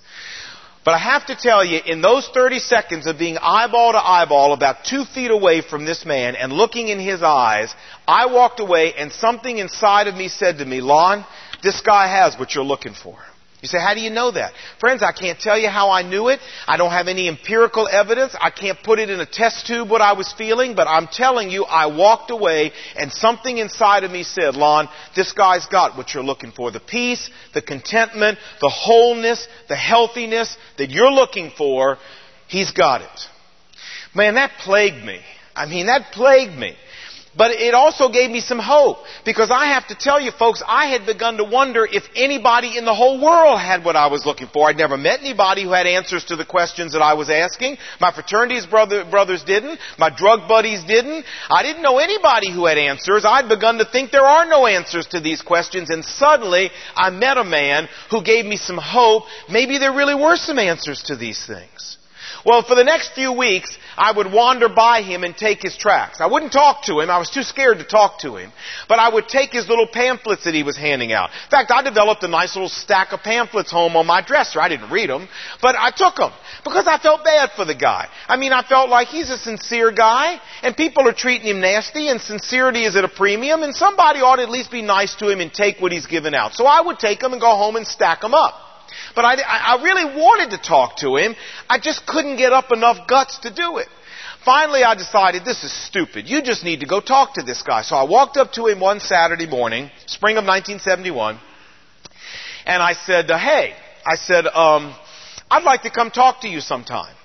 But 0.86 0.94
I 0.94 0.98
have 0.98 1.26
to 1.28 1.36
tell 1.36 1.64
you, 1.64 1.80
in 1.86 2.02
those 2.02 2.28
30 2.34 2.60
seconds 2.60 3.08
of 3.08 3.18
being 3.18 3.38
eyeball 3.38 3.94
to 3.94 3.98
eyeball, 3.98 4.54
about 4.54 4.84
two 4.86 5.06
feet 5.06 5.32
away 5.32 5.62
from 5.62 5.86
this 5.86 6.06
man 6.06 6.36
and 6.36 6.52
looking 6.52 6.88
in 6.88 7.00
his 7.00 7.22
eyes, 7.22 7.74
I 8.08 8.28
walked 8.28 8.60
away 8.60 8.94
and 8.94 9.12
something 9.12 9.58
inside 9.58 10.08
of 10.08 10.16
me 10.16 10.28
said 10.30 10.58
to 10.58 10.66
me, 10.66 10.82
Lon, 10.82 11.26
this 11.64 11.82
guy 11.82 12.08
has 12.08 12.38
what 12.38 12.56
you're 12.56 12.66
looking 12.66 12.94
for. 12.94 13.18
You 13.64 13.70
say, 13.70 13.80
how 13.80 13.94
do 13.94 14.02
you 14.02 14.10
know 14.10 14.30
that? 14.30 14.52
Friends, 14.82 15.02
I 15.02 15.14
can't 15.14 15.40
tell 15.40 15.58
you 15.58 15.70
how 15.70 15.90
I 15.90 16.02
knew 16.02 16.28
it. 16.28 16.42
I 16.68 16.76
don't 16.76 16.92
have 16.92 17.08
any 17.08 17.30
empirical 17.30 17.88
evidence. 17.90 18.36
I 18.38 18.50
can't 18.50 18.78
put 18.84 19.00
it 19.00 19.10
in 19.10 19.22
a 19.22 19.26
test 19.26 19.66
tube 19.66 19.90
what 19.90 20.02
I 20.02 20.12
was 20.12 20.34
feeling, 20.38 20.76
but 20.76 20.86
I'm 20.86 21.08
telling 21.08 21.50
you, 21.50 21.64
I 21.64 21.86
walked 21.86 22.30
away 22.30 22.74
and 22.98 23.10
something 23.10 23.60
inside 23.60 24.04
of 24.04 24.12
me 24.12 24.24
said, 24.24 24.58
Lon, 24.58 24.90
this 25.16 25.32
guy's 25.32 25.66
got 25.68 25.96
what 25.96 26.14
you're 26.14 26.24
looking 26.24 26.52
for. 26.52 26.72
The 26.72 26.82
peace, 26.82 27.30
the 27.54 27.62
contentment, 27.62 28.38
the 28.60 28.70
wholeness, 28.70 29.48
the 29.70 29.78
healthiness 29.78 30.58
that 30.78 30.90
you're 30.90 31.14
looking 31.14 31.50
for, 31.58 31.98
he's 32.50 32.72
got 32.72 33.00
it. 33.00 33.20
Man, 34.14 34.36
that 34.36 34.52
plagued 34.60 35.06
me. 35.06 35.22
I 35.56 35.68
mean, 35.68 35.86
that 35.86 36.12
plagued 36.12 36.60
me. 36.60 36.76
But 37.36 37.52
it 37.52 37.74
also 37.74 38.10
gave 38.10 38.30
me 38.30 38.42
some 38.42 38.60
hope 38.60 38.98
because 39.26 39.50
I 39.50 39.74
have 39.74 39.88
to 39.88 39.96
tell 39.96 40.22
you 40.22 40.32
folks, 40.32 40.62
I 40.66 40.88
had 40.88 41.06
begun 41.06 41.38
to 41.38 41.44
wonder 41.44 41.88
if 41.90 42.04
anybody 42.16 42.78
in 42.78 42.86
the 42.86 42.94
whole 42.94 43.20
world 43.20 43.60
had 43.60 43.84
what 43.84 43.96
I 43.96 44.08
was 44.08 44.24
looking 44.26 44.48
for. 44.48 44.70
I'd 44.70 44.78
never 44.78 44.98
met 44.98 45.22
anybody 45.22 45.64
who 45.64 45.72
had 45.72 45.88
answers 45.88 46.26
to 46.26 46.36
the 46.36 46.46
questions 46.46 46.94
that 46.94 47.02
I 47.02 47.16
was 47.16 47.32
asking. 47.32 47.78
My 48.00 48.12
fraternity's 48.14 48.68
brother, 48.68 49.04
brothers 49.04 49.44
didn't. 49.44 49.80
My 49.98 50.12
drug 50.16 50.48
buddies 50.48 50.84
didn't. 50.84 51.26
I 51.50 51.64
didn't 51.64 51.82
know 51.82 51.98
anybody 51.98 52.52
who 52.52 52.68
had 52.68 52.78
answers. 52.78 53.26
I'd 53.26 53.50
begun 53.50 53.80
to 53.80 53.86
think 53.86 54.12
there 54.12 54.22
are 54.22 54.46
no 54.46 54.68
answers 54.68 55.08
to 55.08 55.20
these 55.20 55.42
questions 55.42 55.90
and 55.90 56.06
suddenly 56.06 56.70
I 56.96 57.10
met 57.10 57.38
a 57.38 57.44
man 57.44 57.90
who 58.12 58.24
gave 58.24 58.46
me 58.46 58.58
some 58.58 58.78
hope. 58.78 59.24
Maybe 59.50 59.80
there 59.80 59.94
really 59.94 60.16
were 60.16 60.36
some 60.36 60.60
answers 60.60 61.02
to 61.08 61.16
these 61.16 61.44
things. 61.46 61.98
Well, 62.46 62.62
for 62.64 62.76
the 62.76 62.84
next 62.84 63.14
few 63.14 63.32
weeks, 63.32 63.78
I 63.98 64.12
would 64.12 64.32
wander 64.32 64.68
by 64.68 65.02
him 65.02 65.24
and 65.24 65.36
take 65.36 65.62
his 65.62 65.78
tracts. 65.78 66.20
I 66.20 66.28
wouldn't 66.28 66.52
talk 66.52 66.84
to 66.84 67.00
him. 67.00 67.10
I 67.10 67.18
was 67.18 67.30
too 67.30 67.44
scared 67.44 67.78
to 67.80 67.86
talk 67.86 68.20
to 68.20 68.36
him. 68.36 68.52
But 68.90 69.00
I 69.00 69.14
would 69.14 69.30
take 69.30 69.52
his 69.52 69.70
little 69.70 69.88
pamphlets 69.88 70.44
that 70.44 70.54
he 70.54 70.64
was 70.64 70.76
handing 70.76 71.14
out. 71.14 71.30
In 71.30 71.50
fact, 71.50 71.72
I 71.72 71.82
developed 71.82 72.22
a 72.24 72.28
nice 72.28 72.56
little 72.56 72.70
stack 72.70 73.14
of 73.14 73.22
pamphlets 73.22 73.72
home 73.72 73.96
on 73.96 74.06
my 74.06 74.22
dresser. 74.22 74.60
I 74.60 74.68
didn't 74.68 74.92
read 74.92 75.10
them, 75.10 75.30
but 75.62 75.76
I 75.78 75.92
took 75.96 76.16
them 76.16 76.32
because 76.66 76.86
I 76.86 76.98
felt 76.98 77.24
bad 77.24 77.52
for 77.56 77.64
the 77.64 77.76
guy. 77.76 78.10
I 78.28 78.36
mean, 78.36 78.52
I 78.52 78.64
felt 78.64 78.90
like 78.90 79.08
he's 79.08 79.30
a 79.30 79.38
sincere 79.38 79.92
guy 79.92 80.40
and 80.64 80.76
people 80.76 81.08
are 81.08 81.14
treating 81.14 81.48
him 81.48 81.62
nasty 81.62 82.10
and 82.10 82.20
sincerity 82.20 82.84
is 82.84 82.98
at 82.98 83.06
a 83.06 83.10
premium 83.10 83.64
and 83.64 83.74
somebody 83.74 84.20
ought 84.20 84.36
to 84.36 84.44
at 84.44 84.50
least 84.50 84.70
be 84.70 84.82
nice 84.82 85.16
to 85.16 85.30
him 85.30 85.40
and 85.40 85.54
take 85.54 85.80
what 85.80 85.94
he's 85.94 86.08
given 86.08 86.34
out. 86.34 86.54
So 86.54 86.66
I 86.66 86.82
would 86.82 87.00
take 87.00 87.22
them 87.22 87.32
and 87.32 87.42
go 87.42 87.56
home 87.56 87.78
and 87.78 87.88
stack 87.88 88.20
them 88.20 88.34
up. 88.34 88.54
But 89.16 89.26
I, 89.26 89.36
I 89.36 89.84
really 89.84 90.06
wanted 90.16 90.52
to 90.52 90.62
talk 90.62 90.98
to 90.98 91.16
him. 91.18 91.36
I 91.70 91.80
just 91.80 92.06
couldn't 92.06 92.38
get 92.38 92.54
up 92.54 92.72
enough 92.72 93.08
guts 93.08 93.40
to 93.40 93.54
do 93.54 93.78
it. 93.78 93.88
Finally, 94.44 94.84
I 94.84 94.96
decided 94.96 95.46
this 95.46 95.64
is 95.64 95.72
stupid. 95.72 96.28
You 96.28 96.42
just 96.42 96.64
need 96.66 96.82
to 96.82 96.86
go 96.86 97.00
talk 97.00 97.36
to 97.36 97.44
this 97.44 97.64
guy. 97.64 97.82
So 97.82 97.96
I 97.96 98.04
walked 98.04 98.36
up 98.36 98.52
to 98.54 98.68
him 98.68 98.80
one 98.80 99.00
Saturday 99.00 99.48
morning, 99.48 99.90
spring 100.06 100.36
of 100.36 100.44
1971, 100.44 101.40
and 102.66 102.84
I 102.84 102.94
said, 102.94 103.32
uh, 103.32 103.38
"Hey," 103.38 103.74
I 104.06 104.16
said, 104.16 104.48
um, 104.48 104.94
"I'd 105.50 105.64
like 105.64 105.84
to 105.84 105.90
come 105.90 106.12
talk 106.12 106.42
to 106.42 106.50
you 106.50 106.60
sometime." 106.60 107.16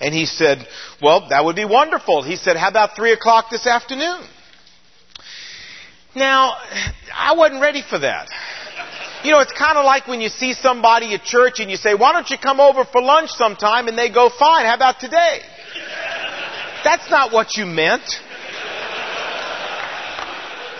And 0.00 0.14
he 0.14 0.24
said, 0.26 0.68
"Well, 1.02 1.28
that 1.30 1.44
would 1.44 1.56
be 1.56 1.64
wonderful." 1.64 2.22
He 2.22 2.36
said, 2.36 2.56
"How 2.56 2.68
about 2.68 2.94
three 2.94 3.12
o'clock 3.12 3.50
this 3.50 3.66
afternoon?" 3.66 4.20
Now, 6.14 6.56
I 7.14 7.34
wasn't 7.34 7.60
ready 7.60 7.82
for 7.82 7.98
that. 7.98 8.28
You 9.24 9.32
know, 9.32 9.40
it's 9.40 9.52
kind 9.52 9.76
of 9.76 9.84
like 9.84 10.06
when 10.06 10.20
you 10.20 10.28
see 10.28 10.52
somebody 10.52 11.12
at 11.14 11.24
church 11.24 11.58
and 11.58 11.70
you 11.70 11.76
say, 11.76 11.94
why 11.94 12.12
don't 12.12 12.30
you 12.30 12.38
come 12.38 12.60
over 12.60 12.84
for 12.84 13.02
lunch 13.02 13.30
sometime? 13.30 13.88
And 13.88 13.98
they 13.98 14.10
go, 14.10 14.30
fine, 14.30 14.64
how 14.64 14.74
about 14.74 15.00
today? 15.00 15.40
That's 16.84 17.10
not 17.10 17.32
what 17.32 17.56
you 17.56 17.66
meant. 17.66 18.20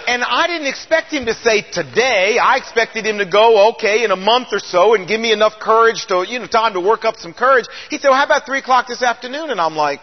And 0.07 0.25
I 0.25 0.47
didn't 0.47 0.69
expect 0.69 1.13
him 1.13 1.27
to 1.27 1.35
say 1.35 1.61
today. 1.61 2.39
I 2.39 2.57
expected 2.57 3.05
him 3.05 3.19
to 3.19 3.27
go, 3.27 3.73
okay, 3.73 4.05
in 4.05 4.11
a 4.11 4.17
month 4.17 4.49
or 4.53 4.59
so 4.59 4.95
and 4.95 5.07
give 5.07 5.21
me 5.21 5.33
enough 5.33 5.61
courage 5.61 6.07
to, 6.07 6.25
you 6.27 6.39
know, 6.39 6.47
time 6.47 6.73
to 6.73 6.81
work 6.81 7.05
up 7.05 7.17
some 7.17 7.35
courage. 7.35 7.67
He 7.91 7.99
said, 7.99 8.09
well, 8.09 8.17
how 8.17 8.25
about 8.25 8.47
three 8.47 8.61
o'clock 8.61 8.87
this 8.87 9.03
afternoon? 9.03 9.51
And 9.51 9.61
I'm 9.61 9.77
like, 9.77 10.01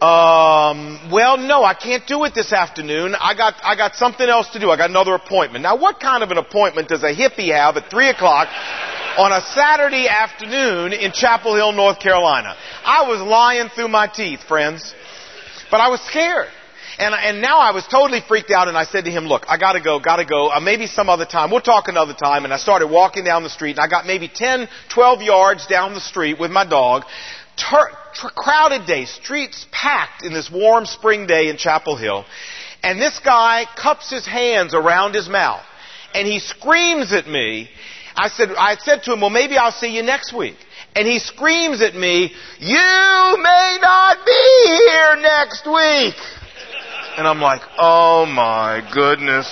um, 0.00 1.10
well, 1.10 1.38
no, 1.38 1.64
I 1.64 1.72
can't 1.72 2.06
do 2.06 2.24
it 2.24 2.34
this 2.34 2.52
afternoon. 2.52 3.14
I 3.18 3.34
got, 3.34 3.54
I 3.62 3.76
got 3.76 3.94
something 3.94 4.28
else 4.28 4.50
to 4.50 4.60
do. 4.60 4.70
I 4.70 4.76
got 4.76 4.90
another 4.90 5.14
appointment. 5.14 5.62
Now, 5.62 5.76
what 5.76 6.00
kind 6.00 6.22
of 6.22 6.30
an 6.30 6.36
appointment 6.36 6.88
does 6.88 7.02
a 7.02 7.14
hippie 7.14 7.54
have 7.54 7.78
at 7.78 7.88
three 7.88 8.10
o'clock 8.10 8.48
on 9.16 9.32
a 9.32 9.40
Saturday 9.40 10.06
afternoon 10.06 10.92
in 10.92 11.12
Chapel 11.12 11.54
Hill, 11.54 11.72
North 11.72 11.98
Carolina? 11.98 12.54
I 12.84 13.08
was 13.08 13.22
lying 13.22 13.70
through 13.70 13.88
my 13.88 14.06
teeth, 14.06 14.40
friends. 14.42 14.94
But 15.70 15.80
I 15.80 15.88
was 15.88 16.00
scared. 16.02 16.48
And, 16.98 17.14
and 17.14 17.40
now 17.40 17.58
I 17.58 17.72
was 17.72 17.86
totally 17.86 18.20
freaked 18.20 18.50
out 18.50 18.68
and 18.68 18.76
I 18.76 18.84
said 18.84 19.06
to 19.06 19.10
him, 19.10 19.24
look, 19.24 19.44
I 19.48 19.58
gotta 19.58 19.80
go, 19.80 19.98
gotta 19.98 20.24
go, 20.24 20.48
uh, 20.48 20.60
maybe 20.60 20.86
some 20.86 21.08
other 21.10 21.26
time, 21.26 21.50
we'll 21.50 21.60
talk 21.60 21.88
another 21.88 22.14
time. 22.14 22.44
And 22.44 22.54
I 22.54 22.58
started 22.58 22.86
walking 22.86 23.24
down 23.24 23.42
the 23.42 23.50
street 23.50 23.72
and 23.72 23.80
I 23.80 23.88
got 23.88 24.06
maybe 24.06 24.28
10, 24.28 24.68
12 24.90 25.22
yards 25.22 25.66
down 25.66 25.94
the 25.94 26.00
street 26.00 26.38
with 26.38 26.50
my 26.50 26.64
dog 26.64 27.04
ter- 27.56 27.90
crowded 28.18 28.86
day, 28.86 29.04
streets 29.04 29.66
packed 29.70 30.24
in 30.24 30.32
this 30.32 30.50
warm 30.50 30.86
spring 30.86 31.26
day 31.26 31.48
in 31.48 31.56
Chapel 31.56 31.96
Hill. 31.96 32.24
And 32.82 33.00
this 33.00 33.18
guy 33.18 33.64
cups 33.76 34.10
his 34.10 34.26
hands 34.26 34.74
around 34.74 35.14
his 35.14 35.28
mouth 35.28 35.64
and 36.14 36.26
he 36.26 36.38
screams 36.38 37.12
at 37.12 37.26
me. 37.26 37.68
I 38.16 38.28
said, 38.28 38.50
I 38.56 38.76
said 38.76 39.02
to 39.04 39.12
him, 39.12 39.20
well, 39.20 39.30
maybe 39.30 39.58
I'll 39.58 39.72
see 39.72 39.94
you 39.94 40.02
next 40.02 40.32
week. 40.32 40.56
And 40.94 41.06
he 41.06 41.18
screams 41.18 41.82
at 41.82 41.94
me, 41.94 42.32
you 42.58 43.36
may 43.42 43.78
not 43.82 44.24
be 44.24 44.88
here 44.88 45.16
next 45.20 45.66
week. 45.66 46.14
And 47.18 47.26
I'm 47.26 47.40
like, 47.40 47.60
oh 47.78 48.24
my 48.24 48.88
goodness. 48.94 49.46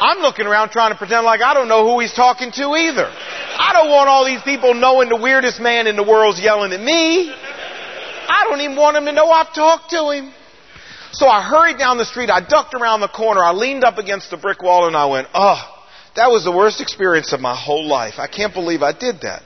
I'm 0.00 0.18
looking 0.18 0.46
around 0.46 0.70
trying 0.70 0.92
to 0.92 0.98
pretend 0.98 1.24
like 1.24 1.40
I 1.40 1.54
don't 1.54 1.68
know 1.68 1.84
who 1.88 2.00
he's 2.00 2.14
talking 2.14 2.50
to 2.52 2.64
either. 2.74 3.06
I 3.06 3.72
don't 3.72 3.90
want 3.90 4.08
all 4.08 4.24
these 4.24 4.42
people 4.42 4.74
knowing 4.74 5.08
the 5.08 5.16
weirdest 5.16 5.60
man 5.60 5.86
in 5.86 5.96
the 5.96 6.04
world's 6.04 6.40
yelling 6.40 6.72
at 6.72 6.80
me. 6.80 7.30
I 7.30 8.46
don't 8.48 8.60
even 8.60 8.76
want 8.76 8.96
him 8.96 9.04
to 9.06 9.12
know 9.12 9.30
I've 9.30 9.52
talked 9.54 9.90
to 9.90 10.10
him. 10.10 10.32
So 11.12 11.26
I 11.26 11.42
hurried 11.42 11.78
down 11.78 11.98
the 11.98 12.04
street. 12.04 12.30
I 12.30 12.46
ducked 12.46 12.74
around 12.74 13.00
the 13.00 13.08
corner. 13.08 13.42
I 13.42 13.52
leaned 13.52 13.82
up 13.82 13.98
against 13.98 14.30
the 14.30 14.36
brick 14.36 14.62
wall 14.62 14.86
and 14.86 14.96
I 14.96 15.06
went, 15.06 15.28
oh, 15.34 15.60
that 16.16 16.30
was 16.30 16.44
the 16.44 16.52
worst 16.52 16.80
experience 16.80 17.32
of 17.32 17.40
my 17.40 17.56
whole 17.56 17.88
life. 17.88 18.14
I 18.18 18.26
can't 18.26 18.52
believe 18.52 18.82
I 18.82 18.92
did 18.92 19.22
that. 19.22 19.42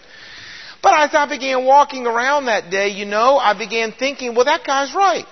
But 0.83 0.95
as 1.01 1.15
I 1.15 1.29
began 1.29 1.65
walking 1.65 2.07
around 2.07 2.47
that 2.47 2.71
day, 2.71 2.89
you 2.89 3.07
know, 3.07 3.39
I 3.39 3.57
began 3.57 3.93
thinking, 3.93 4.35
well, 4.35 4.47
that 4.47 4.67
guy's 4.67 4.93
right. 4.95 5.25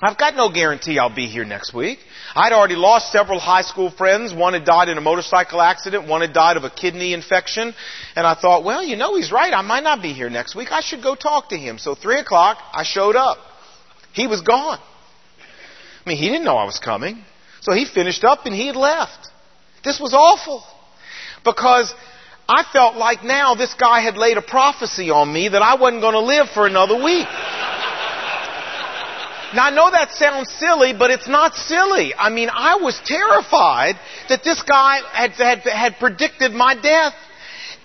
I've 0.00 0.16
got 0.16 0.36
no 0.36 0.48
guarantee 0.52 0.96
I'll 0.98 1.14
be 1.14 1.26
here 1.26 1.44
next 1.44 1.74
week. 1.74 1.98
I'd 2.36 2.52
already 2.52 2.76
lost 2.76 3.10
several 3.10 3.40
high 3.40 3.62
school 3.62 3.90
friends. 3.90 4.32
One 4.32 4.52
had 4.52 4.64
died 4.64 4.88
in 4.88 4.96
a 4.96 5.00
motorcycle 5.00 5.60
accident. 5.60 6.06
One 6.06 6.20
had 6.20 6.32
died 6.32 6.56
of 6.56 6.62
a 6.62 6.70
kidney 6.70 7.14
infection. 7.14 7.74
And 8.14 8.24
I 8.24 8.34
thought, 8.34 8.62
well, 8.62 8.82
you 8.82 8.94
know, 8.94 9.16
he's 9.16 9.32
right. 9.32 9.52
I 9.52 9.62
might 9.62 9.82
not 9.82 10.00
be 10.00 10.12
here 10.12 10.30
next 10.30 10.54
week. 10.54 10.70
I 10.70 10.82
should 10.82 11.02
go 11.02 11.16
talk 11.16 11.48
to 11.48 11.56
him. 11.56 11.78
So 11.78 11.96
three 11.96 12.20
o'clock, 12.20 12.58
I 12.72 12.84
showed 12.84 13.16
up. 13.16 13.38
He 14.12 14.28
was 14.28 14.40
gone. 14.40 14.78
I 14.78 16.08
mean, 16.08 16.16
he 16.16 16.28
didn't 16.28 16.44
know 16.44 16.56
I 16.56 16.64
was 16.64 16.78
coming. 16.78 17.24
So 17.60 17.72
he 17.72 17.84
finished 17.84 18.22
up 18.22 18.46
and 18.46 18.54
he 18.54 18.68
had 18.68 18.76
left. 18.76 19.28
This 19.82 19.98
was 19.98 20.14
awful. 20.14 20.62
Because 21.44 21.92
I 22.48 22.62
felt 22.72 22.94
like 22.94 23.24
now 23.24 23.56
this 23.56 23.74
guy 23.74 24.00
had 24.00 24.16
laid 24.16 24.36
a 24.36 24.42
prophecy 24.42 25.10
on 25.10 25.32
me 25.32 25.48
that 25.48 25.60
I 25.60 25.74
wasn't 25.74 26.02
going 26.02 26.14
to 26.14 26.20
live 26.20 26.50
for 26.50 26.68
another 26.68 27.02
week. 27.02 27.26
Now 29.54 29.66
I 29.66 29.70
know 29.70 29.90
that 29.90 30.12
sounds 30.12 30.52
silly, 30.58 30.92
but 30.92 31.10
it's 31.10 31.28
not 31.28 31.54
silly. 31.54 32.14
I 32.14 32.28
mean, 32.28 32.50
I 32.52 32.76
was 32.76 33.00
terrified 33.04 33.94
that 34.28 34.44
this 34.44 34.62
guy 34.62 35.00
had, 35.12 35.32
had, 35.32 35.58
had 35.60 35.96
predicted 35.98 36.52
my 36.52 36.74
death. 36.74 37.14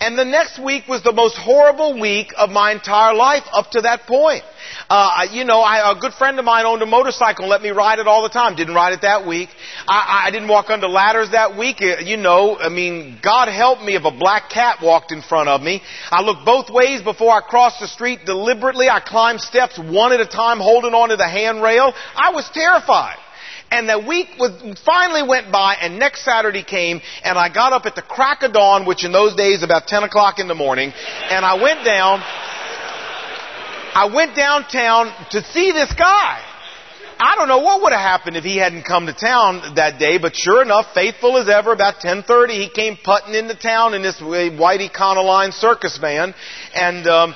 And 0.00 0.18
the 0.18 0.24
next 0.24 0.62
week 0.62 0.84
was 0.88 1.02
the 1.02 1.12
most 1.12 1.36
horrible 1.36 1.98
week 2.00 2.32
of 2.36 2.50
my 2.50 2.72
entire 2.72 3.14
life 3.14 3.44
up 3.52 3.70
to 3.70 3.82
that 3.82 4.02
point. 4.02 4.42
Uh, 4.90 5.26
you 5.30 5.44
know, 5.44 5.60
I, 5.60 5.92
a 5.92 5.98
good 5.98 6.12
friend 6.14 6.38
of 6.38 6.44
mine 6.44 6.66
owned 6.66 6.82
a 6.82 6.86
motorcycle 6.86 7.44
and 7.44 7.50
let 7.50 7.62
me 7.62 7.70
ride 7.70 7.98
it 7.98 8.06
all 8.06 8.22
the 8.22 8.28
time. 8.28 8.56
Didn't 8.56 8.74
ride 8.74 8.92
it 8.92 9.02
that 9.02 9.26
week. 9.26 9.48
I, 9.88 10.24
I 10.26 10.30
didn't 10.30 10.48
walk 10.48 10.68
under 10.68 10.88
ladders 10.88 11.30
that 11.30 11.56
week. 11.56 11.80
Uh, 11.80 12.00
you 12.00 12.16
know, 12.16 12.58
I 12.58 12.68
mean, 12.68 13.18
God 13.22 13.48
help 13.48 13.80
me 13.80 13.94
if 13.94 14.04
a 14.04 14.10
black 14.10 14.50
cat 14.50 14.78
walked 14.82 15.12
in 15.12 15.22
front 15.22 15.48
of 15.48 15.62
me. 15.62 15.80
I 16.10 16.22
looked 16.22 16.44
both 16.44 16.70
ways 16.70 17.02
before 17.02 17.30
I 17.30 17.40
crossed 17.40 17.80
the 17.80 17.88
street 17.88 18.20
deliberately. 18.26 18.88
I 18.88 19.00
climbed 19.00 19.40
steps 19.40 19.78
one 19.78 20.12
at 20.12 20.20
a 20.20 20.26
time 20.26 20.58
holding 20.58 20.92
onto 20.92 21.16
the 21.16 21.28
handrail. 21.28 21.94
I 22.16 22.32
was 22.32 22.48
terrified. 22.52 23.16
And 23.74 23.88
the 23.88 23.98
week 23.98 24.28
was, 24.38 24.52
finally 24.84 25.26
went 25.26 25.50
by 25.50 25.74
and 25.74 25.98
next 25.98 26.24
Saturday 26.24 26.62
came 26.62 27.00
and 27.24 27.36
I 27.36 27.48
got 27.52 27.72
up 27.72 27.86
at 27.86 27.96
the 27.96 28.02
crack 28.02 28.44
of 28.44 28.52
dawn, 28.52 28.86
which 28.86 29.04
in 29.04 29.10
those 29.10 29.34
days 29.34 29.64
about 29.64 29.88
10 29.88 30.04
o'clock 30.04 30.38
in 30.38 30.46
the 30.46 30.54
morning, 30.54 30.92
and 31.28 31.44
I 31.44 31.54
went 31.60 31.84
down 31.84 32.22
I 33.96 34.10
went 34.12 34.36
downtown 34.36 35.12
to 35.30 35.42
see 35.52 35.72
this 35.72 35.92
guy. 35.94 36.40
I 37.18 37.34
don't 37.36 37.48
know 37.48 37.60
what 37.60 37.82
would 37.82 37.92
have 37.92 38.00
happened 38.00 38.36
if 38.36 38.44
he 38.44 38.56
hadn't 38.56 38.84
come 38.84 39.06
to 39.06 39.12
town 39.12 39.74
that 39.74 39.98
day, 39.98 40.18
but 40.18 40.36
sure 40.36 40.62
enough, 40.62 40.86
faithful 40.94 41.36
as 41.38 41.48
ever, 41.48 41.72
about 41.72 42.00
10:30, 42.00 42.50
he 42.50 42.68
came 42.68 42.96
putting 42.96 43.34
into 43.34 43.54
town 43.54 43.94
in 43.94 44.02
this 44.02 44.20
white 44.20 44.80
Econoline 44.80 45.52
circus 45.52 45.96
van, 45.98 46.34
and 46.74 47.06
um, 47.06 47.34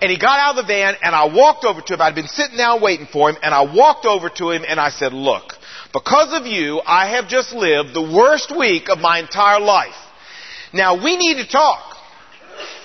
and 0.00 0.10
he 0.10 0.16
got 0.18 0.40
out 0.40 0.58
of 0.58 0.64
the 0.64 0.72
van, 0.72 0.96
and 1.02 1.14
I 1.14 1.26
walked 1.26 1.64
over 1.66 1.82
to 1.82 1.94
him. 1.94 2.00
I'd 2.00 2.14
been 2.14 2.28
sitting 2.28 2.56
down 2.56 2.80
waiting 2.80 3.06
for 3.06 3.28
him, 3.28 3.36
and 3.42 3.54
I 3.54 3.62
walked 3.62 4.06
over 4.06 4.30
to 4.30 4.50
him, 4.50 4.64
and 4.66 4.80
I 4.80 4.88
said, 4.88 5.12
"Look, 5.12 5.58
because 5.92 6.38
of 6.38 6.46
you, 6.46 6.80
I 6.84 7.16
have 7.16 7.28
just 7.28 7.52
lived 7.52 7.94
the 7.94 8.02
worst 8.02 8.56
week 8.56 8.88
of 8.88 8.98
my 8.98 9.18
entire 9.18 9.60
life. 9.60 9.96
Now 10.72 11.02
we 11.02 11.16
need 11.16 11.42
to 11.42 11.48
talk." 11.48 11.96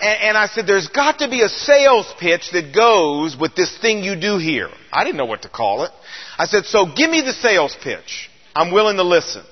And, 0.01 0.21
and 0.21 0.37
I 0.37 0.47
said, 0.47 0.67
there's 0.67 0.87
got 0.87 1.19
to 1.19 1.29
be 1.29 1.41
a 1.41 1.49
sales 1.49 2.13
pitch 2.19 2.51
that 2.51 2.73
goes 2.73 3.35
with 3.37 3.55
this 3.55 3.77
thing 3.79 4.03
you 4.03 4.15
do 4.15 4.37
here. 4.37 4.69
I 4.91 5.03
didn't 5.03 5.17
know 5.17 5.25
what 5.25 5.43
to 5.43 5.49
call 5.49 5.83
it. 5.83 5.91
I 6.37 6.45
said, 6.45 6.65
so 6.65 6.85
give 6.85 7.09
me 7.09 7.21
the 7.21 7.33
sales 7.33 7.75
pitch. 7.81 8.29
I'm 8.55 8.71
willing 8.71 8.97
to 8.97 9.03
listen. 9.03 9.43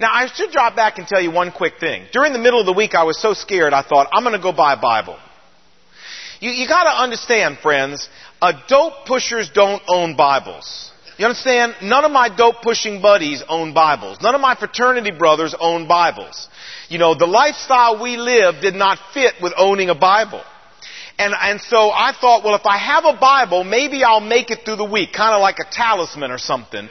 Now, 0.00 0.08
I 0.12 0.26
should 0.26 0.50
drop 0.50 0.74
back 0.74 0.98
and 0.98 1.06
tell 1.06 1.20
you 1.20 1.30
one 1.30 1.52
quick 1.52 1.74
thing. 1.78 2.06
During 2.12 2.32
the 2.32 2.38
middle 2.38 2.58
of 2.58 2.66
the 2.66 2.72
week, 2.72 2.94
I 2.94 3.04
was 3.04 3.20
so 3.20 3.34
scared, 3.34 3.72
I 3.72 3.82
thought, 3.82 4.08
I'm 4.12 4.24
going 4.24 4.36
to 4.36 4.42
go 4.42 4.52
buy 4.52 4.72
a 4.72 4.80
Bible. 4.80 5.16
You, 6.40 6.50
you 6.50 6.66
gotta 6.66 6.90
understand, 6.90 7.58
friends, 7.58 8.08
uh, 8.40 8.52
dope 8.66 9.06
pushers 9.06 9.48
don't 9.54 9.80
own 9.86 10.16
Bibles. 10.16 10.91
You 11.22 11.28
understand? 11.28 11.76
None 11.82 12.04
of 12.04 12.10
my 12.10 12.34
dope 12.34 12.62
pushing 12.62 13.00
buddies 13.00 13.44
own 13.48 13.72
Bibles. 13.74 14.20
None 14.20 14.34
of 14.34 14.40
my 14.40 14.56
fraternity 14.56 15.12
brothers 15.12 15.54
own 15.56 15.86
Bibles. 15.86 16.48
You 16.88 16.98
know, 16.98 17.14
the 17.14 17.28
lifestyle 17.28 18.02
we 18.02 18.16
live 18.16 18.60
did 18.60 18.74
not 18.74 18.98
fit 19.14 19.34
with 19.40 19.52
owning 19.56 19.88
a 19.88 19.94
Bible. 19.94 20.42
And, 21.20 21.32
and 21.40 21.60
so 21.60 21.90
I 21.90 22.12
thought, 22.20 22.42
well, 22.42 22.56
if 22.56 22.66
I 22.66 22.76
have 22.76 23.04
a 23.04 23.16
Bible, 23.16 23.62
maybe 23.62 24.02
I'll 24.02 24.18
make 24.18 24.50
it 24.50 24.64
through 24.64 24.74
the 24.74 24.84
week, 24.84 25.12
kind 25.12 25.32
of 25.32 25.40
like 25.40 25.60
a 25.60 25.70
talisman 25.70 26.32
or 26.32 26.38
something. 26.38 26.88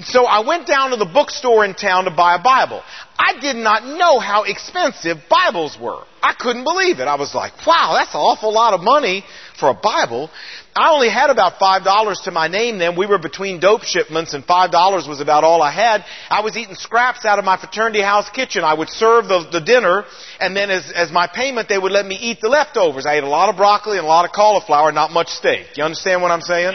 So 0.00 0.26
I 0.26 0.46
went 0.46 0.66
down 0.66 0.90
to 0.90 0.96
the 0.96 1.04
bookstore 1.04 1.64
in 1.64 1.74
town 1.74 2.04
to 2.04 2.10
buy 2.10 2.36
a 2.36 2.42
Bible. 2.42 2.82
I 3.18 3.40
did 3.40 3.56
not 3.56 3.84
know 3.84 4.20
how 4.20 4.44
expensive 4.44 5.18
Bibles 5.28 5.76
were. 5.80 6.04
I 6.22 6.34
couldn't 6.38 6.62
believe 6.62 7.00
it. 7.00 7.08
I 7.08 7.16
was 7.16 7.34
like, 7.34 7.52
wow, 7.66 7.94
that's 7.98 8.14
an 8.14 8.20
awful 8.20 8.52
lot 8.52 8.74
of 8.74 8.80
money 8.80 9.24
for 9.58 9.70
a 9.70 9.74
Bible. 9.74 10.30
I 10.74 10.90
only 10.92 11.08
had 11.08 11.30
about 11.30 11.58
five 11.58 11.82
dollars 11.82 12.20
to 12.24 12.30
my 12.30 12.46
name 12.46 12.78
then. 12.78 12.96
We 12.96 13.06
were 13.06 13.18
between 13.18 13.58
dope 13.58 13.82
shipments 13.82 14.34
and 14.34 14.44
five 14.44 14.70
dollars 14.70 15.08
was 15.08 15.20
about 15.20 15.42
all 15.42 15.62
I 15.62 15.72
had. 15.72 16.04
I 16.30 16.42
was 16.42 16.56
eating 16.56 16.76
scraps 16.76 17.24
out 17.24 17.40
of 17.40 17.44
my 17.44 17.56
fraternity 17.56 18.00
house 18.00 18.30
kitchen. 18.30 18.62
I 18.62 18.74
would 18.74 18.88
serve 18.88 19.26
the, 19.26 19.48
the 19.50 19.60
dinner 19.60 20.04
and 20.40 20.56
then 20.56 20.70
as, 20.70 20.92
as 20.94 21.10
my 21.10 21.26
payment 21.26 21.68
they 21.68 21.78
would 21.78 21.90
let 21.92 22.06
me 22.06 22.14
eat 22.14 22.40
the 22.40 22.48
leftovers. 22.48 23.06
I 23.06 23.16
ate 23.16 23.24
a 23.24 23.28
lot 23.28 23.48
of 23.48 23.56
broccoli 23.56 23.98
and 23.98 24.06
a 24.06 24.08
lot 24.08 24.24
of 24.24 24.30
cauliflower, 24.32 24.92
not 24.92 25.10
much 25.10 25.28
steak. 25.28 25.66
You 25.76 25.82
understand 25.82 26.22
what 26.22 26.30
I'm 26.30 26.40
saying? 26.42 26.74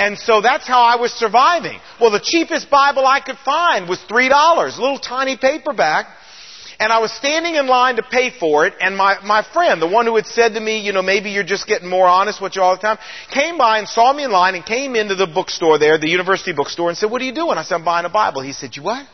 And 0.00 0.18
so 0.18 0.40
that's 0.40 0.66
how 0.66 0.80
I 0.80 0.96
was 0.96 1.12
surviving. 1.12 1.78
Well, 2.00 2.10
the 2.10 2.24
cheapest 2.24 2.70
Bible 2.70 3.06
I 3.06 3.20
could 3.20 3.36
find 3.44 3.86
was 3.86 3.98
$3, 4.08 4.30
a 4.30 4.80
little 4.80 4.98
tiny 4.98 5.36
paperback. 5.36 6.06
And 6.78 6.90
I 6.90 7.00
was 7.00 7.12
standing 7.12 7.56
in 7.56 7.66
line 7.66 7.96
to 7.96 8.02
pay 8.02 8.30
for 8.30 8.66
it, 8.66 8.72
and 8.80 8.96
my, 8.96 9.22
my 9.22 9.42
friend, 9.52 9.82
the 9.82 9.86
one 9.86 10.06
who 10.06 10.16
had 10.16 10.24
said 10.24 10.54
to 10.54 10.60
me, 10.60 10.80
you 10.80 10.94
know, 10.94 11.02
maybe 11.02 11.28
you're 11.28 11.44
just 11.44 11.66
getting 11.66 11.90
more 11.90 12.06
honest 12.06 12.40
with 12.40 12.56
you 12.56 12.62
all 12.62 12.74
the 12.74 12.80
time, 12.80 12.96
came 13.30 13.58
by 13.58 13.78
and 13.78 13.86
saw 13.86 14.10
me 14.14 14.24
in 14.24 14.30
line 14.30 14.54
and 14.54 14.64
came 14.64 14.96
into 14.96 15.14
the 15.14 15.26
bookstore 15.26 15.78
there, 15.78 15.98
the 15.98 16.08
university 16.08 16.54
bookstore, 16.54 16.88
and 16.88 16.96
said, 16.96 17.10
what 17.10 17.20
are 17.20 17.26
you 17.26 17.34
doing? 17.34 17.58
I 17.58 17.64
said, 17.64 17.74
I'm 17.74 17.84
buying 17.84 18.06
a 18.06 18.08
Bible. 18.08 18.40
He 18.40 18.54
said, 18.54 18.74
you 18.76 18.82
what? 18.82 19.06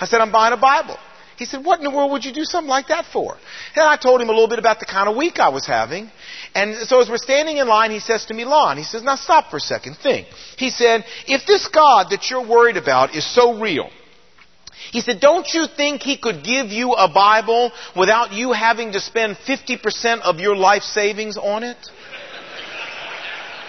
I 0.00 0.06
said, 0.06 0.22
I'm 0.22 0.32
buying 0.32 0.54
a 0.54 0.56
Bible. 0.56 0.96
He 1.36 1.44
said, 1.46 1.64
what 1.64 1.80
in 1.80 1.84
the 1.84 1.90
world 1.90 2.12
would 2.12 2.24
you 2.24 2.32
do 2.32 2.44
something 2.44 2.68
like 2.68 2.88
that 2.88 3.06
for? 3.12 3.36
And 3.74 3.84
I 3.84 3.96
told 3.96 4.20
him 4.20 4.28
a 4.28 4.32
little 4.32 4.48
bit 4.48 4.58
about 4.58 4.78
the 4.78 4.86
kind 4.86 5.08
of 5.08 5.16
week 5.16 5.38
I 5.38 5.48
was 5.48 5.66
having. 5.66 6.10
And 6.54 6.76
so 6.86 7.00
as 7.00 7.08
we're 7.08 7.18
standing 7.18 7.56
in 7.56 7.66
line, 7.66 7.90
he 7.90 8.00
says 8.00 8.24
to 8.26 8.34
me, 8.34 8.44
Lon, 8.44 8.76
he 8.76 8.84
says, 8.84 9.02
now 9.02 9.16
stop 9.16 9.50
for 9.50 9.56
a 9.56 9.60
second, 9.60 9.96
think. 10.02 10.28
He 10.56 10.70
said, 10.70 11.04
if 11.26 11.46
this 11.46 11.66
God 11.68 12.08
that 12.10 12.30
you're 12.30 12.46
worried 12.46 12.76
about 12.76 13.14
is 13.14 13.26
so 13.34 13.60
real, 13.60 13.90
he 14.92 15.00
said, 15.00 15.18
don't 15.20 15.48
you 15.52 15.66
think 15.76 16.02
he 16.02 16.16
could 16.16 16.44
give 16.44 16.68
you 16.68 16.92
a 16.92 17.12
Bible 17.12 17.72
without 17.96 18.32
you 18.32 18.52
having 18.52 18.92
to 18.92 19.00
spend 19.00 19.36
50% 19.36 20.20
of 20.20 20.38
your 20.38 20.54
life 20.54 20.82
savings 20.82 21.36
on 21.36 21.64
it? 21.64 21.78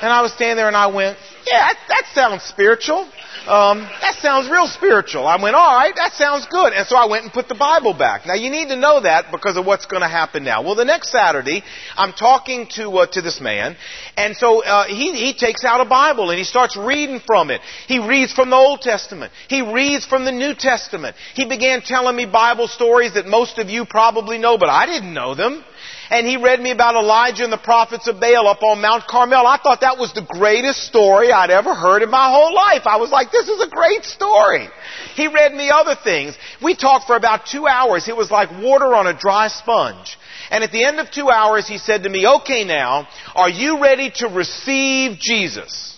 And 0.02 0.12
I 0.12 0.22
was 0.22 0.34
standing 0.34 0.58
there 0.58 0.68
and 0.68 0.78
I 0.78 0.88
went, 0.88 1.18
yeah, 1.46 1.74
that, 1.74 1.78
that 1.90 2.06
sounds 2.14 2.44
spiritual 2.44 3.08
um, 3.48 3.80
that 4.02 4.16
sounds 4.22 4.50
real 4.50 4.66
spiritual. 4.66 5.28
I 5.28 5.42
went, 5.42 5.56
all 5.56 5.76
right, 5.76 5.94
that 5.96 6.14
sounds 6.14 6.48
good. 6.50 6.74
And 6.74 6.88
so 6.88 6.96
I 6.96 7.06
went 7.06 7.26
and 7.26 7.34
put 7.34 7.48
the 7.48 7.56
Bible 7.56 7.94
back. 7.94 8.26
Now 8.26 8.34
you 8.34 8.50
need 8.50 8.70
to 8.70 8.76
know 8.76 9.02
that 9.02 9.32
because 9.32 9.56
of 9.56 9.66
what's 9.66 9.86
going 9.86 10.02
to 10.02 10.08
happen 10.08 10.44
now. 10.44 10.64
Well, 10.64 10.74
the 10.74 10.86
next 10.86 11.12
Saturday, 11.12 11.64
I'm 11.96 12.14
talking 12.14 12.68
to 12.76 12.90
uh, 12.90 13.06
to 13.12 13.22
this 13.22 13.40
man, 13.40 13.78
and 14.18 14.36
so 14.36 14.64
uh, 14.64 14.86
he 14.86 15.14
he 15.14 15.34
takes 15.34 15.64
out 15.64 15.80
a 15.80 15.86
Bible 15.86 16.32
and 16.32 16.40
he 16.40 16.44
starts 16.44 16.76
reading 16.76 17.22
from 17.26 17.52
it. 17.52 17.62
He 17.88 18.00
reads 18.00 18.34
from 18.34 18.50
the 18.50 18.56
Old 18.56 18.82
Testament. 18.82 19.32
He 19.48 19.62
reads 19.62 20.06
from 20.06 20.26
the 20.26 20.32
New 20.32 20.56
Testament. 20.56 21.16
He 21.36 21.46
began 21.46 21.82
telling 21.82 22.16
me 22.16 22.26
Bible 22.26 22.68
stories 22.68 23.14
that 23.14 23.28
most 23.28 23.60
of 23.60 23.70
you 23.70 23.86
probably 23.86 24.40
know, 24.40 24.58
but 24.58 24.70
I 24.70 24.88
didn't 24.88 25.14
know 25.14 25.36
them 25.36 25.64
and 26.10 26.28
he 26.28 26.38
read 26.38 26.60
me 26.60 26.72
about 26.72 26.96
Elijah 26.96 27.44
and 27.44 27.52
the 27.52 27.58
prophets 27.58 28.08
of 28.08 28.20
Baal 28.20 28.48
up 28.48 28.64
on 28.64 28.82
Mount 28.82 29.08
Carmel. 29.08 29.48
I 29.48 29.58
thought 29.62 29.82
that 29.82 29.98
was 29.98 30.14
the 30.14 30.26
greatest 30.28 30.84
story 30.84 31.32
I'd 31.32 31.50
ever 31.50 31.74
heard 31.74 32.04
in 32.04 32.10
my 32.10 32.30
whole 32.30 32.54
life. 32.54 32.86
I 32.86 32.98
was 32.98 33.12
like, 33.12 33.32
this 33.32 33.48
is 33.48 33.62
a 33.62 33.70
great 33.70 34.04
story. 34.04 34.68
He 35.16 35.28
read 35.28 35.54
me 35.54 35.70
other 35.70 35.96
things. 35.96 36.38
We 36.62 36.76
talked 36.76 37.08
for 37.08 37.16
about 37.16 37.46
two 37.46 37.68
hours. 37.68 38.08
It 38.08 38.16
was 38.16 38.30
like 38.30 38.52
water 38.64 38.94
on 38.94 39.08
a 39.08 39.18
dry 39.18 39.48
sponge. 39.48 40.18
And 40.52 40.64
at 40.64 40.72
the 40.72 40.84
end 40.84 41.00
of 41.00 41.10
two 41.10 41.30
hours, 41.30 41.68
he 41.68 41.78
said 41.78 42.04
to 42.04 42.10
me, 42.10 42.28
okay 42.28 42.64
now, 42.64 43.08
are 43.36 43.50
you 43.50 43.82
ready 43.82 44.12
to 44.18 44.28
receive 44.28 45.18
Jesus? 45.20 45.98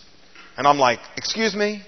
And 0.57 0.65
I'm 0.65 0.79
like, 0.79 0.99
excuse 1.17 1.55
me? 1.55 1.83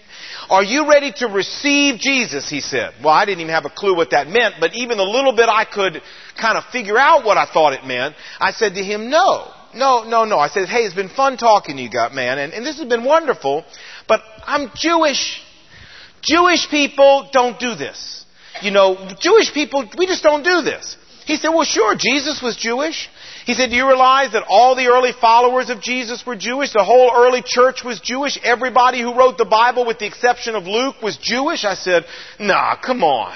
Are 0.50 0.64
you 0.64 0.90
ready 0.90 1.12
to 1.18 1.28
receive 1.28 2.00
Jesus? 2.00 2.50
He 2.50 2.60
said. 2.60 2.94
Well, 3.04 3.14
I 3.14 3.26
didn't 3.26 3.42
even 3.42 3.54
have 3.54 3.66
a 3.66 3.70
clue 3.70 3.96
what 3.96 4.12
that 4.12 4.28
meant, 4.28 4.56
but 4.60 4.74
even 4.74 4.98
the 4.98 5.04
little 5.04 5.36
bit 5.36 5.48
I 5.48 5.66
could 5.66 6.02
kind 6.40 6.58
of 6.58 6.64
figure 6.72 6.98
out 6.98 7.24
what 7.24 7.38
I 7.38 7.46
thought 7.46 7.74
it 7.74 7.86
meant, 7.86 8.16
I 8.40 8.52
said 8.52 8.74
to 8.74 8.84
him, 8.84 9.10
no. 9.10 9.52
No, 9.76 10.04
no, 10.04 10.26
no. 10.26 10.40
I 10.40 10.48
said, 10.48 10.68
hey, 10.68 10.80
it's 10.80 10.96
been 10.96 11.10
fun 11.10 11.38
talking 11.38 11.78
to 11.78 11.84
you, 11.84 11.92
God, 11.92 12.14
man, 12.14 12.40
and, 12.40 12.54
and 12.54 12.66
this 12.66 12.80
has 12.80 12.90
been 12.90 13.06
wonderful, 13.06 13.64
but 14.08 14.22
I'm 14.44 14.72
Jewish. 14.76 15.42
Jewish 16.24 16.68
people 16.70 17.30
don't 17.32 17.60
do 17.60 17.76
this. 17.76 18.26
You 18.62 18.72
know, 18.72 19.16
Jewish 19.20 19.54
people, 19.54 19.88
we 19.98 20.08
just 20.08 20.24
don't 20.24 20.44
do 20.44 20.62
this. 20.62 20.98
He 21.26 21.38
said, 21.38 21.50
well, 21.50 21.64
sure, 21.64 21.96
Jesus 21.96 22.42
was 22.42 22.58
Jewish. 22.58 23.08
He 23.46 23.54
said, 23.54 23.70
do 23.70 23.76
you 23.76 23.88
realize 23.88 24.34
that 24.34 24.46
all 24.48 24.76
the 24.76 24.88
early 24.88 25.12
followers 25.20 25.70
of 25.70 25.82
Jesus 25.82 26.26
were 26.26 26.36
Jewish? 26.36 26.74
The 26.74 26.84
whole 26.84 27.12
early 27.16 27.42
church 27.44 27.84
was 27.84 28.00
Jewish? 28.00 28.38
Everybody 28.44 29.02
who 29.02 29.18
wrote 29.18 29.38
the 29.38 29.46
Bible 29.46 29.86
with 29.86 30.00
the 30.00 30.06
exception 30.06 30.56
of 30.56 30.66
Luke 30.66 31.02
was 31.02 31.18
Jewish? 31.18 31.66
I 31.66 31.74
said, 31.74 32.06
nah, 32.40 32.76
come 32.76 33.04
on. 33.04 33.36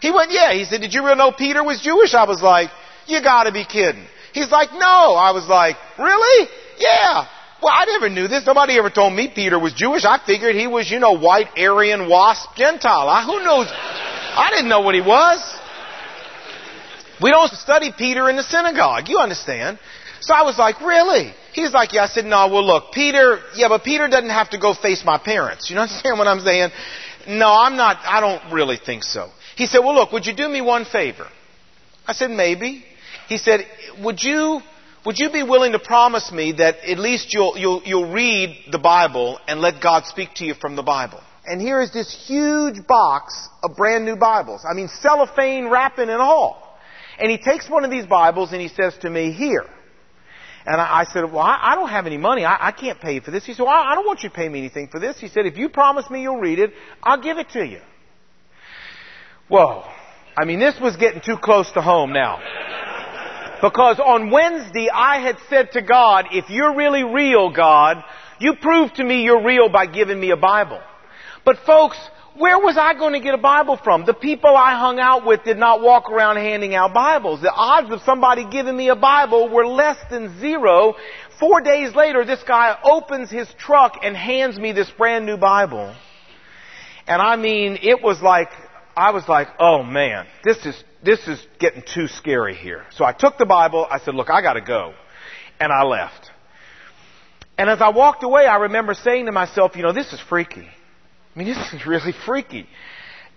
He 0.00 0.10
went, 0.10 0.32
yeah. 0.32 0.52
He 0.52 0.64
said, 0.64 0.80
did 0.80 0.94
you 0.94 1.04
really 1.04 1.16
know 1.16 1.32
Peter 1.32 1.62
was 1.62 1.80
Jewish? 1.80 2.14
I 2.14 2.24
was 2.24 2.42
like, 2.42 2.70
you 3.06 3.22
gotta 3.22 3.52
be 3.52 3.64
kidding. 3.64 4.04
He's 4.32 4.50
like, 4.50 4.72
no. 4.72 5.14
I 5.14 5.30
was 5.32 5.46
like, 5.46 5.76
really? 5.98 6.48
Yeah. 6.78 7.26
Well, 7.62 7.72
I 7.72 7.84
never 7.84 8.08
knew 8.08 8.26
this. 8.26 8.44
Nobody 8.44 8.76
ever 8.78 8.90
told 8.90 9.12
me 9.12 9.30
Peter 9.32 9.58
was 9.58 9.72
Jewish. 9.74 10.04
I 10.04 10.18
figured 10.26 10.56
he 10.56 10.66
was, 10.66 10.90
you 10.90 10.98
know, 10.98 11.12
white, 11.12 11.46
Aryan, 11.56 12.08
wasp, 12.08 12.56
Gentile. 12.56 13.08
I, 13.08 13.24
who 13.24 13.44
knows? 13.44 13.68
I 13.70 14.50
didn't 14.50 14.68
know 14.68 14.80
what 14.80 14.96
he 14.96 15.00
was. 15.00 15.38
We 17.22 17.30
don't 17.30 17.52
study 17.52 17.92
Peter 17.96 18.28
in 18.28 18.36
the 18.36 18.42
synagogue. 18.42 19.08
You 19.08 19.18
understand? 19.18 19.78
So 20.20 20.34
I 20.34 20.42
was 20.42 20.58
like, 20.58 20.80
really? 20.80 21.32
He's 21.52 21.72
like, 21.72 21.92
yeah. 21.92 22.04
I 22.04 22.06
said, 22.06 22.24
no, 22.24 22.48
well 22.48 22.64
look, 22.64 22.92
Peter, 22.92 23.38
yeah, 23.54 23.68
but 23.68 23.84
Peter 23.84 24.08
doesn't 24.08 24.30
have 24.30 24.50
to 24.50 24.58
go 24.58 24.74
face 24.74 25.02
my 25.04 25.18
parents. 25.18 25.70
You 25.70 25.78
understand 25.78 26.18
what 26.18 26.26
I'm 26.26 26.40
saying? 26.40 26.70
No, 27.28 27.48
I'm 27.48 27.76
not, 27.76 27.98
I 28.02 28.20
don't 28.20 28.52
really 28.52 28.78
think 28.84 29.04
so. 29.04 29.30
He 29.56 29.66
said, 29.66 29.80
well 29.80 29.94
look, 29.94 30.12
would 30.12 30.26
you 30.26 30.34
do 30.34 30.48
me 30.48 30.60
one 30.60 30.84
favor? 30.84 31.28
I 32.06 32.12
said, 32.14 32.30
maybe. 32.30 32.84
He 33.28 33.38
said, 33.38 33.60
would 34.02 34.22
you, 34.22 34.60
would 35.06 35.18
you 35.18 35.30
be 35.30 35.42
willing 35.42 35.72
to 35.72 35.78
promise 35.78 36.32
me 36.32 36.52
that 36.58 36.78
at 36.78 36.98
least 36.98 37.32
you'll, 37.32 37.56
you'll, 37.56 37.82
you'll 37.84 38.12
read 38.12 38.56
the 38.70 38.78
Bible 38.78 39.38
and 39.46 39.60
let 39.60 39.80
God 39.82 40.06
speak 40.06 40.30
to 40.36 40.44
you 40.44 40.54
from 40.54 40.76
the 40.76 40.82
Bible? 40.82 41.20
And 41.44 41.60
here 41.60 41.80
is 41.80 41.92
this 41.92 42.12
huge 42.26 42.86
box 42.86 43.48
of 43.62 43.76
brand 43.76 44.04
new 44.04 44.16
Bibles. 44.16 44.64
I 44.68 44.74
mean, 44.74 44.88
cellophane 44.88 45.68
wrapping 45.68 46.08
and 46.08 46.20
all. 46.20 46.61
And 47.18 47.30
he 47.30 47.38
takes 47.38 47.68
one 47.68 47.84
of 47.84 47.90
these 47.90 48.06
Bibles 48.06 48.52
and 48.52 48.60
he 48.60 48.68
says 48.68 48.94
to 49.02 49.10
me, 49.10 49.32
here. 49.32 49.66
And 50.64 50.80
I, 50.80 51.00
I 51.00 51.04
said, 51.04 51.24
well, 51.24 51.40
I, 51.40 51.58
I, 51.60 51.74
don't 51.74 51.88
have 51.88 52.06
any 52.06 52.18
money. 52.18 52.44
I, 52.44 52.68
I, 52.68 52.72
can't 52.72 53.00
pay 53.00 53.18
for 53.20 53.30
this. 53.30 53.44
He 53.44 53.52
said, 53.54 53.64
well, 53.64 53.72
I 53.72 53.94
don't 53.94 54.06
want 54.06 54.22
you 54.22 54.28
to 54.28 54.34
pay 54.34 54.48
me 54.48 54.60
anything 54.60 54.88
for 54.88 55.00
this. 55.00 55.18
He 55.18 55.28
said, 55.28 55.46
if 55.46 55.56
you 55.56 55.68
promise 55.68 56.08
me 56.08 56.22
you'll 56.22 56.38
read 56.38 56.58
it, 56.58 56.72
I'll 57.02 57.20
give 57.20 57.38
it 57.38 57.50
to 57.50 57.64
you. 57.64 57.80
Whoa. 59.48 59.84
I 60.36 60.44
mean, 60.44 60.60
this 60.60 60.74
was 60.80 60.96
getting 60.96 61.20
too 61.20 61.36
close 61.36 61.70
to 61.72 61.82
home 61.82 62.12
now. 62.12 62.40
Because 63.60 64.00
on 64.00 64.30
Wednesday, 64.30 64.88
I 64.88 65.20
had 65.20 65.36
said 65.48 65.72
to 65.72 65.82
God, 65.82 66.26
if 66.32 66.48
you're 66.48 66.74
really 66.74 67.04
real, 67.04 67.50
God, 67.50 68.02
you 68.40 68.54
prove 68.60 68.92
to 68.94 69.04
me 69.04 69.22
you're 69.22 69.44
real 69.44 69.68
by 69.68 69.86
giving 69.86 70.18
me 70.18 70.30
a 70.30 70.36
Bible. 70.36 70.80
But 71.44 71.58
folks, 71.66 71.98
where 72.36 72.58
was 72.58 72.76
I 72.78 72.94
going 72.94 73.12
to 73.12 73.20
get 73.20 73.34
a 73.34 73.38
Bible 73.38 73.78
from? 73.82 74.06
The 74.06 74.14
people 74.14 74.56
I 74.56 74.78
hung 74.78 74.98
out 74.98 75.26
with 75.26 75.44
did 75.44 75.58
not 75.58 75.82
walk 75.82 76.10
around 76.10 76.36
handing 76.36 76.74
out 76.74 76.94
Bibles. 76.94 77.42
The 77.42 77.52
odds 77.52 77.92
of 77.92 78.00
somebody 78.02 78.48
giving 78.48 78.76
me 78.76 78.88
a 78.88 78.96
Bible 78.96 79.48
were 79.50 79.66
less 79.66 79.98
than 80.10 80.40
zero. 80.40 80.94
Four 81.38 81.60
days 81.60 81.94
later, 81.94 82.24
this 82.24 82.42
guy 82.42 82.76
opens 82.82 83.30
his 83.30 83.48
truck 83.58 83.98
and 84.02 84.16
hands 84.16 84.58
me 84.58 84.72
this 84.72 84.90
brand 84.90 85.26
new 85.26 85.36
Bible. 85.36 85.94
And 87.06 87.20
I 87.20 87.36
mean, 87.36 87.78
it 87.82 88.02
was 88.02 88.22
like, 88.22 88.48
I 88.96 89.10
was 89.10 89.28
like, 89.28 89.48
oh 89.58 89.82
man, 89.82 90.26
this 90.44 90.64
is, 90.64 90.82
this 91.02 91.26
is 91.28 91.44
getting 91.58 91.82
too 91.82 92.08
scary 92.08 92.54
here. 92.54 92.86
So 92.92 93.04
I 93.04 93.12
took 93.12 93.38
the 93.38 93.46
Bible, 93.46 93.86
I 93.90 93.98
said, 93.98 94.14
look, 94.14 94.30
I 94.30 94.40
gotta 94.40 94.60
go. 94.60 94.94
And 95.60 95.72
I 95.72 95.82
left. 95.84 96.30
And 97.58 97.68
as 97.68 97.80
I 97.80 97.90
walked 97.90 98.24
away, 98.24 98.46
I 98.46 98.56
remember 98.56 98.94
saying 98.94 99.26
to 99.26 99.32
myself, 99.32 99.76
you 99.76 99.82
know, 99.82 99.92
this 99.92 100.12
is 100.12 100.20
freaky. 100.28 100.68
I 101.34 101.38
mean, 101.38 101.48
this 101.48 101.72
is 101.72 101.86
really 101.86 102.12
freaky. 102.26 102.66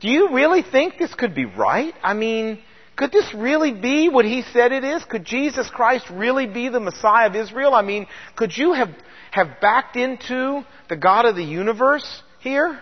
Do 0.01 0.09
you 0.09 0.33
really 0.33 0.61
think 0.61 0.97
this 0.97 1.13
could 1.13 1.33
be 1.33 1.45
right? 1.45 1.93
I 2.03 2.13
mean, 2.13 2.59
could 2.97 3.11
this 3.11 3.33
really 3.33 3.71
be 3.71 4.09
what 4.09 4.25
he 4.25 4.43
said 4.53 4.71
it 4.71 4.83
is? 4.83 5.03
Could 5.05 5.23
Jesus 5.23 5.69
Christ 5.69 6.05
really 6.11 6.45
be 6.45 6.69
the 6.69 6.79
Messiah 6.79 7.27
of 7.27 7.35
Israel? 7.35 7.73
I 7.73 7.81
mean, 7.81 8.07
could 8.35 8.55
you 8.55 8.73
have, 8.73 8.89
have 9.31 9.61
backed 9.61 9.95
into 9.95 10.65
the 10.89 10.97
God 10.97 11.25
of 11.25 11.35
the 11.35 11.43
universe 11.43 12.23
here? 12.41 12.81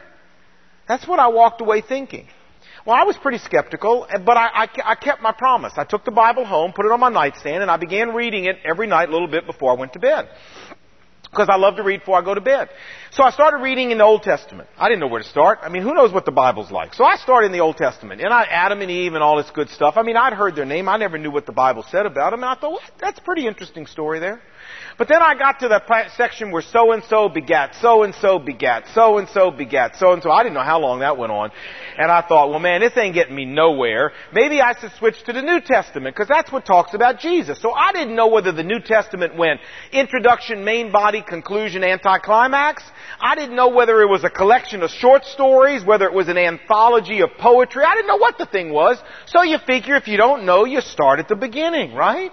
That's 0.88 1.08
what 1.08 1.20
I 1.20 1.28
walked 1.28 1.62
away 1.62 1.82
thinking. 1.82 2.28
Well, 2.86 2.96
I 2.96 3.04
was 3.04 3.16
pretty 3.16 3.38
skeptical, 3.38 4.06
eh, 4.10 4.18
but 4.18 4.36
I, 4.36 4.66
I, 4.66 4.68
I 4.84 4.96
kept 4.96 5.22
my 5.22 5.32
promise. 5.32 5.74
I 5.78 5.86
took 5.86 6.04
the 6.04 6.12
Bible 6.12 6.44
home, 6.44 6.74
put 6.74 6.86
it 6.86 6.92
on 6.92 7.00
my 7.00 7.10
nightstand, 7.10 7.62
and 7.62 7.72
I 7.72 7.78
began 7.78 8.14
reading 8.14 8.46
it 8.46 8.58
every 8.66 8.88
night 8.88 9.08
a 9.08 9.12
little 9.12 9.30
bit 9.30 9.46
before 9.46 9.72
I 9.72 9.80
went 9.80 9.94
to 9.94 10.00
bed 10.00 10.28
because 11.34 11.50
I 11.52 11.58
love 11.58 11.78
to 11.78 11.84
read 11.84 12.02
before 12.02 12.18
I 12.18 12.24
go 12.24 12.34
to 12.34 12.42
bed. 12.42 12.70
So 13.12 13.24
I 13.24 13.32
started 13.32 13.58
reading 13.58 13.92
in 13.92 13.98
the 13.98 14.04
Old 14.04 14.22
Testament. 14.22 14.70
I 14.78 14.88
didn't 14.88 15.02
know 15.02 15.08
where 15.08 15.22
to 15.22 15.28
start. 15.28 15.60
I 15.64 15.70
mean, 15.70 15.82
who 15.82 15.94
knows 15.94 16.14
what 16.14 16.26
the 16.26 16.32
Bible's 16.32 16.72
like? 16.72 16.94
So 16.94 17.04
I 17.04 17.16
started 17.16 17.48
in 17.48 17.52
the 17.52 17.60
Old 17.60 17.78
Testament. 17.78 18.22
And 18.22 18.32
I, 18.32 18.44
Adam 18.44 18.82
and 18.82 18.92
Eve 18.92 19.16
and 19.16 19.24
all 19.24 19.38
this 19.38 19.50
good 19.52 19.70
stuff. 19.70 19.96
I 19.98 20.04
mean, 20.04 20.16
I'd 20.16 20.34
heard 20.34 20.56
their 20.56 20.66
name. 20.66 20.88
I 20.88 20.98
never 20.98 21.18
knew 21.18 21.32
what 21.32 21.46
the 21.46 21.52
Bible 21.52 21.84
said 21.90 22.06
about 22.06 22.32
them. 22.32 22.44
And 22.44 22.50
I 22.50 22.56
thought, 22.56 22.72
well, 22.72 22.82
that's 23.00 23.18
a 23.18 23.24
pretty 23.24 23.48
interesting 23.48 23.88
story 23.88 24.20
there. 24.20 24.42
But 24.98 25.08
then 25.08 25.22
I 25.22 25.36
got 25.36 25.60
to 25.62 25.68
the 25.68 25.82
section 26.16 26.52
where 26.52 26.62
so 26.62 26.92
and 26.92 27.04
so 27.06 27.30
begat, 27.30 27.76
so 27.82 28.04
and 28.04 28.14
so 28.16 28.40
begat, 28.40 28.86
so 28.94 29.18
and 29.18 29.28
so 29.30 29.52
begat, 29.52 29.96
so 29.98 30.14
and 30.14 30.22
so. 30.22 30.32
I 30.32 30.44
didn't 30.44 30.54
know 30.54 30.64
how 30.64 30.80
long 30.80 31.00
that 31.00 31.18
went 31.18 31.32
on. 31.32 31.52
And 31.98 32.12
I 32.12 32.22
thought, 32.22 32.50
well 32.50 32.60
man, 32.60 32.82
this 32.82 32.96
ain't 32.98 33.14
getting 33.14 33.36
me 33.36 33.46
nowhere. 33.46 34.12
Maybe 34.34 34.62
I 34.62 34.80
should 34.80 34.92
switch 34.94 35.22
to 35.26 35.34
the 35.34 35.42
New 35.42 35.62
Testament 35.62 36.16
because 36.16 36.28
that's 36.28 36.52
what 36.52 36.66
talks 36.66 36.94
about 36.94 37.20
Jesus. 37.20 37.60
So 37.62 37.72
I 37.72 37.92
didn't 37.92 38.16
know 38.16 38.28
whether 38.28 38.52
the 38.52 38.64
New 38.64 38.80
Testament 38.80 39.36
went 39.36 39.60
introduction, 39.92 40.64
main 40.64 40.92
body, 40.92 41.22
conclusion, 41.22 41.84
anticlimax. 41.84 42.84
I 43.20 43.36
didn't 43.36 43.56
know 43.56 43.70
whether 43.70 44.02
it 44.02 44.08
was 44.08 44.24
a 44.24 44.30
collection 44.30 44.84
of 44.84 44.90
short 44.92 45.26
stories, 45.26 45.84
whether 45.84 46.06
it 46.06 46.14
was 46.14 46.28
an 46.30 46.38
anthology 46.38 47.22
of 47.22 47.32
poetry. 47.40 47.84
I 47.84 47.96
didn't 47.96 48.08
know 48.08 48.18
what 48.18 48.38
the 48.38 48.46
thing 48.46 48.72
was. 48.72 48.98
So 49.26 49.44
you 49.44 49.58
figure 49.66 49.96
if 49.96 50.08
you 50.08 50.18
don't 50.18 50.46
know, 50.46 50.66
you 50.66 50.82
start 50.82 51.20
at 51.20 51.28
the 51.28 51.36
beginning, 51.36 51.94
right? 51.94 52.32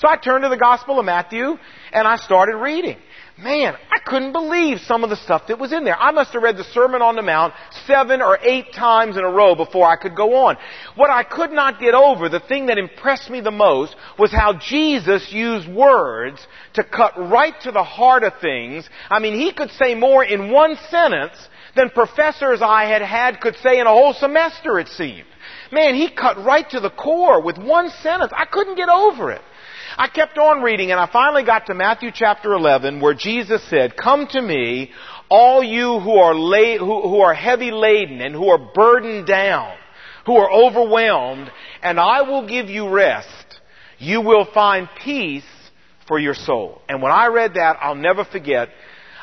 So 0.00 0.08
I 0.08 0.16
turned 0.16 0.44
to 0.44 0.48
the 0.48 0.56
Gospel 0.56 0.98
of 0.98 1.04
Matthew 1.04 1.58
and 1.92 2.08
I 2.08 2.16
started 2.16 2.56
reading. 2.56 2.96
Man, 3.38 3.74
I 3.90 3.98
couldn't 3.98 4.32
believe 4.32 4.80
some 4.80 5.04
of 5.04 5.10
the 5.10 5.16
stuff 5.16 5.46
that 5.48 5.58
was 5.58 5.74
in 5.74 5.84
there. 5.84 5.96
I 5.98 6.10
must 6.10 6.32
have 6.32 6.42
read 6.42 6.56
the 6.56 6.64
Sermon 6.64 7.02
on 7.02 7.16
the 7.16 7.22
Mount 7.22 7.52
seven 7.86 8.22
or 8.22 8.38
eight 8.42 8.72
times 8.72 9.18
in 9.18 9.24
a 9.24 9.30
row 9.30 9.54
before 9.54 9.86
I 9.86 9.96
could 9.96 10.16
go 10.16 10.46
on. 10.46 10.56
What 10.94 11.10
I 11.10 11.22
could 11.22 11.52
not 11.52 11.80
get 11.80 11.94
over, 11.94 12.30
the 12.30 12.40
thing 12.40 12.66
that 12.66 12.78
impressed 12.78 13.28
me 13.28 13.42
the 13.42 13.50
most, 13.50 13.94
was 14.18 14.30
how 14.30 14.54
Jesus 14.58 15.30
used 15.32 15.68
words 15.68 16.46
to 16.74 16.84
cut 16.84 17.12
right 17.18 17.54
to 17.62 17.70
the 17.70 17.84
heart 17.84 18.24
of 18.24 18.32
things. 18.40 18.88
I 19.10 19.20
mean, 19.20 19.34
he 19.34 19.52
could 19.52 19.70
say 19.72 19.94
more 19.94 20.24
in 20.24 20.50
one 20.50 20.76
sentence 20.88 21.36
than 21.76 21.90
professors 21.90 22.60
I 22.62 22.84
had 22.84 23.02
had 23.02 23.40
could 23.40 23.56
say 23.56 23.80
in 23.80 23.86
a 23.86 23.90
whole 23.90 24.14
semester, 24.14 24.78
it 24.78 24.88
seemed. 24.88 25.26
Man, 25.72 25.94
he 25.94 26.10
cut 26.10 26.42
right 26.42 26.68
to 26.70 26.80
the 26.80 26.90
core 26.90 27.42
with 27.42 27.58
one 27.58 27.90
sentence. 28.02 28.32
I 28.34 28.46
couldn't 28.46 28.76
get 28.76 28.88
over 28.88 29.30
it. 29.30 29.42
I 29.96 30.08
kept 30.08 30.38
on 30.38 30.62
reading 30.62 30.90
and 30.90 31.00
I 31.00 31.10
finally 31.10 31.44
got 31.44 31.66
to 31.66 31.74
Matthew 31.74 32.10
chapter 32.14 32.52
11 32.52 33.00
where 33.00 33.14
Jesus 33.14 33.62
said, 33.68 33.96
Come 33.96 34.26
to 34.28 34.40
me, 34.40 34.90
all 35.28 35.62
you 35.62 36.00
who 36.00 36.16
are, 36.16 36.34
la- 36.34 36.78
who, 36.78 37.02
who 37.08 37.20
are 37.20 37.34
heavy 37.34 37.70
laden 37.70 38.20
and 38.20 38.34
who 38.34 38.48
are 38.48 38.72
burdened 38.74 39.26
down, 39.26 39.76
who 40.26 40.36
are 40.36 40.50
overwhelmed, 40.50 41.50
and 41.82 41.98
I 41.98 42.22
will 42.22 42.46
give 42.46 42.68
you 42.68 42.88
rest. 42.88 43.60
You 43.98 44.20
will 44.20 44.46
find 44.52 44.88
peace 45.02 45.44
for 46.06 46.18
your 46.18 46.34
soul. 46.34 46.80
And 46.88 47.02
when 47.02 47.12
I 47.12 47.26
read 47.26 47.54
that, 47.54 47.76
I'll 47.80 47.94
never 47.94 48.24
forget, 48.24 48.68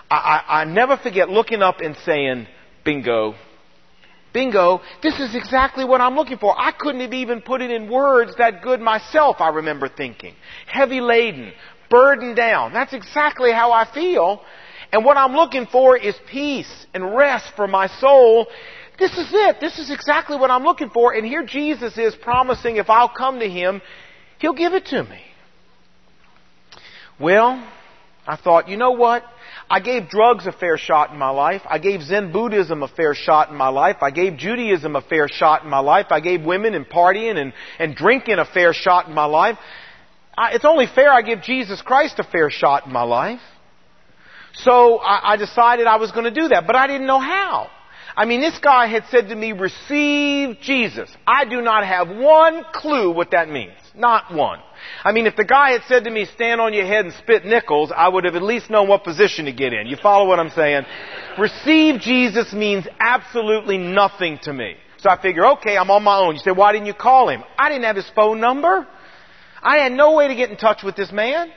I, 0.10 0.16
I, 0.16 0.62
I 0.62 0.66
never 0.66 0.98
forget 0.98 1.30
looking 1.30 1.62
up 1.62 1.82
and 1.82 1.96
saying, 2.06 2.48
bingo, 2.86 3.36
Bingo, 4.38 4.82
this 5.02 5.20
is 5.20 5.34
exactly 5.34 5.84
what 5.84 6.00
I'm 6.00 6.14
looking 6.14 6.38
for. 6.38 6.54
I 6.56 6.72
couldn't 6.72 7.02
have 7.02 7.12
even 7.12 7.42
put 7.42 7.64
it 7.64 7.72
in 7.72 7.90
words 7.90 8.36
that 8.38 8.62
good 8.62 8.80
myself, 8.80 9.38
I 9.40 9.50
remember 9.50 9.90
thinking. 9.90 10.36
Heavy 10.68 11.02
laden, 11.02 11.54
burdened 11.90 12.36
down. 12.36 12.72
That's 12.72 12.94
exactly 12.94 13.52
how 13.52 13.72
I 13.72 13.92
feel. 13.92 14.44
And 14.94 15.04
what 15.04 15.18
I'm 15.18 15.34
looking 15.34 15.66
for 15.66 15.98
is 15.98 16.14
peace 16.30 16.86
and 16.94 17.16
rest 17.16 17.52
for 17.56 17.68
my 17.68 17.88
soul. 17.88 18.46
This 19.00 19.12
is 19.18 19.28
it. 19.32 19.60
This 19.60 19.80
is 19.80 19.90
exactly 19.90 20.38
what 20.38 20.52
I'm 20.52 20.64
looking 20.64 20.92
for. 20.92 21.14
And 21.16 21.26
here 21.26 21.44
Jesus 21.44 21.98
is 21.98 22.14
promising 22.14 22.76
if 22.76 22.92
I'll 22.92 23.10
come 23.10 23.40
to 23.40 23.50
Him, 23.50 23.82
He'll 24.38 24.54
give 24.54 24.74
it 24.74 24.86
to 24.86 25.04
me. 25.04 25.20
Well, 27.20 27.68
I 28.28 28.36
thought, 28.36 28.70
you 28.70 28.78
know 28.78 28.92
what? 28.92 29.24
I 29.70 29.82
gave 29.82 30.10
drugs 30.10 30.48
a 30.48 30.54
fair 30.54 30.78
shot 30.78 31.12
in 31.12 31.20
my 31.20 31.30
life. 31.30 31.62
I 31.70 31.78
gave 31.78 32.02
Zen 32.02 32.32
Buddhism 32.32 32.84
a 32.84 32.88
fair 32.88 33.14
shot 33.14 33.50
in 33.50 33.56
my 33.56 33.68
life. 33.68 33.98
I 34.02 34.12
gave 34.12 34.38
Judaism 34.38 34.96
a 34.96 35.02
fair 35.02 35.28
shot 35.28 35.64
in 35.64 35.70
my 35.70 35.80
life. 35.80 36.08
I 36.10 36.22
gave 36.22 36.46
women 36.46 36.74
and 36.74 36.88
partying 36.88 37.38
and, 37.38 37.52
and 37.78 37.94
drinking 37.94 38.40
a 38.40 38.46
fair 38.46 38.74
shot 38.74 39.08
in 39.08 39.14
my 39.14 39.26
life. 39.26 39.58
I, 40.38 40.52
it's 40.54 40.64
only 40.64 40.86
fair 40.88 41.12
I 41.12 41.22
give 41.22 41.42
Jesus 41.42 41.82
Christ 41.82 42.20
a 42.20 42.24
fair 42.24 42.50
shot 42.50 42.86
in 42.86 42.94
my 42.94 43.04
life. 43.04 43.42
So 44.54 44.98
I, 45.00 45.34
I 45.34 45.38
decided 45.38 45.86
I 45.86 45.98
was 45.98 46.12
going 46.12 46.26
to 46.26 46.42
do 46.42 46.48
that, 46.50 46.66
but 46.66 46.76
I 46.76 46.88
didn't 46.88 47.08
know 47.08 47.20
how. 47.20 47.70
I 48.16 48.26
mean, 48.26 48.42
this 48.42 48.58
guy 48.60 48.88
had 48.88 49.04
said 49.12 49.30
to 49.30 49.36
me, 49.36 49.52
receive 49.52 50.60
Jesus. 50.62 51.10
I 51.28 51.46
do 51.46 51.62
not 51.62 51.86
have 51.86 52.10
one 52.10 52.64
clue 52.74 53.12
what 53.12 53.32
that 53.32 53.50
means. 53.50 53.78
Not 53.98 54.32
one. 54.32 54.60
I 55.04 55.12
mean, 55.12 55.26
if 55.26 55.36
the 55.36 55.44
guy 55.44 55.72
had 55.72 55.82
said 55.88 56.04
to 56.04 56.12
me, 56.12 56.26
stand 56.26 56.62
on 56.62 56.72
your 56.72 56.86
head 56.86 57.06
and 57.06 57.14
spit 57.16 57.46
nickels, 57.46 57.92
I 57.96 58.08
would 58.08 58.26
have 58.26 58.36
at 58.36 58.44
least 58.44 58.70
known 58.70 58.88
what 58.88 59.04
position 59.04 59.46
to 59.46 59.52
get 59.52 59.74
in. 59.74 59.88
You 59.88 59.98
follow 60.02 60.28
what 60.28 60.40
I'm 60.40 60.52
saying? 60.52 60.84
Receive 61.40 62.00
Jesus 62.00 62.54
means 62.54 62.86
absolutely 63.00 63.80
nothing 63.80 64.38
to 64.44 64.54
me. 64.54 64.76
So 65.00 65.10
I 65.10 65.20
figure, 65.20 65.46
okay, 65.54 65.78
I'm 65.78 65.90
on 65.90 66.04
my 66.04 66.20
own. 66.20 66.36
You 66.36 66.42
say, 66.42 66.52
why 66.52 66.74
didn't 66.74 66.86
you 66.86 66.94
call 66.94 67.30
him? 67.30 67.44
I 67.58 67.70
didn't 67.70 67.86
have 67.86 67.96
his 67.96 68.10
phone 68.16 68.40
number. 68.40 68.88
I 69.64 69.78
had 69.78 69.92
no 69.92 70.16
way 70.16 70.28
to 70.28 70.36
get 70.36 70.52
in 70.52 70.58
touch 70.58 70.84
with 70.84 70.96
this 70.96 71.12
man. 71.12 71.50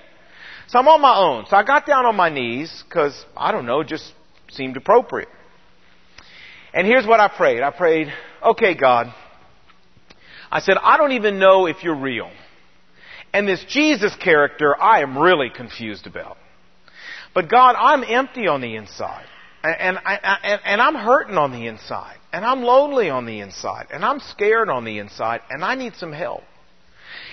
So 0.68 0.78
I'm 0.78 0.88
on 0.88 1.02
my 1.02 1.18
own. 1.18 1.44
So 1.50 1.56
I 1.56 1.62
got 1.62 1.86
down 1.86 2.06
on 2.06 2.16
my 2.16 2.30
knees 2.30 2.84
because, 2.88 3.26
I 3.36 3.52
don't 3.52 3.66
know, 3.66 3.82
just 3.82 4.14
seemed 4.50 4.78
appropriate. 4.78 5.28
And 6.72 6.86
here's 6.86 7.06
what 7.06 7.20
I 7.20 7.28
prayed. 7.28 7.62
I 7.62 7.70
prayed, 7.70 8.08
okay, 8.42 8.74
God. 8.74 9.12
I 10.50 10.60
said, 10.60 10.76
I 10.82 10.96
don't 10.96 11.12
even 11.12 11.38
know 11.38 11.66
if 11.66 11.82
you're 11.82 11.94
real. 11.94 12.30
And 13.32 13.46
this 13.46 13.64
Jesus 13.68 14.14
character, 14.16 14.80
I 14.80 15.02
am 15.02 15.16
really 15.16 15.50
confused 15.50 16.06
about. 16.06 16.36
But 17.34 17.48
God, 17.48 17.76
I'm 17.78 18.02
empty 18.02 18.48
on 18.48 18.60
the 18.60 18.74
inside. 18.74 19.26
And, 19.62 19.98
and, 20.04 20.60
and 20.64 20.80
I'm 20.80 20.94
hurting 20.94 21.36
on 21.36 21.52
the 21.52 21.66
inside. 21.66 22.16
And 22.32 22.44
I'm 22.44 22.62
lonely 22.62 23.10
on 23.10 23.26
the 23.26 23.40
inside. 23.40 23.86
And 23.92 24.04
I'm 24.04 24.18
scared 24.20 24.68
on 24.68 24.84
the 24.84 24.98
inside. 24.98 25.42
And 25.50 25.64
I 25.64 25.74
need 25.74 25.94
some 25.96 26.12
help. 26.12 26.42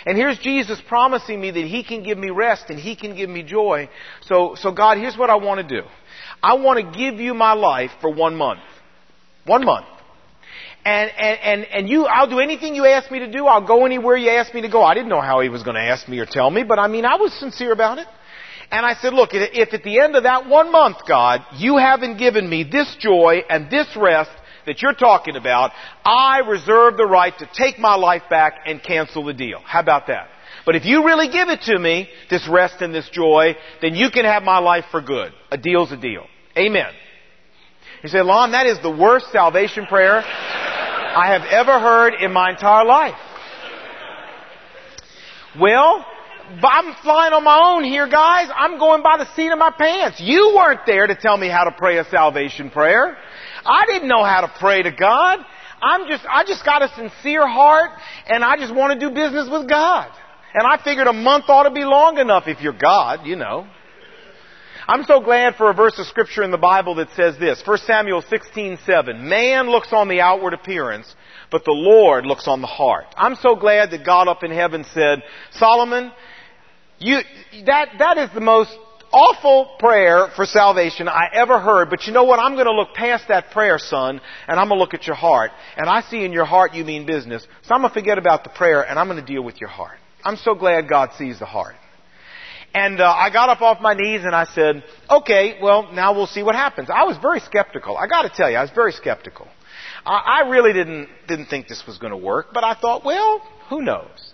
And 0.05 0.17
here's 0.17 0.37
Jesus 0.39 0.81
promising 0.87 1.39
me 1.41 1.51
that 1.51 1.65
He 1.65 1.83
can 1.83 2.03
give 2.03 2.17
me 2.17 2.29
rest 2.29 2.69
and 2.69 2.79
He 2.79 2.95
can 2.95 3.15
give 3.15 3.29
me 3.29 3.43
joy. 3.43 3.89
So, 4.21 4.55
so 4.55 4.71
God, 4.71 4.97
here's 4.97 5.17
what 5.17 5.29
I 5.29 5.35
want 5.35 5.67
to 5.67 5.81
do. 5.81 5.87
I 6.41 6.55
want 6.55 6.79
to 6.79 6.97
give 6.97 7.19
you 7.19 7.33
my 7.33 7.53
life 7.53 7.91
for 8.01 8.13
one 8.13 8.35
month. 8.35 8.61
One 9.45 9.65
month. 9.65 9.85
And, 10.87 11.11
and, 11.17 11.39
and, 11.43 11.65
and 11.65 11.89
you, 11.89 12.05
I'll 12.05 12.29
do 12.29 12.39
anything 12.39 12.73
you 12.73 12.85
ask 12.85 13.11
me 13.11 13.19
to 13.19 13.29
do. 13.29 13.45
I'll 13.45 13.67
go 13.67 13.85
anywhere 13.85 14.15
you 14.15 14.29
ask 14.29 14.53
me 14.53 14.61
to 14.61 14.69
go. 14.69 14.81
I 14.83 14.93
didn't 14.93 15.09
know 15.09 15.19
how 15.19 15.41
he 15.41 15.49
was 15.49 15.61
going 15.61 15.75
to 15.75 15.81
ask 15.81 16.07
me 16.07 16.17
or 16.19 16.25
tell 16.25 16.49
me, 16.49 16.63
but 16.63 16.79
I 16.79 16.87
mean, 16.87 17.03
I 17.03 17.17
was 17.17 17.33
sincere 17.33 17.73
about 17.73 17.97
it. 17.97 18.07
And 18.71 18.85
I 18.85 18.93
said, 18.93 19.13
look, 19.13 19.31
if 19.33 19.73
at 19.73 19.83
the 19.83 19.99
end 19.99 20.15
of 20.15 20.23
that 20.23 20.47
one 20.47 20.71
month, 20.71 20.99
God, 21.05 21.41
you 21.57 21.75
haven't 21.75 22.17
given 22.17 22.49
me 22.49 22.63
this 22.63 22.95
joy 23.01 23.41
and 23.49 23.69
this 23.69 23.87
rest 23.97 24.31
that 24.65 24.81
you're 24.81 24.93
talking 24.93 25.35
about, 25.35 25.71
I 26.05 26.39
reserve 26.47 26.95
the 26.95 27.05
right 27.05 27.37
to 27.37 27.49
take 27.53 27.77
my 27.79 27.95
life 27.95 28.23
back 28.29 28.53
and 28.65 28.81
cancel 28.81 29.25
the 29.25 29.33
deal. 29.33 29.59
How 29.65 29.81
about 29.81 30.07
that? 30.07 30.29
But 30.65 30.77
if 30.77 30.85
you 30.85 31.03
really 31.03 31.27
give 31.27 31.49
it 31.49 31.63
to 31.63 31.77
me, 31.77 32.07
this 32.29 32.47
rest 32.49 32.81
and 32.81 32.95
this 32.95 33.09
joy, 33.09 33.57
then 33.81 33.93
you 33.93 34.09
can 34.09 34.23
have 34.23 34.43
my 34.43 34.59
life 34.59 34.85
for 34.89 35.01
good. 35.01 35.33
A 35.51 35.57
deal's 35.57 35.91
a 35.91 35.97
deal. 35.97 36.25
Amen. 36.57 36.93
You 38.03 38.09
say, 38.09 38.21
Lon, 38.21 38.51
that 38.51 38.67
is 38.67 38.79
the 38.81 38.91
worst 38.91 39.25
salvation 39.33 39.85
prayer 39.85 40.23
I 41.17 41.33
have 41.33 41.45
ever 41.49 41.79
heard 41.79 42.13
in 42.21 42.31
my 42.31 42.51
entire 42.51 42.85
life. 42.85 43.15
Well, 45.59 46.05
I'm 46.61 46.93
flying 47.01 47.33
on 47.33 47.43
my 47.43 47.73
own 47.73 47.83
here, 47.85 48.07
guys. 48.07 48.49
I'm 48.55 48.77
going 48.77 49.01
by 49.01 49.17
the 49.17 49.25
seat 49.35 49.51
of 49.51 49.57
my 49.57 49.71
pants. 49.71 50.19
You 50.21 50.53
weren't 50.55 50.81
there 50.85 51.07
to 51.07 51.15
tell 51.15 51.35
me 51.35 51.47
how 51.47 51.63
to 51.63 51.71
pray 51.71 51.97
a 51.97 52.05
salvation 52.05 52.69
prayer. 52.69 53.17
I 53.65 53.87
didn't 53.87 54.07
know 54.07 54.23
how 54.23 54.41
to 54.41 54.53
pray 54.59 54.83
to 54.83 54.91
God. 54.91 55.39
I'm 55.81 56.07
just, 56.07 56.23
I 56.29 56.43
just 56.45 56.63
got 56.63 56.83
a 56.83 56.89
sincere 56.89 57.47
heart 57.47 57.89
and 58.27 58.43
I 58.43 58.57
just 58.57 58.75
want 58.75 58.93
to 58.93 58.99
do 58.99 59.11
business 59.11 59.49
with 59.49 59.67
God. 59.67 60.11
And 60.53 60.67
I 60.67 60.77
figured 60.83 61.07
a 61.07 61.13
month 61.13 61.45
ought 61.47 61.63
to 61.63 61.71
be 61.71 61.83
long 61.83 62.19
enough 62.19 62.43
if 62.45 62.61
you're 62.61 62.77
God, 62.77 63.25
you 63.25 63.37
know. 63.37 63.65
I'm 64.89 65.03
so 65.03 65.19
glad 65.19 65.55
for 65.55 65.69
a 65.69 65.73
verse 65.73 65.99
of 65.99 66.07
scripture 66.07 66.43
in 66.43 66.51
the 66.51 66.57
Bible 66.57 66.95
that 66.95 67.09
says 67.13 67.37
this. 67.37 67.61
1 67.65 67.77
Samuel 67.79 68.21
16:7. 68.21 69.19
Man 69.27 69.69
looks 69.69 69.91
on 69.91 70.07
the 70.07 70.21
outward 70.21 70.53
appearance, 70.53 71.13
but 71.51 71.65
the 71.65 71.73
Lord 71.73 72.25
looks 72.25 72.47
on 72.47 72.61
the 72.61 72.67
heart. 72.67 73.05
I'm 73.17 73.35
so 73.35 73.55
glad 73.55 73.91
that 73.91 74.05
God 74.05 74.29
up 74.29 74.43
in 74.43 74.51
heaven 74.51 74.85
said, 74.93 75.23
Solomon, 75.51 76.13
you, 76.99 77.19
that, 77.65 77.89
that 77.99 78.17
is 78.17 78.29
the 78.33 78.39
most 78.39 78.71
awful 79.11 79.75
prayer 79.77 80.29
for 80.37 80.45
salvation 80.45 81.09
I 81.09 81.27
ever 81.33 81.59
heard, 81.59 81.89
but 81.89 82.07
you 82.07 82.13
know 82.13 82.23
what? 82.23 82.39
I'm 82.39 82.53
going 82.53 82.65
to 82.65 82.71
look 82.71 82.93
past 82.93 83.27
that 83.27 83.51
prayer, 83.51 83.79
son, 83.79 84.21
and 84.47 84.57
I'm 84.57 84.69
going 84.69 84.77
to 84.77 84.81
look 84.81 84.93
at 84.93 85.05
your 85.05 85.15
heart. 85.17 85.51
And 85.75 85.89
I 85.89 85.99
see 86.01 86.23
in 86.23 86.31
your 86.31 86.45
heart 86.45 86.73
you 86.73 86.85
mean 86.85 87.05
business. 87.05 87.45
So 87.63 87.75
I'm 87.75 87.81
going 87.81 87.89
to 87.89 87.93
forget 87.93 88.17
about 88.17 88.45
the 88.45 88.51
prayer 88.51 88.83
and 88.83 88.97
I'm 88.97 89.07
going 89.07 89.19
to 89.19 89.33
deal 89.33 89.43
with 89.43 89.59
your 89.59 89.69
heart. 89.69 89.97
I'm 90.23 90.37
so 90.37 90.55
glad 90.55 90.87
God 90.87 91.11
sees 91.17 91.39
the 91.39 91.45
heart. 91.45 91.75
And 92.77 93.01
uh, 93.01 93.11
I 93.11 93.31
got 93.31 93.49
up 93.49 93.61
off 93.61 93.81
my 93.81 93.95
knees 93.95 94.21
and 94.23 94.35
I 94.35 94.45
said, 94.45 94.83
okay, 95.09 95.57
well, 95.59 95.91
now 95.93 96.13
we'll 96.13 96.27
see 96.27 96.43
what 96.43 96.53
happens. 96.53 96.89
I 96.93 97.05
was 97.05 97.17
very 97.17 97.39
skeptical. 97.39 97.97
I 97.97 98.05
got 98.05 98.21
to 98.21 98.29
tell 98.29 98.51
you, 98.51 98.57
I 98.57 98.61
was 98.61 98.69
very 98.69 98.91
skeptical. 98.91 99.47
I, 100.05 100.43
I 100.43 100.49
really 100.49 100.73
didn't, 100.73 101.09
didn't 101.27 101.47
think 101.47 101.67
this 101.67 101.83
was 101.87 101.97
going 101.97 102.11
to 102.11 102.17
work, 102.17 102.49
but 102.53 102.63
I 102.63 102.75
thought, 102.75 103.03
well, 103.03 103.41
who 103.71 103.81
knows? 103.81 104.33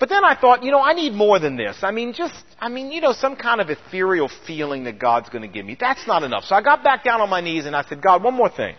But 0.00 0.08
then 0.08 0.24
I 0.24 0.34
thought, 0.34 0.62
you 0.62 0.70
know, 0.70 0.80
I 0.80 0.94
need 0.94 1.12
more 1.12 1.38
than 1.38 1.56
this. 1.56 1.76
I 1.82 1.90
mean, 1.90 2.14
just, 2.14 2.42
I 2.58 2.70
mean, 2.70 2.90
you 2.90 3.02
know, 3.02 3.12
some 3.12 3.36
kind 3.36 3.60
of 3.60 3.68
ethereal 3.68 4.30
feeling 4.46 4.84
that 4.84 4.98
God's 4.98 5.28
going 5.28 5.42
to 5.42 5.48
give 5.48 5.66
me. 5.66 5.76
That's 5.78 6.06
not 6.06 6.22
enough. 6.22 6.44
So 6.44 6.54
I 6.54 6.62
got 6.62 6.82
back 6.82 7.04
down 7.04 7.20
on 7.20 7.28
my 7.28 7.42
knees 7.42 7.66
and 7.66 7.76
I 7.76 7.84
said, 7.84 8.00
God, 8.00 8.22
one 8.22 8.32
more 8.32 8.48
thing. 8.48 8.76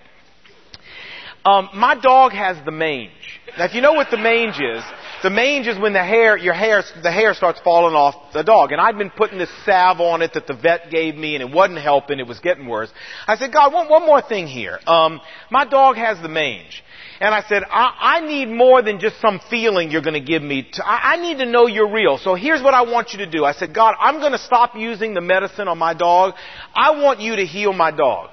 Um, 1.46 1.70
my 1.76 1.96
dog 1.96 2.32
has 2.32 2.58
the 2.66 2.72
mange. 2.72 3.12
Now, 3.58 3.66
if 3.66 3.76
you 3.76 3.82
know 3.82 3.94
what 3.94 4.10
the 4.10 4.18
mange 4.18 4.60
is, 4.60 4.84
the 5.22 5.30
mange 5.30 5.68
is 5.68 5.78
when 5.80 5.94
the 5.94 6.04
hair, 6.04 6.36
your 6.36 6.56
hair, 6.56 6.84
the 7.04 7.12
hair 7.12 7.36
starts 7.36 7.60
falling 7.64 7.96
off 7.96 8.34
the 8.34 8.44
dog. 8.44 8.72
And 8.72 8.82
I'd 8.82 8.98
been 8.98 9.12
putting 9.12 9.38
this 9.38 9.50
salve 9.64 10.02
on 10.02 10.24
it 10.24 10.34
that 10.34 10.48
the 10.48 10.56
vet 10.56 10.90
gave 10.90 11.16
me, 11.16 11.36
and 11.36 11.44
it 11.44 11.54
wasn't 11.54 11.80
helping. 11.80 12.20
It 12.20 12.28
was 12.28 12.40
getting 12.40 12.68
worse. 12.68 12.92
I 13.28 13.38
said, 13.38 13.54
God, 13.54 13.74
one, 13.74 13.90
one 13.90 14.06
more 14.06 14.22
thing 14.22 14.48
here. 14.48 14.80
Um, 14.88 15.22
my 15.52 15.66
dog 15.66 15.98
has 15.98 16.20
the 16.22 16.30
mange. 16.30 16.84
And 17.20 17.34
I 17.34 17.44
said, 17.48 17.64
I, 17.64 17.96
I 18.00 18.28
need 18.28 18.48
more 18.48 18.82
than 18.82 19.00
just 19.00 19.22
some 19.22 19.40
feeling 19.50 19.90
you're 19.90 20.02
going 20.02 20.16
to 20.16 20.20
give 20.20 20.42
me. 20.42 20.68
To, 20.74 20.86
I, 20.86 21.14
I 21.14 21.16
need 21.18 21.38
to 21.38 21.46
know 21.46 21.68
you're 21.68 21.92
real. 21.92 22.18
So 22.18 22.36
here's 22.36 22.62
what 22.62 22.74
I 22.74 22.82
want 22.82 23.14
you 23.14 23.20
to 23.20 23.30
do. 23.30 23.46
I 23.46 23.54
said, 23.54 23.74
God, 23.74 23.96
I'm 24.00 24.20
going 24.20 24.34
to 24.34 24.40
stop 24.40 24.76
using 24.76 25.14
the 25.14 25.22
medicine 25.22 25.68
on 25.68 25.78
my 25.78 25.94
dog. 25.94 26.34
I 26.74 27.02
want 27.02 27.20
you 27.22 27.36
to 27.38 27.46
heal 27.46 27.72
my 27.72 27.92
dog. 27.92 28.32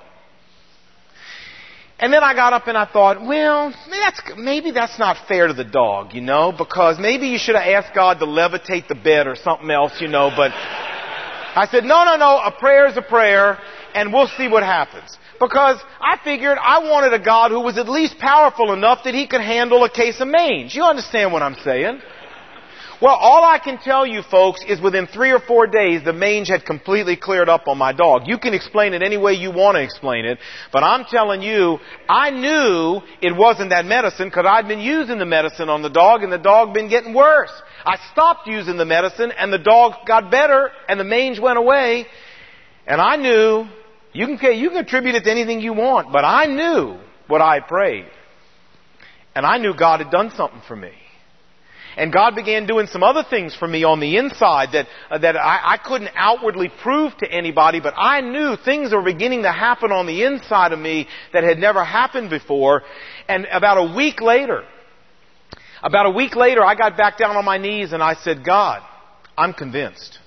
And 2.02 2.12
then 2.12 2.24
I 2.24 2.34
got 2.34 2.52
up 2.52 2.66
and 2.66 2.76
I 2.76 2.84
thought, 2.84 3.24
well, 3.24 3.72
that's, 3.88 4.20
maybe 4.36 4.72
that's 4.72 4.98
not 4.98 5.28
fair 5.28 5.46
to 5.46 5.54
the 5.54 5.62
dog, 5.62 6.14
you 6.14 6.20
know, 6.20 6.50
because 6.50 6.98
maybe 6.98 7.28
you 7.28 7.38
should 7.38 7.54
have 7.54 7.64
asked 7.64 7.94
God 7.94 8.18
to 8.18 8.26
levitate 8.26 8.88
the 8.88 8.96
bed 8.96 9.28
or 9.28 9.36
something 9.36 9.70
else, 9.70 9.92
you 10.00 10.08
know, 10.08 10.28
but 10.34 10.50
I 10.50 11.68
said, 11.70 11.84
no, 11.84 12.02
no, 12.02 12.16
no, 12.16 12.40
a 12.44 12.50
prayer 12.58 12.88
is 12.88 12.96
a 12.96 13.02
prayer 13.02 13.56
and 13.94 14.12
we'll 14.12 14.26
see 14.36 14.48
what 14.48 14.64
happens. 14.64 15.16
Because 15.38 15.80
I 16.00 16.18
figured 16.24 16.58
I 16.60 16.80
wanted 16.90 17.14
a 17.14 17.24
God 17.24 17.52
who 17.52 17.60
was 17.60 17.78
at 17.78 17.88
least 17.88 18.18
powerful 18.18 18.72
enough 18.72 19.04
that 19.04 19.14
he 19.14 19.28
could 19.28 19.40
handle 19.40 19.84
a 19.84 19.90
case 19.90 20.20
of 20.20 20.26
mange. 20.26 20.74
You 20.74 20.82
understand 20.82 21.32
what 21.32 21.42
I'm 21.42 21.56
saying? 21.62 22.00
Well, 23.02 23.16
all 23.16 23.42
I 23.44 23.58
can 23.58 23.78
tell 23.78 24.06
you 24.06 24.22
folks 24.22 24.64
is 24.68 24.80
within 24.80 25.08
three 25.08 25.32
or 25.32 25.40
four 25.40 25.66
days, 25.66 26.04
the 26.04 26.12
mange 26.12 26.46
had 26.46 26.64
completely 26.64 27.16
cleared 27.16 27.48
up 27.48 27.66
on 27.66 27.76
my 27.76 27.92
dog. 27.92 28.28
You 28.28 28.38
can 28.38 28.54
explain 28.54 28.94
it 28.94 29.02
any 29.02 29.16
way 29.16 29.32
you 29.32 29.50
want 29.50 29.74
to 29.74 29.82
explain 29.82 30.24
it, 30.24 30.38
but 30.72 30.84
I'm 30.84 31.04
telling 31.06 31.42
you, 31.42 31.80
I 32.08 32.30
knew 32.30 33.00
it 33.20 33.36
wasn't 33.36 33.70
that 33.70 33.86
medicine 33.86 34.28
because 34.28 34.46
I'd 34.48 34.68
been 34.68 34.78
using 34.78 35.18
the 35.18 35.26
medicine 35.26 35.68
on 35.68 35.82
the 35.82 35.90
dog 35.90 36.22
and 36.22 36.32
the 36.32 36.38
dog 36.38 36.74
been 36.74 36.88
getting 36.88 37.12
worse. 37.12 37.50
I 37.84 37.98
stopped 38.12 38.46
using 38.46 38.76
the 38.76 38.84
medicine 38.84 39.32
and 39.36 39.52
the 39.52 39.58
dog 39.58 40.06
got 40.06 40.30
better 40.30 40.70
and 40.88 41.00
the 41.00 41.04
mange 41.04 41.40
went 41.40 41.58
away 41.58 42.06
and 42.86 43.00
I 43.00 43.16
knew, 43.16 43.66
you 44.12 44.38
can, 44.38 44.56
you 44.56 44.68
can 44.68 44.78
attribute 44.78 45.16
it 45.16 45.24
to 45.24 45.30
anything 45.32 45.60
you 45.60 45.72
want, 45.72 46.12
but 46.12 46.24
I 46.24 46.46
knew 46.46 47.00
what 47.26 47.40
I 47.40 47.58
prayed. 47.58 48.06
And 49.34 49.44
I 49.44 49.58
knew 49.58 49.74
God 49.74 49.98
had 49.98 50.12
done 50.12 50.30
something 50.36 50.62
for 50.68 50.76
me. 50.76 50.92
And 51.96 52.12
God 52.12 52.34
began 52.34 52.66
doing 52.66 52.86
some 52.86 53.02
other 53.02 53.24
things 53.28 53.54
for 53.54 53.68
me 53.68 53.84
on 53.84 54.00
the 54.00 54.16
inside 54.16 54.70
that, 54.72 54.86
uh, 55.10 55.18
that 55.18 55.36
I, 55.36 55.74
I 55.74 55.76
couldn't 55.76 56.10
outwardly 56.14 56.70
prove 56.82 57.16
to 57.18 57.30
anybody, 57.30 57.80
but 57.80 57.94
I 57.96 58.20
knew 58.20 58.56
things 58.56 58.92
were 58.92 59.02
beginning 59.02 59.42
to 59.42 59.52
happen 59.52 59.92
on 59.92 60.06
the 60.06 60.24
inside 60.24 60.72
of 60.72 60.78
me 60.78 61.06
that 61.32 61.44
had 61.44 61.58
never 61.58 61.84
happened 61.84 62.30
before. 62.30 62.82
And 63.28 63.46
about 63.52 63.76
a 63.78 63.94
week 63.94 64.20
later, 64.20 64.64
about 65.82 66.06
a 66.06 66.10
week 66.10 66.36
later, 66.36 66.64
I 66.64 66.74
got 66.74 66.96
back 66.96 67.18
down 67.18 67.36
on 67.36 67.44
my 67.44 67.58
knees 67.58 67.92
and 67.92 68.02
I 68.02 68.14
said, 68.14 68.44
God, 68.44 68.82
I'm 69.36 69.52
convinced. 69.52 70.18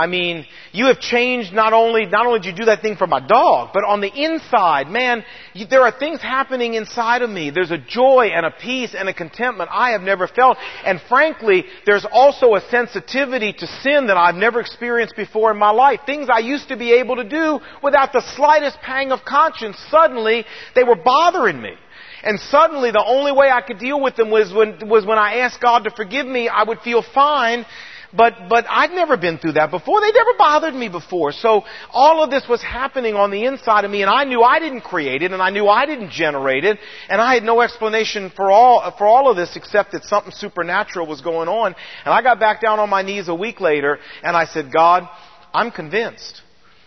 I 0.00 0.06
mean, 0.06 0.46
you 0.72 0.86
have 0.86 0.98
changed 0.98 1.52
not 1.52 1.74
only, 1.74 2.06
not 2.06 2.24
only 2.24 2.40
did 2.40 2.46
you 2.46 2.56
do 2.56 2.64
that 2.64 2.80
thing 2.80 2.96
for 2.96 3.06
my 3.06 3.20
dog, 3.20 3.72
but 3.74 3.84
on 3.84 4.00
the 4.00 4.08
inside, 4.10 4.88
man, 4.88 5.22
you, 5.52 5.66
there 5.66 5.82
are 5.82 5.92
things 5.92 6.22
happening 6.22 6.72
inside 6.72 7.20
of 7.20 7.28
me. 7.28 7.50
There's 7.50 7.70
a 7.70 7.76
joy 7.76 8.30
and 8.32 8.46
a 8.46 8.50
peace 8.50 8.94
and 8.98 9.10
a 9.10 9.12
contentment 9.12 9.68
I 9.70 9.90
have 9.90 10.00
never 10.00 10.26
felt. 10.26 10.56
And 10.86 11.02
frankly, 11.06 11.66
there's 11.84 12.06
also 12.10 12.54
a 12.54 12.62
sensitivity 12.70 13.52
to 13.52 13.66
sin 13.66 14.06
that 14.06 14.16
I've 14.16 14.36
never 14.36 14.60
experienced 14.60 15.16
before 15.16 15.50
in 15.50 15.58
my 15.58 15.70
life. 15.70 16.00
Things 16.06 16.28
I 16.32 16.38
used 16.38 16.68
to 16.68 16.78
be 16.78 16.94
able 16.94 17.16
to 17.16 17.28
do 17.28 17.60
without 17.82 18.14
the 18.14 18.22
slightest 18.36 18.78
pang 18.80 19.12
of 19.12 19.26
conscience, 19.26 19.76
suddenly 19.90 20.46
they 20.74 20.82
were 20.82 20.96
bothering 20.96 21.60
me. 21.60 21.74
And 22.22 22.40
suddenly 22.40 22.90
the 22.90 23.04
only 23.04 23.32
way 23.32 23.50
I 23.50 23.60
could 23.60 23.78
deal 23.78 24.00
with 24.00 24.16
them 24.16 24.30
was 24.30 24.50
when, 24.50 24.88
was 24.88 25.04
when 25.04 25.18
I 25.18 25.40
asked 25.40 25.60
God 25.60 25.84
to 25.84 25.90
forgive 25.90 26.26
me, 26.26 26.48
I 26.48 26.64
would 26.64 26.80
feel 26.80 27.02
fine 27.02 27.66
but, 28.12 28.48
but 28.48 28.66
I'd 28.68 28.90
never 28.90 29.16
been 29.16 29.38
through 29.38 29.52
that 29.52 29.70
before. 29.70 30.00
They 30.00 30.10
never 30.10 30.30
bothered 30.36 30.74
me 30.74 30.88
before. 30.88 31.32
So 31.32 31.62
all 31.92 32.22
of 32.22 32.30
this 32.30 32.44
was 32.48 32.62
happening 32.62 33.14
on 33.14 33.30
the 33.30 33.44
inside 33.44 33.84
of 33.84 33.90
me 33.90 34.02
and 34.02 34.10
I 34.10 34.24
knew 34.24 34.42
I 34.42 34.58
didn't 34.58 34.82
create 34.82 35.22
it 35.22 35.32
and 35.32 35.40
I 35.42 35.50
knew 35.50 35.68
I 35.68 35.86
didn't 35.86 36.10
generate 36.10 36.64
it 36.64 36.78
and 37.08 37.20
I 37.20 37.34
had 37.34 37.44
no 37.44 37.60
explanation 37.60 38.32
for 38.34 38.50
all, 38.50 38.94
for 38.98 39.06
all 39.06 39.30
of 39.30 39.36
this 39.36 39.56
except 39.56 39.92
that 39.92 40.04
something 40.04 40.32
supernatural 40.32 41.06
was 41.06 41.20
going 41.20 41.48
on. 41.48 41.74
And 42.04 42.14
I 42.14 42.22
got 42.22 42.40
back 42.40 42.60
down 42.60 42.78
on 42.78 42.90
my 42.90 43.02
knees 43.02 43.28
a 43.28 43.34
week 43.34 43.60
later 43.60 43.98
and 44.22 44.36
I 44.36 44.44
said, 44.44 44.72
God, 44.72 45.08
I'm 45.54 45.70
convinced. 45.70 46.42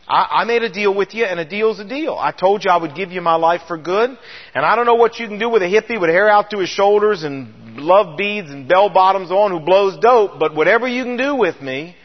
I, 0.07 0.41
I 0.41 0.43
made 0.45 0.63
a 0.63 0.69
deal 0.69 0.93
with 0.93 1.13
you, 1.13 1.25
and 1.25 1.39
a 1.39 1.45
deal's 1.45 1.79
a 1.79 1.87
deal. 1.87 2.15
I 2.19 2.31
told 2.31 2.63
you 2.65 2.71
I 2.71 2.77
would 2.77 2.95
give 2.95 3.11
you 3.11 3.21
my 3.21 3.35
life 3.35 3.61
for 3.67 3.77
good, 3.77 4.09
and 4.53 4.65
I 4.65 4.75
don't 4.75 4.85
know 4.85 4.95
what 4.95 5.19
you 5.19 5.27
can 5.27 5.39
do 5.39 5.49
with 5.49 5.61
a 5.61 5.65
hippie 5.65 5.99
with 5.99 6.09
hair 6.09 6.29
out 6.29 6.49
to 6.51 6.59
his 6.59 6.69
shoulders 6.69 7.23
and 7.23 7.77
love 7.77 8.17
beads 8.17 8.49
and 8.49 8.67
bell 8.67 8.89
bottoms 8.89 9.31
on 9.31 9.51
who 9.51 9.59
blows 9.59 9.97
dope, 9.99 10.39
but 10.39 10.55
whatever 10.55 10.87
you 10.87 11.03
can 11.03 11.17
do 11.17 11.35
with 11.35 11.61
me, 11.61 11.95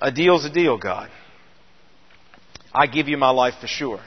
a 0.00 0.12
deal's 0.12 0.44
a 0.44 0.50
deal, 0.50 0.76
God. 0.76 1.10
I 2.72 2.86
give 2.86 3.08
you 3.08 3.16
my 3.16 3.30
life 3.30 3.54
for 3.60 3.66
sure. 3.66 4.00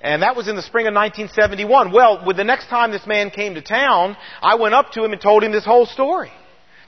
And 0.00 0.22
that 0.22 0.34
was 0.34 0.48
in 0.48 0.56
the 0.56 0.62
spring 0.62 0.86
of 0.86 0.94
1971. 0.94 1.92
Well, 1.92 2.24
with 2.26 2.38
the 2.38 2.44
next 2.44 2.68
time 2.68 2.90
this 2.90 3.06
man 3.06 3.30
came 3.30 3.54
to 3.54 3.60
town, 3.60 4.16
I 4.40 4.54
went 4.54 4.74
up 4.74 4.92
to 4.92 5.04
him 5.04 5.12
and 5.12 5.20
told 5.20 5.44
him 5.44 5.52
this 5.52 5.64
whole 5.64 5.84
story 5.84 6.32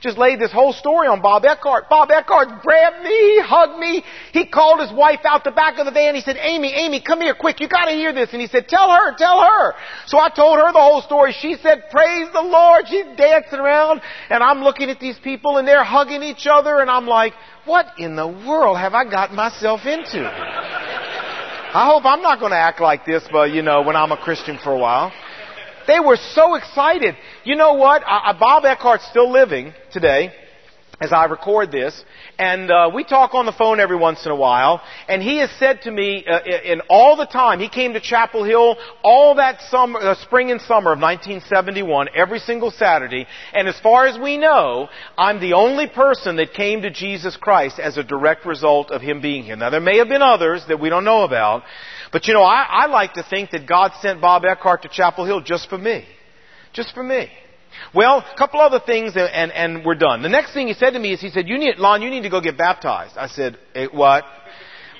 just 0.03 0.19
laid 0.19 0.41
this 0.41 0.51
whole 0.51 0.73
story 0.73 1.07
on 1.07 1.23
Bob 1.23 1.45
Eckhart. 1.45 1.89
Bob 1.89 2.11
Eckhart 2.11 2.61
grabbed 2.61 3.05
me, 3.05 3.41
hugged 3.41 3.79
me. 3.79 4.03
He 4.33 4.47
called 4.47 4.81
his 4.81 4.93
wife 4.93 5.21
out 5.25 5.45
the 5.45 5.53
back 5.53 5.79
of 5.79 5.87
the 5.87 5.93
van. 5.93 6.17
He 6.17 6.21
said, 6.21 6.37
Amy, 6.37 6.75
Amy, 6.75 7.01
come 7.01 7.21
here 7.21 7.35
quick. 7.35 7.61
You 7.61 7.69
gotta 7.69 7.93
hear 7.93 8.13
this. 8.13 8.31
And 8.33 8.41
he 8.41 8.49
said, 8.49 8.67
tell 8.67 8.91
her, 8.91 9.15
tell 9.17 9.41
her. 9.41 9.75
So 10.07 10.19
I 10.19 10.29
told 10.29 10.59
her 10.59 10.73
the 10.73 10.81
whole 10.81 11.03
story. 11.03 11.33
She 11.33 11.55
said, 11.63 11.85
praise 11.91 12.29
the 12.33 12.43
Lord. 12.43 12.89
She's 12.89 13.07
dancing 13.17 13.61
around 13.61 14.03
and 14.29 14.43
I'm 14.43 14.63
looking 14.63 14.91
at 14.91 14.99
these 14.99 15.19
people 15.21 15.59
and 15.59 15.69
they're 15.69 15.85
hugging 15.85 16.25
each 16.25 16.49
other 16.51 16.81
and 16.81 16.91
I'm 16.91 17.07
like, 17.07 17.35
what 17.65 17.87
in 17.97 18.17
the 18.17 18.27
world 18.27 18.79
have 18.79 18.95
I 18.95 19.09
got 19.09 19.33
myself 19.33 19.87
into? 19.87 20.19
I 21.75 21.87
hope 21.87 22.05
I'm 22.05 22.21
not 22.21 22.41
going 22.41 22.51
to 22.51 22.59
act 22.59 22.81
like 22.81 23.07
this, 23.07 23.23
but 23.31 23.53
you 23.53 23.63
know, 23.63 23.83
when 23.83 23.97
I'm 23.97 24.11
a 24.13 24.17
Christian 24.19 24.59
for 24.63 24.73
a 24.73 24.79
while. 24.79 25.13
They 25.87 26.01
were 26.01 26.17
so 26.17 26.55
excited. 26.55 27.17
You 27.45 27.57
know 27.57 27.75
what? 27.75 28.03
Bob 28.03 28.65
Eckhart's 28.65 29.07
still 29.07 29.31
living 29.31 29.73
today 29.93 30.33
as 31.03 31.13
I 31.13 31.25
record 31.25 31.73
this, 31.73 32.05
and 32.39 32.71
uh, 32.71 32.91
we 32.95 33.03
talk 33.03 33.35
on 33.35 33.45
the 33.45 33.53
phone 33.53 33.81
every 33.81 33.97
once 33.97 34.25
in 34.25 34.31
a 34.31 34.37
while. 34.37 34.81
And 35.09 35.21
he 35.21 35.39
has 35.39 35.51
said 35.59 35.83
to 35.83 35.91
me, 35.91 36.25
uh, 36.25 36.41
in 36.65 36.81
all 36.89 37.17
the 37.17 37.27
time 37.27 37.59
he 37.59 37.69
came 37.69 37.95
to 37.95 38.01
Chapel 38.01 38.45
Hill, 38.45 38.77
all 39.03 39.35
that 39.35 39.61
summer, 39.63 39.99
uh, 39.99 40.15
spring 40.23 40.53
and 40.53 40.61
summer 40.61 40.93
of 40.93 41.01
1971, 41.01 42.09
every 42.15 42.39
single 42.39 42.71
Saturday. 42.71 43.27
And 43.53 43.67
as 43.67 43.79
far 43.81 44.07
as 44.07 44.19
we 44.19 44.39
know, 44.39 44.89
I'm 45.19 45.41
the 45.41 45.55
only 45.55 45.89
person 45.89 46.37
that 46.37 46.55
came 46.55 46.83
to 46.83 46.91
Jesus 46.91 47.37
Christ 47.37 47.81
as 47.81 47.97
a 47.97 48.05
direct 48.05 48.47
result 48.47 48.93
of 48.93 49.03
him 49.03 49.21
being 49.21 49.43
here. 49.43 49.57
Now 49.57 49.71
there 49.71 49.81
may 49.81 49.99
have 49.99 50.09
been 50.09 50.23
others 50.23 50.65
that 50.69 50.81
we 50.81 50.89
don't 50.89 51.05
know 51.05 51.25
about, 51.25 51.65
but 52.13 52.29
you 52.29 52.35
know, 52.35 52.43
I, 52.43 52.67
I 52.69 52.87
like 52.87 53.15
to 53.15 53.23
think 53.29 53.51
that 53.51 53.67
God 53.67 53.93
sent 54.01 54.21
Bob 54.21 54.45
Eckhart 54.45 54.83
to 54.83 54.89
Chapel 54.89 55.25
Hill 55.25 55.41
just 55.41 55.69
for 55.69 55.79
me. 55.79 56.05
Just 56.73 56.95
for 56.95 57.03
me. 57.03 57.29
Well, 57.95 58.19
a 58.19 58.39
couple 58.39 58.61
other 58.61 58.81
things 58.85 59.13
and, 59.17 59.31
and, 59.33 59.51
and 59.53 59.85
we're 59.85 59.95
done. 59.95 60.23
The 60.23 60.29
next 60.29 60.53
thing 60.53 60.69
he 60.69 60.75
said 60.75 60.91
to 60.91 60.99
me 60.99 61.15
is 61.15 61.21
he 61.21 61.31
said, 61.31 61.49
you 61.49 61.59
need, 61.59 61.79
Lon, 61.79 62.03
you 62.03 62.11
need 62.11 62.23
to 62.23 62.31
go 62.31 62.41
get 62.41 62.57
baptized. 62.59 63.17
I 63.17 63.29
said, 63.29 63.59
eh, 63.75 63.87
what? 63.91 64.25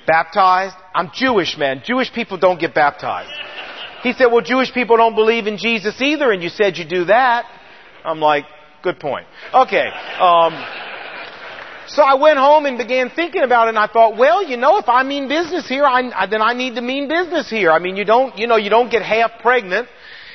Baptized? 0.07 0.75
I'm 0.93 1.11
Jewish, 1.13 1.55
man. 1.57 1.81
Jewish 1.85 2.11
people 2.11 2.37
don't 2.37 2.59
get 2.59 2.73
baptized. 2.73 3.31
He 4.01 4.13
said, 4.13 4.27
well, 4.27 4.41
Jewish 4.41 4.73
people 4.73 4.97
don't 4.97 5.15
believe 5.15 5.47
in 5.47 5.57
Jesus 5.57 6.01
either, 6.01 6.31
and 6.31 6.43
you 6.43 6.49
said 6.49 6.77
you 6.77 6.85
do 6.87 7.05
that. 7.05 7.45
I'm 8.03 8.19
like, 8.19 8.43
good 8.83 8.99
point. 8.99 9.25
Okay. 9.53 9.87
Um, 10.19 10.53
so 11.87 12.01
I 12.01 12.15
went 12.15 12.39
home 12.39 12.65
and 12.65 12.77
began 12.77 13.09
thinking 13.09 13.43
about 13.43 13.67
it 13.67 13.69
and 13.69 13.79
I 13.79 13.87
thought, 13.87 14.17
well, 14.17 14.43
you 14.43 14.57
know, 14.57 14.77
if 14.77 14.87
I 14.87 15.03
mean 15.03 15.27
business 15.27 15.67
here, 15.67 15.85
I, 15.85 16.25
then 16.27 16.41
I 16.41 16.53
need 16.53 16.75
to 16.75 16.81
mean 16.81 17.07
business 17.07 17.49
here. 17.49 17.71
I 17.71 17.79
mean, 17.79 17.95
you 17.95 18.05
don't, 18.05 18.37
you 18.37 18.47
know, 18.47 18.55
you 18.55 18.69
don't 18.69 18.89
get 18.89 19.01
half 19.01 19.31
pregnant 19.41 19.87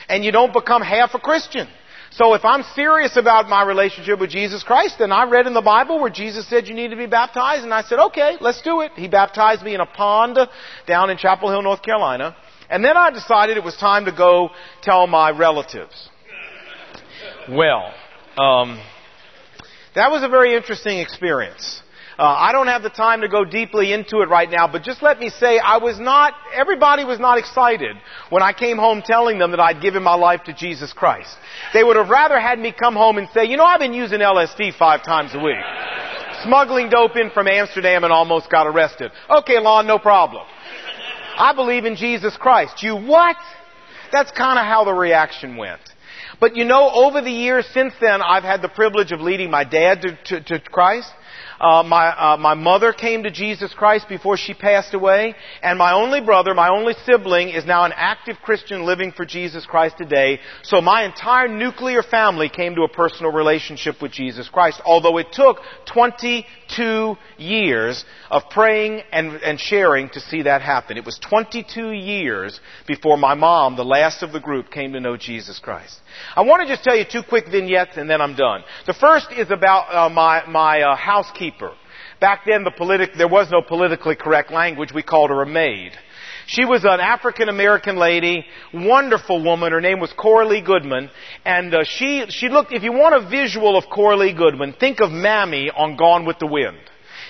and 0.08 0.24
you 0.24 0.32
don't 0.32 0.52
become 0.52 0.82
half 0.82 1.14
a 1.14 1.18
Christian. 1.18 1.68
So 2.10 2.34
if 2.34 2.44
I'm 2.44 2.62
serious 2.74 3.16
about 3.16 3.48
my 3.48 3.62
relationship 3.62 4.18
with 4.18 4.30
Jesus 4.30 4.62
Christ, 4.62 4.96
then 4.98 5.12
I 5.12 5.28
read 5.28 5.46
in 5.46 5.54
the 5.54 5.60
Bible 5.60 6.00
where 6.00 6.10
Jesus 6.10 6.48
said 6.48 6.66
you 6.66 6.74
need 6.74 6.88
to 6.88 6.96
be 6.96 7.06
baptized 7.06 7.64
and 7.64 7.72
I 7.72 7.82
said, 7.82 7.98
okay, 7.98 8.36
let's 8.40 8.62
do 8.62 8.80
it. 8.80 8.92
He 8.96 9.08
baptized 9.08 9.62
me 9.62 9.74
in 9.74 9.80
a 9.80 9.86
pond 9.86 10.38
down 10.86 11.10
in 11.10 11.18
Chapel 11.18 11.50
Hill, 11.50 11.62
North 11.62 11.82
Carolina. 11.82 12.34
And 12.70 12.84
then 12.84 12.96
I 12.96 13.10
decided 13.10 13.56
it 13.56 13.64
was 13.64 13.76
time 13.76 14.06
to 14.06 14.12
go 14.12 14.50
tell 14.82 15.06
my 15.06 15.30
relatives. 15.30 16.08
Well, 17.50 17.92
um, 18.36 18.80
that 19.98 20.10
was 20.10 20.22
a 20.22 20.28
very 20.28 20.54
interesting 20.54 20.98
experience. 20.98 21.82
Uh, 22.18 22.22
I 22.24 22.50
don't 22.52 22.66
have 22.66 22.82
the 22.82 22.90
time 22.90 23.20
to 23.20 23.28
go 23.28 23.44
deeply 23.44 23.92
into 23.92 24.22
it 24.22 24.28
right 24.28 24.50
now, 24.50 24.66
but 24.66 24.82
just 24.82 25.02
let 25.02 25.20
me 25.20 25.28
say 25.28 25.58
I 25.58 25.78
was 25.78 26.00
not, 26.00 26.34
everybody 26.52 27.04
was 27.04 27.20
not 27.20 27.38
excited 27.38 27.96
when 28.30 28.42
I 28.42 28.52
came 28.52 28.76
home 28.76 29.02
telling 29.04 29.38
them 29.38 29.52
that 29.52 29.60
I'd 29.60 29.80
given 29.80 30.02
my 30.02 30.14
life 30.14 30.42
to 30.44 30.52
Jesus 30.52 30.92
Christ. 30.92 31.30
They 31.72 31.84
would 31.84 31.96
have 31.96 32.08
rather 32.08 32.40
had 32.40 32.58
me 32.58 32.72
come 32.72 32.94
home 32.94 33.18
and 33.18 33.28
say, 33.32 33.44
you 33.44 33.56
know, 33.56 33.64
I've 33.64 33.78
been 33.78 33.92
using 33.92 34.18
LSD 34.18 34.76
five 34.76 35.04
times 35.04 35.32
a 35.34 35.38
week. 35.38 35.62
Smuggling 36.42 36.88
dope 36.88 37.16
in 37.16 37.30
from 37.30 37.46
Amsterdam 37.46 38.02
and 38.04 38.12
almost 38.12 38.50
got 38.50 38.66
arrested. 38.66 39.12
Okay, 39.30 39.60
Lon, 39.60 39.86
no 39.86 39.98
problem. 39.98 40.44
I 41.36 41.54
believe 41.54 41.84
in 41.84 41.94
Jesus 41.94 42.36
Christ. 42.36 42.82
You 42.82 42.96
what? 42.96 43.36
That's 44.10 44.30
kind 44.32 44.58
of 44.58 44.64
how 44.64 44.84
the 44.84 44.92
reaction 44.92 45.56
went. 45.56 45.80
But 46.40 46.56
you 46.56 46.64
know, 46.64 46.90
over 46.90 47.20
the 47.20 47.30
years 47.30 47.66
since 47.74 47.92
then, 48.00 48.22
I've 48.22 48.44
had 48.44 48.62
the 48.62 48.68
privilege 48.68 49.12
of 49.12 49.20
leading 49.20 49.50
my 49.50 49.64
dad 49.64 50.02
to, 50.02 50.40
to, 50.40 50.58
to 50.58 50.60
Christ. 50.60 51.12
Uh, 51.60 51.82
my 51.82 52.08
uh, 52.08 52.36
my 52.36 52.54
mother 52.54 52.92
came 52.92 53.24
to 53.24 53.30
Jesus 53.30 53.74
Christ 53.74 54.08
before 54.08 54.36
she 54.36 54.54
passed 54.54 54.94
away, 54.94 55.34
and 55.62 55.78
my 55.78 55.92
only 55.92 56.20
brother, 56.20 56.54
my 56.54 56.68
only 56.68 56.94
sibling, 57.04 57.48
is 57.48 57.66
now 57.66 57.84
an 57.84 57.92
active 57.94 58.36
Christian 58.42 58.84
living 58.84 59.12
for 59.12 59.24
Jesus 59.24 59.66
Christ 59.66 59.98
today. 59.98 60.38
So 60.62 60.80
my 60.80 61.04
entire 61.04 61.48
nuclear 61.48 62.02
family 62.02 62.48
came 62.48 62.74
to 62.76 62.82
a 62.82 62.88
personal 62.88 63.32
relationship 63.32 64.00
with 64.00 64.12
Jesus 64.12 64.48
Christ. 64.48 64.80
Although 64.84 65.18
it 65.18 65.32
took 65.32 65.58
22 65.92 67.16
years 67.38 68.04
of 68.30 68.42
praying 68.50 69.02
and, 69.12 69.32
and 69.42 69.58
sharing 69.58 70.08
to 70.10 70.20
see 70.20 70.42
that 70.42 70.62
happen. 70.62 70.96
It 70.96 71.04
was 71.04 71.18
22 71.28 71.90
years 71.90 72.60
before 72.86 73.16
my 73.16 73.34
mom, 73.34 73.76
the 73.76 73.84
last 73.84 74.22
of 74.22 74.32
the 74.32 74.40
group, 74.40 74.70
came 74.70 74.92
to 74.92 75.00
know 75.00 75.16
Jesus 75.16 75.58
Christ. 75.58 75.98
I 76.34 76.42
want 76.42 76.62
to 76.62 76.68
just 76.68 76.84
tell 76.84 76.96
you 76.96 77.04
two 77.10 77.22
quick 77.28 77.46
vignettes 77.50 77.96
and 77.96 78.08
then 78.08 78.20
I'm 78.20 78.34
done. 78.34 78.62
The 78.86 78.94
first 78.94 79.28
is 79.32 79.50
about 79.50 79.94
uh, 79.94 80.08
my, 80.08 80.46
my 80.46 80.82
uh, 80.82 80.96
housekeeper. 81.48 81.74
Back 82.20 82.42
then 82.46 82.64
the 82.64 82.70
politic, 82.70 83.10
there 83.16 83.28
was 83.28 83.50
no 83.50 83.62
politically 83.62 84.16
correct 84.16 84.50
language. 84.50 84.92
We 84.92 85.02
called 85.02 85.30
her 85.30 85.42
a 85.42 85.46
maid. 85.46 85.92
She 86.46 86.64
was 86.64 86.84
an 86.84 87.00
African 87.00 87.48
American 87.48 87.96
lady, 87.96 88.44
wonderful 88.72 89.44
woman. 89.44 89.72
Her 89.72 89.80
name 89.80 90.00
was 90.00 90.12
Coralie 90.14 90.62
Goodman, 90.62 91.10
and 91.44 91.74
uh, 91.74 91.84
she 91.84 92.24
she 92.30 92.48
looked. 92.48 92.72
If 92.72 92.82
you 92.82 92.92
want 92.92 93.14
a 93.14 93.28
visual 93.28 93.76
of 93.76 93.84
Coralie 93.90 94.32
Goodman, 94.32 94.74
think 94.80 95.00
of 95.00 95.10
Mammy 95.10 95.70
on 95.70 95.96
Gone 95.96 96.24
with 96.24 96.38
the 96.38 96.46
Wind, 96.46 96.78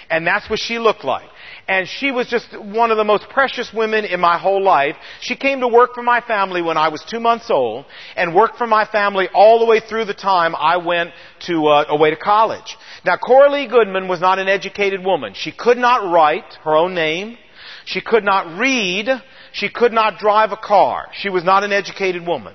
and 0.08 0.26
that's 0.26 0.48
what 0.48 0.60
she 0.60 0.78
looked 0.78 1.04
like 1.04 1.28
and 1.68 1.86
she 1.86 2.10
was 2.10 2.26
just 2.28 2.58
one 2.58 2.90
of 2.90 2.96
the 2.96 3.04
most 3.04 3.28
precious 3.28 3.70
women 3.72 4.06
in 4.06 4.18
my 4.18 4.38
whole 4.38 4.62
life. 4.62 4.96
She 5.20 5.36
came 5.36 5.60
to 5.60 5.68
work 5.68 5.94
for 5.94 6.02
my 6.02 6.22
family 6.22 6.62
when 6.62 6.78
I 6.78 6.88
was 6.88 7.04
two 7.08 7.20
months 7.20 7.50
old, 7.50 7.84
and 8.16 8.34
worked 8.34 8.56
for 8.56 8.66
my 8.66 8.86
family 8.86 9.28
all 9.34 9.58
the 9.58 9.66
way 9.66 9.80
through 9.80 10.06
the 10.06 10.14
time 10.14 10.54
I 10.56 10.78
went 10.78 11.10
to 11.46 11.66
uh, 11.66 11.84
away 11.88 12.10
to 12.10 12.16
college. 12.16 12.76
Now, 13.04 13.18
Coralie 13.18 13.68
Goodman 13.68 14.08
was 14.08 14.20
not 14.20 14.38
an 14.38 14.48
educated 14.48 15.04
woman. 15.04 15.34
She 15.34 15.52
could 15.52 15.76
not 15.76 16.10
write 16.10 16.54
her 16.64 16.74
own 16.74 16.94
name. 16.94 17.36
She 17.84 18.00
could 18.00 18.24
not 18.24 18.58
read. 18.58 19.08
She 19.52 19.68
could 19.68 19.92
not 19.92 20.18
drive 20.18 20.52
a 20.52 20.56
car. 20.56 21.08
She 21.12 21.28
was 21.28 21.44
not 21.44 21.64
an 21.64 21.72
educated 21.72 22.26
woman. 22.26 22.54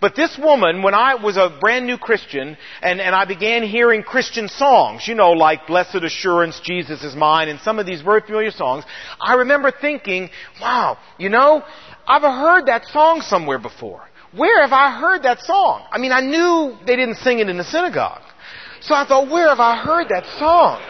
But 0.00 0.14
this 0.14 0.38
woman, 0.38 0.82
when 0.82 0.94
I 0.94 1.16
was 1.16 1.36
a 1.36 1.56
brand 1.60 1.86
new 1.86 1.98
Christian 1.98 2.56
and, 2.82 3.00
and 3.00 3.14
I 3.14 3.24
began 3.24 3.64
hearing 3.64 4.02
Christian 4.04 4.48
songs, 4.48 5.08
you 5.08 5.14
know, 5.14 5.32
like 5.32 5.66
Blessed 5.66 6.04
Assurance, 6.04 6.60
Jesus 6.60 7.02
is 7.02 7.16
Mine, 7.16 7.48
and 7.48 7.58
some 7.60 7.80
of 7.80 7.86
these 7.86 8.02
very 8.02 8.20
familiar 8.20 8.52
songs, 8.52 8.84
I 9.20 9.34
remember 9.34 9.72
thinking, 9.72 10.30
wow, 10.60 10.98
you 11.18 11.30
know, 11.30 11.64
I've 12.06 12.22
heard 12.22 12.66
that 12.66 12.84
song 12.86 13.22
somewhere 13.22 13.58
before. 13.58 14.04
Where 14.32 14.60
have 14.60 14.72
I 14.72 14.98
heard 15.00 15.24
that 15.24 15.40
song? 15.40 15.84
I 15.90 15.98
mean, 15.98 16.12
I 16.12 16.20
knew 16.20 16.76
they 16.86 16.96
didn't 16.96 17.16
sing 17.16 17.40
it 17.40 17.48
in 17.48 17.58
the 17.58 17.64
synagogue. 17.64 18.22
So 18.80 18.94
I 18.94 19.04
thought, 19.06 19.28
where 19.30 19.48
have 19.48 19.60
I 19.60 19.76
heard 19.76 20.08
that 20.10 20.24
song? 20.38 20.80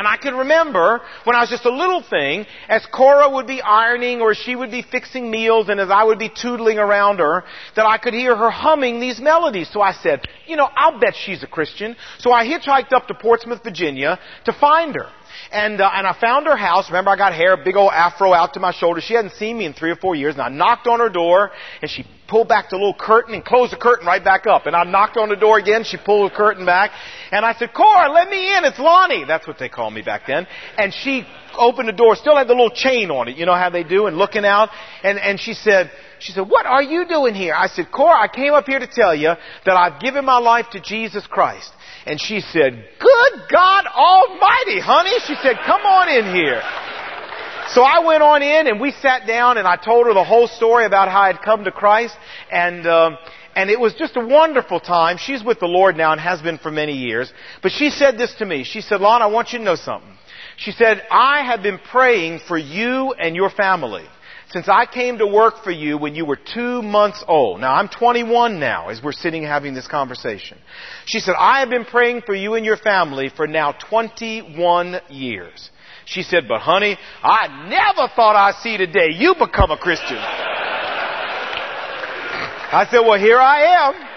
And 0.00 0.08
I 0.08 0.16
can 0.16 0.34
remember 0.34 1.02
when 1.24 1.36
I 1.36 1.40
was 1.40 1.50
just 1.50 1.66
a 1.66 1.70
little 1.70 2.02
thing, 2.02 2.46
as 2.70 2.80
Cora 2.90 3.28
would 3.28 3.46
be 3.46 3.60
ironing 3.60 4.22
or 4.22 4.34
she 4.34 4.56
would 4.56 4.70
be 4.70 4.80
fixing 4.80 5.30
meals 5.30 5.68
and 5.68 5.78
as 5.78 5.90
I 5.90 6.04
would 6.04 6.18
be 6.18 6.30
tootling 6.30 6.78
around 6.78 7.18
her, 7.18 7.44
that 7.76 7.84
I 7.84 7.98
could 7.98 8.14
hear 8.14 8.34
her 8.34 8.48
humming 8.48 8.98
these 8.98 9.20
melodies. 9.20 9.68
So 9.70 9.82
I 9.82 9.92
said, 9.92 10.26
you 10.46 10.56
know, 10.56 10.70
I'll 10.74 10.98
bet 10.98 11.12
she's 11.14 11.42
a 11.42 11.46
Christian. 11.46 11.96
So 12.18 12.32
I 12.32 12.46
hitchhiked 12.46 12.94
up 12.94 13.08
to 13.08 13.14
Portsmouth, 13.14 13.62
Virginia 13.62 14.18
to 14.46 14.54
find 14.54 14.94
her. 14.94 15.10
And, 15.52 15.80
uh, 15.80 15.90
and 15.92 16.06
I 16.06 16.16
found 16.20 16.46
her 16.46 16.56
house. 16.56 16.88
Remember, 16.88 17.10
I 17.10 17.16
got 17.16 17.34
hair, 17.34 17.56
big 17.56 17.76
old 17.76 17.90
afro 17.92 18.32
out 18.32 18.54
to 18.54 18.60
my 18.60 18.72
shoulder. 18.72 19.00
She 19.00 19.14
hadn't 19.14 19.32
seen 19.32 19.58
me 19.58 19.66
in 19.66 19.72
three 19.72 19.90
or 19.90 19.96
four 19.96 20.14
years. 20.14 20.34
And 20.34 20.42
I 20.42 20.48
knocked 20.48 20.86
on 20.86 21.00
her 21.00 21.08
door, 21.08 21.50
and 21.82 21.90
she 21.90 22.06
pulled 22.28 22.46
back 22.46 22.70
the 22.70 22.76
little 22.76 22.94
curtain 22.94 23.34
and 23.34 23.44
closed 23.44 23.72
the 23.72 23.76
curtain 23.76 24.06
right 24.06 24.22
back 24.22 24.46
up. 24.46 24.66
And 24.66 24.76
I 24.76 24.84
knocked 24.84 25.16
on 25.16 25.28
the 25.28 25.36
door 25.36 25.58
again. 25.58 25.82
She 25.82 25.96
pulled 25.96 26.30
the 26.30 26.34
curtain 26.36 26.64
back. 26.64 26.92
And 27.32 27.44
I 27.44 27.54
said, 27.54 27.74
Cora, 27.74 28.12
let 28.12 28.28
me 28.28 28.56
in. 28.56 28.64
It's 28.64 28.78
Lonnie. 28.78 29.24
That's 29.24 29.46
what 29.46 29.58
they 29.58 29.68
called 29.68 29.92
me 29.92 30.02
back 30.02 30.22
then. 30.28 30.46
And 30.78 30.94
she 30.94 31.26
opened 31.58 31.88
the 31.88 31.92
door, 31.92 32.14
still 32.14 32.36
had 32.36 32.46
the 32.46 32.54
little 32.54 32.70
chain 32.70 33.10
on 33.10 33.26
it. 33.26 33.36
You 33.36 33.44
know 33.44 33.54
how 33.54 33.70
they 33.70 33.82
do, 33.82 34.06
and 34.06 34.16
looking 34.16 34.44
out. 34.44 34.68
And, 35.02 35.18
and 35.18 35.40
she 35.40 35.54
said, 35.54 35.90
she 36.20 36.32
said, 36.32 36.48
what 36.48 36.66
are 36.66 36.82
you 36.82 37.08
doing 37.08 37.34
here? 37.34 37.54
I 37.54 37.66
said, 37.66 37.90
Cora, 37.90 38.22
I 38.22 38.28
came 38.28 38.52
up 38.52 38.66
here 38.66 38.78
to 38.78 38.86
tell 38.86 39.14
you 39.14 39.32
that 39.64 39.74
I've 39.76 40.00
given 40.00 40.24
my 40.24 40.38
life 40.38 40.66
to 40.72 40.80
Jesus 40.80 41.26
Christ. 41.26 41.72
And 42.06 42.20
she 42.20 42.40
said, 42.40 42.72
Good 42.98 43.32
God 43.50 43.86
Almighty, 43.86 44.80
honey. 44.80 45.18
She 45.26 45.34
said, 45.42 45.56
Come 45.66 45.82
on 45.82 46.08
in 46.08 46.34
here. 46.34 46.62
So 47.68 47.82
I 47.82 48.04
went 48.04 48.22
on 48.22 48.42
in 48.42 48.66
and 48.66 48.80
we 48.80 48.90
sat 48.90 49.26
down 49.26 49.56
and 49.56 49.66
I 49.66 49.76
told 49.76 50.06
her 50.06 50.14
the 50.14 50.24
whole 50.24 50.48
story 50.48 50.86
about 50.86 51.08
how 51.08 51.22
I'd 51.22 51.40
come 51.42 51.64
to 51.64 51.70
Christ 51.70 52.16
and 52.50 52.84
um, 52.86 53.16
and 53.54 53.68
it 53.70 53.78
was 53.78 53.94
just 53.94 54.16
a 54.16 54.24
wonderful 54.24 54.80
time. 54.80 55.18
She's 55.18 55.42
with 55.42 55.60
the 55.60 55.66
Lord 55.66 55.96
now 55.96 56.12
and 56.12 56.20
has 56.20 56.40
been 56.40 56.58
for 56.58 56.70
many 56.70 56.94
years. 56.94 57.32
But 57.62 57.72
she 57.72 57.90
said 57.90 58.16
this 58.16 58.34
to 58.36 58.46
me. 58.46 58.64
She 58.64 58.80
said, 58.80 59.00
Lon, 59.00 59.22
I 59.22 59.26
want 59.26 59.52
you 59.52 59.58
to 59.58 59.64
know 59.64 59.74
something. 59.74 60.10
She 60.56 60.72
said, 60.72 61.02
I 61.10 61.42
have 61.42 61.62
been 61.62 61.78
praying 61.78 62.40
for 62.46 62.56
you 62.58 63.12
and 63.12 63.34
your 63.34 63.50
family 63.50 64.06
since 64.50 64.68
I 64.68 64.86
came 64.86 65.18
to 65.18 65.26
work 65.26 65.62
for 65.62 65.70
you 65.70 65.96
when 65.96 66.14
you 66.14 66.24
were 66.24 66.36
two 66.36 66.82
months 66.82 67.24
old. 67.26 67.60
Now 67.60 67.74
I'm 67.74 67.88
21 67.88 68.58
now 68.58 68.88
as 68.88 69.02
we're 69.02 69.12
sitting 69.12 69.42
having 69.44 69.74
this 69.74 69.86
conversation. 69.86 70.58
She 71.06 71.20
said, 71.20 71.34
I 71.38 71.60
have 71.60 71.70
been 71.70 71.84
praying 71.84 72.22
for 72.26 72.34
you 72.34 72.54
and 72.54 72.64
your 72.64 72.76
family 72.76 73.30
for 73.34 73.46
now 73.46 73.72
21 73.72 75.00
years. 75.08 75.70
She 76.04 76.22
said, 76.22 76.48
but 76.48 76.60
honey, 76.60 76.98
I 77.22 77.68
never 77.68 78.12
thought 78.14 78.34
I'd 78.34 78.60
see 78.62 78.76
today 78.76 79.10
you 79.12 79.34
become 79.34 79.70
a 79.70 79.78
Christian. 79.78 80.18
I 82.72 82.86
said, 82.90 83.00
well 83.00 83.18
here 83.18 83.38
I 83.38 83.86
am 83.86 84.09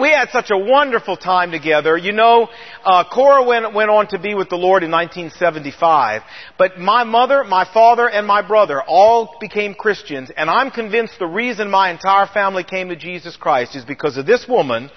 we 0.00 0.10
had 0.10 0.30
such 0.30 0.50
a 0.50 0.58
wonderful 0.58 1.16
time 1.16 1.50
together. 1.50 1.96
You 1.96 2.12
know, 2.12 2.48
uh, 2.84 3.04
Cora 3.12 3.44
went, 3.44 3.74
went 3.74 3.90
on 3.90 4.08
to 4.08 4.18
be 4.18 4.34
with 4.34 4.48
the 4.48 4.56
Lord 4.56 4.82
in 4.82 4.90
1975. 4.90 6.22
But 6.58 6.78
my 6.78 7.04
mother, 7.04 7.44
my 7.44 7.64
father, 7.72 8.08
and 8.08 8.26
my 8.26 8.46
brother 8.46 8.82
all 8.82 9.36
became 9.40 9.74
Christians. 9.74 10.30
And 10.36 10.50
I'm 10.50 10.70
convinced 10.70 11.14
the 11.18 11.26
reason 11.26 11.70
my 11.70 11.90
entire 11.90 12.26
family 12.26 12.64
came 12.64 12.88
to 12.88 12.96
Jesus 12.96 13.36
Christ 13.36 13.76
is 13.76 13.84
because 13.84 14.16
of 14.16 14.26
this 14.26 14.46
woman, 14.48 14.90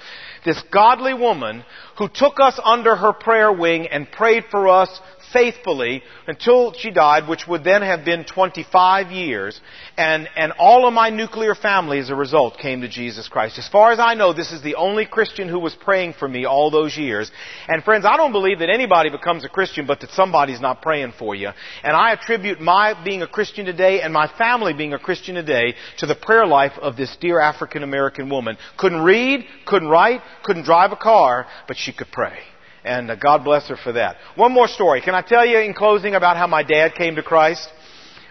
this 0.46 0.62
godly 0.72 1.14
woman, 1.14 1.64
who 1.98 2.08
took 2.14 2.40
us 2.40 2.60
under 2.64 2.96
her 2.96 3.14
prayer 3.14 3.52
wing 3.52 3.88
and 3.88 4.12
prayed 4.12 4.46
for 4.50 4.68
us 4.68 4.90
faithfully 5.34 6.04
until 6.28 6.74
she 6.74 6.92
died, 6.92 7.28
which 7.28 7.48
would 7.48 7.64
then 7.64 7.82
have 7.82 8.06
been 8.06 8.24
25 8.26 9.12
years, 9.12 9.60
and, 9.98 10.30
and 10.36 10.52
all 10.54 10.88
of 10.88 10.94
my 10.94 11.10
nuclear 11.10 11.56
family 11.56 12.00
as 12.00 12.10
a 12.10 12.16
result 12.16 12.58
came 12.58 12.82
to 12.82 12.88
Jesus 12.88 13.28
Christ. 13.28 13.58
As 13.58 13.68
far 13.68 13.92
as 13.92 14.00
I 14.00 14.14
know, 14.14 14.34
this 14.34 14.52
is 14.52 14.62
the 14.62 14.76
only 14.76 15.06
Christian 15.06 15.50
who 15.50 15.60
was 15.60 15.76
praying 15.76 16.14
for 16.14 16.28
me 16.28 16.46
all 16.46 16.72
those 16.72 16.98
years. 16.98 17.32
And 17.68 17.84
friends, 17.84 18.06
I 18.06 18.18
don't 18.18 18.32
believe 18.32 18.60
that 18.60 18.70
anybody 18.70 19.10
becomes 19.10 19.46
a 19.46 19.50
Christian 19.50 19.86
but 19.86 20.00
that 20.02 20.12
somebody's 20.12 20.62
not 20.62 20.82
praying 20.82 21.14
for 21.18 21.36
you. 21.36 21.50
And 21.84 21.96
I 21.96 22.14
attribute 22.14 22.60
my 22.60 23.02
being 23.04 23.22
a 23.22 23.28
Christian 23.28 23.66
today 23.66 24.02
and 24.02 24.14
my 24.14 24.28
family 24.38 24.74
being 24.74 24.94
a 24.94 25.00
Christian 25.00 25.36
today 25.36 25.76
to 25.98 26.06
the 26.06 26.16
prayer 26.16 26.46
life 26.46 26.74
of 26.82 26.98
this 26.98 27.16
dear 27.20 27.40
African 27.40 27.84
American 27.84 28.30
woman. 28.30 28.58
Couldn't 28.78 29.02
read, 29.02 29.46
couldn't 29.66 29.90
write, 29.90 30.22
couldn't 30.44 30.64
drive 30.64 30.92
a 30.92 30.96
car, 30.96 31.48
but 31.68 31.78
she 31.78 31.94
could 31.94 32.12
pray. 32.12 32.40
And 32.88 33.12
uh, 33.12 33.16
God 33.16 33.44
bless 33.44 33.68
her 33.68 33.76
for 33.78 33.92
that. 33.94 34.16
One 34.36 34.54
more 34.54 34.68
story. 34.68 35.02
Can 35.02 35.14
I 35.14 35.22
tell 35.22 35.46
you 35.46 35.60
in 35.60 35.74
closing 35.74 36.16
about 36.16 36.38
how 36.38 36.48
my 36.48 36.64
dad 36.64 36.96
came 36.96 37.16
to 37.16 37.24
Christ? 37.24 37.68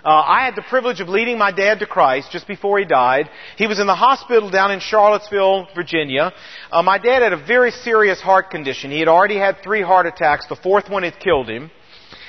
Uh, 0.03 0.23
I 0.25 0.45
had 0.45 0.55
the 0.55 0.63
privilege 0.63 1.01
of 1.01 1.09
leading 1.09 1.37
my 1.37 1.51
dad 1.51 1.81
to 1.81 1.87
Christ 1.87 2.31
just 2.31 2.47
before 2.47 2.79
he 2.79 2.85
died. 2.85 3.29
He 3.57 3.67
was 3.67 3.81
in 3.81 3.89
the 3.89 3.95
hospital 3.95 4.51
down 4.51 4.71
in 4.71 4.79
Charlottesville, 4.79 5.67
Virginia. 5.75 6.33
Uh, 6.71 6.83
my 6.83 6.97
dad 6.99 7.23
had 7.23 7.33
a 7.33 7.45
very 7.45 7.73
serious 7.73 8.21
heart 8.21 8.51
condition. 8.51 8.93
He 8.93 9.01
had 9.01 9.09
already 9.09 9.37
had 9.37 9.57
three 9.65 9.83
heart 9.83 10.07
attacks. 10.07 10.47
The 10.47 10.55
fourth 10.55 10.89
one 10.89 11.03
had 11.03 11.19
killed 11.19 11.51
him. 11.51 11.73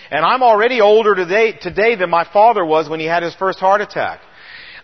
And 0.10 0.26
I'm 0.26 0.42
already 0.42 0.82
older 0.82 1.14
today, 1.14 1.52
today 1.52 1.96
than 1.96 2.10
my 2.10 2.26
father 2.34 2.66
was 2.66 2.90
when 2.90 3.00
he 3.00 3.06
had 3.06 3.22
his 3.24 3.36
first 3.36 3.60
heart 3.60 3.82
attack. 3.82 4.22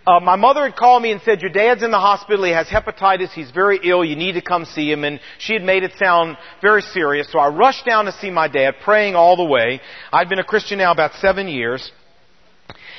Uh, 0.06 0.20
my 0.20 0.36
mother 0.36 0.64
had 0.64 0.76
called 0.76 1.02
me 1.02 1.12
and 1.12 1.22
said, 1.22 1.40
your 1.40 1.50
dad's 1.50 1.82
in 1.82 1.90
the 1.90 1.98
hospital, 1.98 2.44
he 2.44 2.52
has 2.52 2.66
hepatitis, 2.66 3.30
he's 3.30 3.50
very 3.50 3.80
ill, 3.82 4.04
you 4.04 4.16
need 4.16 4.32
to 4.32 4.42
come 4.42 4.66
see 4.66 4.90
him, 4.90 5.02
and 5.02 5.18
she 5.38 5.54
had 5.54 5.62
made 5.62 5.82
it 5.82 5.92
sound 5.98 6.36
very 6.60 6.82
serious, 6.82 7.26
so 7.32 7.38
I 7.38 7.48
rushed 7.48 7.86
down 7.86 8.04
to 8.04 8.12
see 8.12 8.30
my 8.30 8.46
dad, 8.46 8.74
praying 8.82 9.14
all 9.14 9.36
the 9.36 9.44
way. 9.44 9.80
I'd 10.12 10.28
been 10.28 10.38
a 10.38 10.44
Christian 10.44 10.76
now 10.78 10.92
about 10.92 11.14
seven 11.14 11.48
years. 11.48 11.90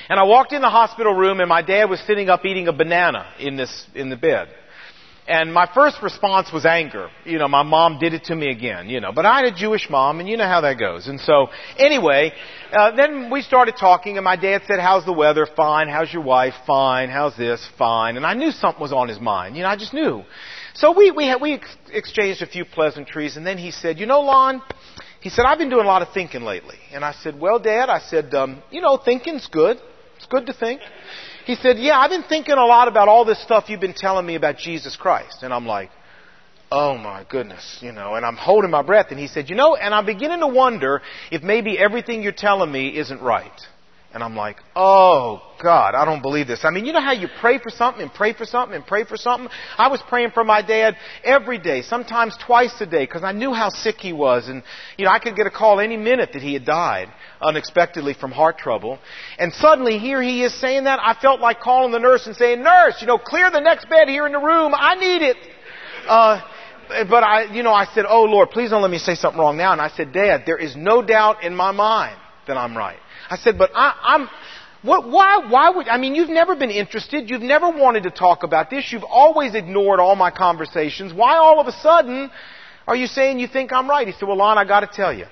And 0.09 0.19
I 0.19 0.23
walked 0.23 0.53
in 0.53 0.61
the 0.61 0.69
hospital 0.69 1.13
room 1.13 1.39
and 1.39 1.49
my 1.49 1.61
dad 1.61 1.89
was 1.89 1.99
sitting 2.01 2.29
up 2.29 2.45
eating 2.45 2.67
a 2.67 2.73
banana 2.73 3.33
in 3.39 3.55
this, 3.55 3.87
in 3.95 4.09
the 4.09 4.15
bed. 4.15 4.49
And 5.27 5.51
my 5.51 5.67
first 5.73 6.03
response 6.03 6.51
was 6.53 6.67
anger. 6.67 7.09
You 7.23 7.39
know, 7.39 7.47
my 7.47 7.63
mom 7.63 7.97
did 7.97 8.13
it 8.13 8.25
to 8.25 8.35
me 8.35 8.51
again, 8.51 8.89
you 8.89 9.01
know. 9.01 9.11
But 9.11 9.25
I 9.25 9.37
had 9.37 9.45
a 9.45 9.55
Jewish 9.55 9.89
mom, 9.89 10.19
and 10.19 10.29
you 10.29 10.37
know 10.37 10.45
how 10.45 10.61
that 10.61 10.77
goes. 10.77 11.07
And 11.07 11.19
so, 11.19 11.47
anyway, 11.77 12.31
uh, 12.71 12.95
then 12.95 13.31
we 13.31 13.41
started 13.41 13.75
talking, 13.79 14.17
and 14.17 14.23
my 14.23 14.35
dad 14.35 14.61
said, 14.67 14.79
how's 14.79 15.03
the 15.03 15.13
weather? 15.13 15.47
Fine. 15.55 15.89
How's 15.89 16.13
your 16.13 16.21
wife? 16.21 16.53
Fine. 16.67 17.09
How's 17.09 17.35
this? 17.35 17.67
Fine. 17.75 18.17
And 18.17 18.25
I 18.25 18.35
knew 18.35 18.51
something 18.51 18.79
was 18.79 18.93
on 18.93 19.07
his 19.09 19.19
mind. 19.19 19.55
You 19.57 19.63
know, 19.63 19.69
I 19.69 19.77
just 19.77 19.95
knew. 19.95 20.23
So 20.75 20.95
we, 20.95 21.09
we, 21.09 21.25
had, 21.25 21.41
we 21.41 21.53
ex- 21.53 21.75
exchanged 21.91 22.43
a 22.43 22.47
few 22.47 22.63
pleasantries, 22.63 23.35
and 23.35 23.47
then 23.47 23.57
he 23.57 23.71
said, 23.71 23.97
you 23.97 24.05
know, 24.05 24.21
Lon, 24.21 24.61
he 25.21 25.29
said, 25.31 25.45
I've 25.45 25.57
been 25.57 25.71
doing 25.71 25.85
a 25.85 25.87
lot 25.87 26.03
of 26.03 26.13
thinking 26.13 26.43
lately. 26.43 26.77
And 26.93 27.03
I 27.03 27.13
said, 27.13 27.39
well, 27.39 27.57
Dad, 27.57 27.89
I 27.89 27.99
said, 27.99 28.35
um, 28.35 28.61
you 28.69 28.81
know, 28.81 28.97
thinking's 29.03 29.47
good. 29.47 29.77
It's 30.17 30.27
good 30.27 30.45
to 30.45 30.53
think. 30.53 30.81
He 31.45 31.55
said, 31.55 31.77
yeah, 31.77 31.99
I've 31.99 32.09
been 32.09 32.23
thinking 32.23 32.55
a 32.55 32.65
lot 32.65 32.87
about 32.87 33.07
all 33.07 33.23
this 33.23 33.41
stuff 33.41 33.65
you've 33.69 33.79
been 33.79 33.93
telling 33.93 34.25
me 34.25 34.35
about 34.35 34.57
Jesus 34.57 34.95
Christ. 34.95 35.43
And 35.43 35.53
I'm 35.53 35.65
like, 35.65 35.91
oh 36.71 36.97
my 36.97 37.25
goodness, 37.29 37.77
you 37.81 37.91
know, 37.91 38.15
and 38.15 38.25
I'm 38.25 38.35
holding 38.35 38.71
my 38.71 38.81
breath. 38.81 39.07
And 39.11 39.19
he 39.19 39.27
said, 39.27 39.49
you 39.49 39.55
know, 39.55 39.75
and 39.75 39.93
I'm 39.93 40.05
beginning 40.05 40.39
to 40.39 40.47
wonder 40.47 41.01
if 41.31 41.43
maybe 41.43 41.77
everything 41.77 42.23
you're 42.23 42.31
telling 42.31 42.71
me 42.71 42.97
isn't 42.97 43.21
right. 43.21 43.51
And 44.15 44.23
I'm 44.23 44.33
like, 44.33 44.55
oh 44.77 45.41
God, 45.61 45.93
I 45.93 46.05
don't 46.05 46.21
believe 46.21 46.47
this. 46.47 46.63
I 46.63 46.69
mean, 46.69 46.85
you 46.85 46.93
know 46.93 47.01
how 47.01 47.11
you 47.11 47.27
pray 47.41 47.59
for 47.59 47.69
something 47.69 48.01
and 48.01 48.13
pray 48.13 48.31
for 48.31 48.45
something 48.45 48.73
and 48.73 48.87
pray 48.87 49.03
for 49.03 49.17
something? 49.17 49.49
I 49.77 49.89
was 49.89 50.01
praying 50.07 50.31
for 50.31 50.45
my 50.45 50.61
dad 50.61 50.95
every 51.21 51.57
day, 51.57 51.81
sometimes 51.81 52.37
twice 52.37 52.79
a 52.79 52.85
day, 52.85 53.03
because 53.03 53.23
I 53.25 53.33
knew 53.33 53.51
how 53.51 53.67
sick 53.67 53.97
he 53.97 54.13
was. 54.13 54.47
And, 54.47 54.63
you 54.97 55.03
know, 55.03 55.11
I 55.11 55.19
could 55.19 55.35
get 55.35 55.47
a 55.47 55.51
call 55.51 55.81
any 55.81 55.97
minute 55.97 56.29
that 56.31 56.41
he 56.41 56.53
had 56.53 56.63
died 56.63 57.09
unexpectedly 57.41 58.13
from 58.13 58.31
heart 58.31 58.57
trouble. 58.57 58.99
And 59.37 59.51
suddenly 59.51 59.97
here 59.97 60.21
he 60.21 60.43
is 60.43 60.57
saying 60.61 60.85
that. 60.85 60.99
I 61.01 61.15
felt 61.21 61.41
like 61.41 61.59
calling 61.59 61.91
the 61.91 61.99
nurse 61.99 62.25
and 62.25 62.37
saying, 62.37 62.63
nurse, 62.63 63.01
you 63.01 63.07
know, 63.07 63.17
clear 63.17 63.51
the 63.51 63.59
next 63.59 63.89
bed 63.89 64.07
here 64.07 64.25
in 64.25 64.31
the 64.31 64.39
room. 64.39 64.73
I 64.73 64.95
need 64.95 65.23
it. 65.23 65.37
Uh, 66.07 66.41
but 67.09 67.25
I, 67.25 67.53
you 67.53 67.63
know, 67.63 67.73
I 67.73 67.85
said, 67.93 68.05
oh 68.07 68.23
Lord, 68.23 68.51
please 68.51 68.69
don't 68.69 68.81
let 68.81 68.91
me 68.91 68.97
say 68.97 69.15
something 69.15 69.41
wrong 69.41 69.57
now. 69.57 69.73
And 69.73 69.81
I 69.81 69.89
said, 69.89 70.13
Dad, 70.13 70.43
there 70.45 70.57
is 70.57 70.73
no 70.77 71.01
doubt 71.01 71.43
in 71.43 71.53
my 71.53 71.71
mind 71.71 72.17
that 72.47 72.55
I'm 72.55 72.77
right. 72.77 72.99
I 73.29 73.37
said, 73.37 73.57
but 73.57 73.71
I, 73.73 73.93
I'm, 74.03 74.29
what, 74.81 75.09
why, 75.09 75.47
why 75.49 75.69
would, 75.69 75.87
I 75.87 75.97
mean, 75.97 76.15
you've 76.15 76.29
never 76.29 76.55
been 76.55 76.69
interested. 76.69 77.29
You've 77.29 77.41
never 77.41 77.69
wanted 77.69 78.03
to 78.03 78.11
talk 78.11 78.43
about 78.43 78.69
this. 78.69 78.91
You've 78.91 79.03
always 79.03 79.55
ignored 79.55 79.99
all 79.99 80.15
my 80.15 80.31
conversations. 80.31 81.13
Why 81.13 81.37
all 81.37 81.59
of 81.59 81.67
a 81.67 81.71
sudden 81.71 82.29
are 82.87 82.95
you 82.95 83.07
saying 83.07 83.39
you 83.39 83.47
think 83.47 83.73
I'm 83.73 83.89
right? 83.89 84.05
He 84.05 84.13
said, 84.13 84.27
well, 84.27 84.37
Lon, 84.37 84.57
I 84.57 84.65
gotta 84.65 84.89
tell 84.91 85.13
you. 85.13 85.25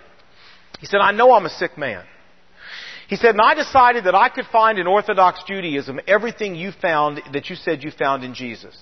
He 0.79 0.85
said, 0.85 0.99
I 1.01 1.11
know 1.11 1.33
I'm 1.33 1.45
a 1.45 1.49
sick 1.49 1.77
man. 1.77 2.03
He 3.07 3.15
said, 3.15 3.31
and 3.31 3.41
I 3.41 3.53
decided 3.53 4.05
that 4.05 4.15
I 4.15 4.29
could 4.29 4.45
find 4.45 4.79
in 4.79 4.87
Orthodox 4.87 5.43
Judaism 5.45 5.99
everything 6.07 6.55
you 6.55 6.71
found, 6.71 7.21
that 7.33 7.49
you 7.49 7.55
said 7.55 7.83
you 7.83 7.91
found 7.91 8.23
in 8.23 8.33
Jesus. 8.33 8.75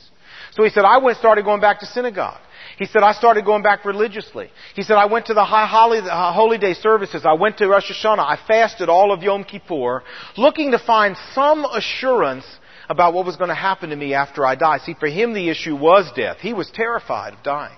So 0.52 0.64
he 0.64 0.70
said, 0.70 0.84
I 0.86 0.98
went, 0.98 1.18
started 1.18 1.46
going 1.46 1.62
back 1.62 1.80
to 1.80 1.86
synagogue. 1.86 2.40
He 2.78 2.86
said, 2.86 3.04
I 3.04 3.14
started 3.14 3.46
going 3.46 3.64
back 3.64 3.86
religiously. 3.86 4.50
He 4.76 4.84
said, 4.84 4.96
I 4.96 5.06
went 5.06 5.28
to 5.28 5.34
the 5.34 5.44
high 5.44 5.68
holy, 5.68 6.00
uh, 6.00 6.34
holy 6.34 6.58
day 6.58 6.74
services. 6.74 7.24
I 7.26 7.34
went 7.34 7.58
to 7.58 7.68
Rosh 7.68 7.92
Hashanah. 7.92 8.20
I 8.20 8.40
fasted 8.48 8.90
all 8.90 9.12
of 9.12 9.24
Yom 9.24 9.44
Kippur, 9.44 10.04
looking 10.38 10.72
to 10.72 10.80
find 10.80 11.16
some 11.34 11.66
assurance 11.66 12.46
about 12.90 13.14
what 13.14 13.26
was 13.26 13.38
going 13.38 13.50
to 13.50 13.56
happen 13.56 13.92
to 13.92 13.96
me 13.96 14.14
after 14.14 14.46
I 14.46 14.56
die. 14.56 14.80
See, 14.80 14.96
for 15.00 15.08
him 15.08 15.34
the 15.34 15.50
issue 15.50 15.76
was 15.76 16.12
death. 16.16 16.38
He 16.40 16.54
was 16.54 16.70
terrified 16.72 17.34
of 17.34 17.44
dying. 17.44 17.78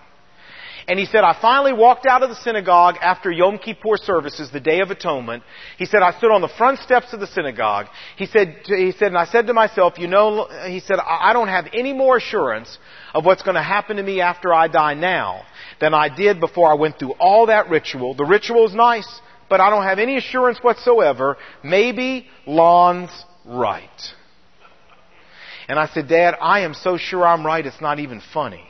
And 0.88 0.99
he 0.99 1.05
said, 1.05 1.23
I 1.23 1.38
finally 1.41 1.71
walked 1.71 2.05
out 2.05 2.23
of 2.23 2.29
the 2.29 2.36
synagogue 2.36 2.95
after 3.01 3.31
Yom 3.31 3.57
Kippur 3.57 3.95
services, 3.95 4.51
the 4.51 4.59
Day 4.59 4.81
of 4.81 4.91
Atonement. 4.91 5.43
He 5.77 5.86
said, 5.86 6.01
I 6.01 6.17
stood 6.17 6.31
on 6.31 6.41
the 6.41 6.51
front 6.57 6.79
steps 6.79 7.13
of 7.13 7.21
the 7.21 7.27
synagogue. 7.27 7.86
He 8.17 8.25
said, 8.25 8.57
he 8.65 8.91
said, 8.91 9.07
and 9.07 9.17
I 9.17 9.25
said 9.25 9.47
to 9.47 9.53
myself, 9.53 9.97
you 9.97 10.07
know, 10.07 10.47
he 10.67 10.81
said, 10.81 10.97
I 10.99 11.31
don't 11.31 11.47
have 11.47 11.67
any 11.73 11.93
more 11.93 12.17
assurance 12.17 12.77
of 13.13 13.23
what's 13.23 13.43
going 13.43 13.55
to 13.55 13.63
happen 13.63 13.95
to 13.97 14.03
me 14.03 14.19
after 14.19 14.53
I 14.53 14.67
die 14.67 14.93
now 14.93 15.43
than 15.79 15.93
I 15.93 16.13
did 16.13 16.41
before 16.41 16.69
I 16.69 16.75
went 16.75 16.99
through 16.99 17.13
all 17.13 17.45
that 17.45 17.69
ritual. 17.69 18.13
The 18.13 18.25
ritual 18.25 18.67
is 18.67 18.75
nice, 18.75 19.07
but 19.49 19.61
I 19.61 19.69
don't 19.69 19.84
have 19.84 19.99
any 19.99 20.17
assurance 20.17 20.59
whatsoever. 20.61 21.38
Maybe 21.63 22.27
Lon's 22.45 23.11
right. 23.45 23.89
And 25.69 25.79
I 25.79 25.88
said, 25.88 26.09
Dad, 26.09 26.36
I 26.41 26.61
am 26.61 26.73
so 26.73 26.97
sure 26.97 27.25
I'm 27.25 27.45
right, 27.45 27.65
it's 27.65 27.79
not 27.79 27.99
even 27.99 28.21
funny. 28.34 28.65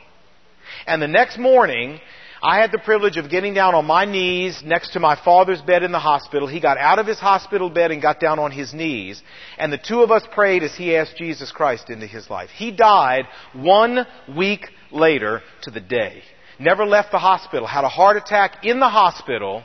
And 0.85 1.01
the 1.01 1.07
next 1.07 1.37
morning, 1.37 1.99
I 2.41 2.59
had 2.59 2.73
the 2.73 2.79
privilege 2.79 3.15
of 3.15 3.29
getting 3.29 3.53
down 3.53 3.73
on 3.73 3.85
my 3.85 4.03
knees 4.03 4.61
next 4.65 4.91
to 4.93 4.99
my 4.99 5.15
father's 5.15 5.61
bed 5.61 5.81
in 5.81 5.93
the 5.93 5.99
hospital. 5.99 6.45
He 6.45 6.59
got 6.59 6.77
out 6.77 6.99
of 6.99 7.07
his 7.07 7.19
hospital 7.19 7.69
bed 7.69 7.91
and 7.91 8.01
got 8.01 8.19
down 8.19 8.37
on 8.37 8.51
his 8.51 8.73
knees. 8.73 9.21
And 9.57 9.71
the 9.71 9.77
two 9.77 10.01
of 10.01 10.11
us 10.11 10.23
prayed 10.33 10.61
as 10.61 10.75
he 10.75 10.95
asked 10.95 11.15
Jesus 11.17 11.53
Christ 11.53 11.89
into 11.89 12.05
his 12.05 12.29
life. 12.29 12.49
He 12.49 12.71
died 12.71 13.27
one 13.53 14.05
week 14.35 14.69
later 14.91 15.41
to 15.61 15.71
the 15.71 15.79
day. 15.79 16.21
Never 16.59 16.85
left 16.85 17.11
the 17.11 17.19
hospital. 17.19 17.65
Had 17.65 17.85
a 17.85 17.89
heart 17.89 18.17
attack 18.17 18.65
in 18.65 18.79
the 18.79 18.89
hospital 18.89 19.63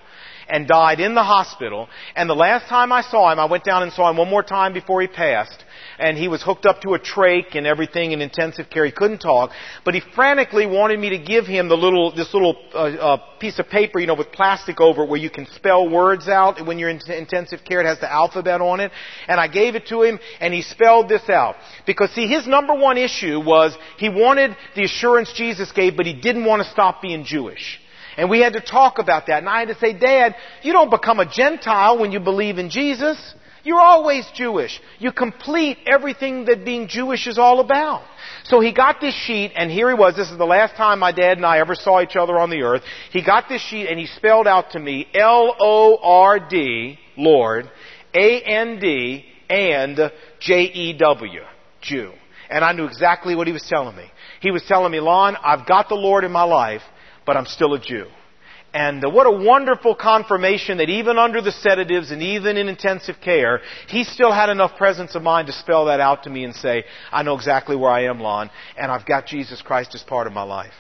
and 0.48 0.66
died 0.66 1.00
in 1.00 1.14
the 1.14 1.22
hospital. 1.22 1.88
And 2.16 2.28
the 2.28 2.34
last 2.34 2.68
time 2.68 2.92
I 2.92 3.02
saw 3.02 3.32
him, 3.32 3.38
I 3.38 3.46
went 3.46 3.64
down 3.64 3.82
and 3.82 3.92
saw 3.92 4.10
him 4.10 4.16
one 4.16 4.28
more 4.28 4.42
time 4.42 4.72
before 4.72 5.00
he 5.00 5.08
passed 5.08 5.64
and 5.98 6.16
he 6.16 6.28
was 6.28 6.42
hooked 6.42 6.66
up 6.66 6.80
to 6.82 6.94
a 6.94 6.98
trach 6.98 7.56
and 7.56 7.66
everything 7.66 8.12
in 8.12 8.20
intensive 8.20 8.70
care. 8.70 8.84
He 8.84 8.92
couldn't 8.92 9.18
talk, 9.18 9.50
but 9.84 9.94
he 9.94 10.02
frantically 10.14 10.66
wanted 10.66 10.98
me 10.98 11.10
to 11.10 11.18
give 11.18 11.46
him 11.46 11.68
the 11.68 11.76
little, 11.76 12.14
this 12.14 12.32
little 12.32 12.56
uh, 12.72 12.76
uh, 12.76 13.16
piece 13.38 13.58
of 13.58 13.68
paper, 13.68 13.98
you 13.98 14.06
know, 14.06 14.14
with 14.14 14.32
plastic 14.32 14.80
over 14.80 15.02
it 15.04 15.08
where 15.08 15.18
you 15.18 15.30
can 15.30 15.46
spell 15.54 15.88
words 15.88 16.28
out 16.28 16.64
when 16.64 16.78
you're 16.78 16.90
in 16.90 17.00
intensive 17.10 17.60
care. 17.64 17.80
It 17.80 17.86
has 17.86 18.00
the 18.00 18.10
alphabet 18.10 18.60
on 18.60 18.80
it. 18.80 18.92
And 19.26 19.40
I 19.40 19.48
gave 19.48 19.74
it 19.74 19.86
to 19.88 20.02
him 20.02 20.18
and 20.40 20.54
he 20.54 20.62
spelled 20.62 21.08
this 21.08 21.28
out. 21.28 21.56
Because 21.86 22.10
see, 22.12 22.26
his 22.26 22.46
number 22.46 22.74
one 22.74 22.98
issue 22.98 23.40
was 23.40 23.76
he 23.98 24.08
wanted 24.08 24.56
the 24.76 24.84
assurance 24.84 25.32
Jesus 25.34 25.72
gave, 25.72 25.96
but 25.96 26.06
he 26.06 26.14
didn't 26.14 26.44
want 26.44 26.62
to 26.62 26.70
stop 26.70 27.02
being 27.02 27.24
Jewish. 27.24 27.80
And 28.18 28.28
we 28.28 28.40
had 28.40 28.54
to 28.54 28.60
talk 28.60 28.98
about 28.98 29.28
that. 29.28 29.38
And 29.38 29.48
I 29.48 29.60
had 29.60 29.68
to 29.68 29.78
say, 29.78 29.92
Dad, 29.92 30.34
you 30.62 30.72
don't 30.72 30.90
become 30.90 31.20
a 31.20 31.30
Gentile 31.30 31.98
when 31.98 32.10
you 32.10 32.18
believe 32.18 32.58
in 32.58 32.68
Jesus. 32.68 33.34
You're 33.62 33.80
always 33.80 34.26
Jewish. 34.34 34.80
You 34.98 35.12
complete 35.12 35.78
everything 35.86 36.46
that 36.46 36.64
being 36.64 36.88
Jewish 36.88 37.26
is 37.26 37.38
all 37.38 37.60
about. 37.60 38.02
So 38.44 38.60
he 38.60 38.72
got 38.72 39.00
this 39.00 39.14
sheet, 39.14 39.52
and 39.54 39.70
here 39.70 39.88
he 39.88 39.94
was. 39.94 40.16
This 40.16 40.30
is 40.30 40.38
the 40.38 40.44
last 40.44 40.74
time 40.74 40.98
my 40.98 41.12
dad 41.12 41.36
and 41.36 41.46
I 41.46 41.60
ever 41.60 41.74
saw 41.74 42.00
each 42.00 42.16
other 42.16 42.38
on 42.38 42.50
the 42.50 42.62
earth. 42.62 42.82
He 43.12 43.22
got 43.22 43.48
this 43.48 43.62
sheet, 43.62 43.86
and 43.88 43.98
he 43.98 44.06
spelled 44.06 44.46
out 44.46 44.72
to 44.72 44.80
me 44.80 45.06
L-O-R-D, 45.14 46.98
Lord, 47.16 47.70
A-N-D, 48.14 49.24
and 49.50 50.00
J-E-W, 50.40 51.40
Jew. 51.82 52.12
And 52.50 52.64
I 52.64 52.72
knew 52.72 52.84
exactly 52.84 53.36
what 53.36 53.46
he 53.46 53.52
was 53.52 53.66
telling 53.68 53.94
me. 53.94 54.10
He 54.40 54.50
was 54.50 54.64
telling 54.66 54.90
me, 54.90 55.00
Lon, 55.00 55.36
I've 55.36 55.66
got 55.66 55.88
the 55.88 55.94
Lord 55.94 56.24
in 56.24 56.32
my 56.32 56.44
life, 56.44 56.82
but 57.28 57.36
I'm 57.36 57.44
still 57.44 57.74
a 57.74 57.78
Jew. 57.78 58.06
And 58.72 59.04
uh, 59.04 59.10
what 59.10 59.26
a 59.26 59.30
wonderful 59.30 59.94
confirmation 59.94 60.78
that 60.78 60.88
even 60.88 61.18
under 61.18 61.42
the 61.42 61.52
sedatives 61.52 62.10
and 62.10 62.22
even 62.22 62.56
in 62.56 62.70
intensive 62.70 63.16
care, 63.22 63.60
he 63.86 64.02
still 64.02 64.32
had 64.32 64.48
enough 64.48 64.78
presence 64.78 65.14
of 65.14 65.22
mind 65.22 65.46
to 65.48 65.52
spell 65.52 65.84
that 65.84 66.00
out 66.00 66.22
to 66.22 66.30
me 66.30 66.44
and 66.44 66.54
say, 66.54 66.84
I 67.12 67.22
know 67.24 67.34
exactly 67.34 67.76
where 67.76 67.90
I 67.90 68.04
am, 68.04 68.18
Lon, 68.18 68.48
and 68.78 68.90
I've 68.90 69.04
got 69.04 69.26
Jesus 69.26 69.60
Christ 69.60 69.94
as 69.94 70.02
part 70.02 70.26
of 70.26 70.32
my 70.32 70.42
life. 70.42 70.72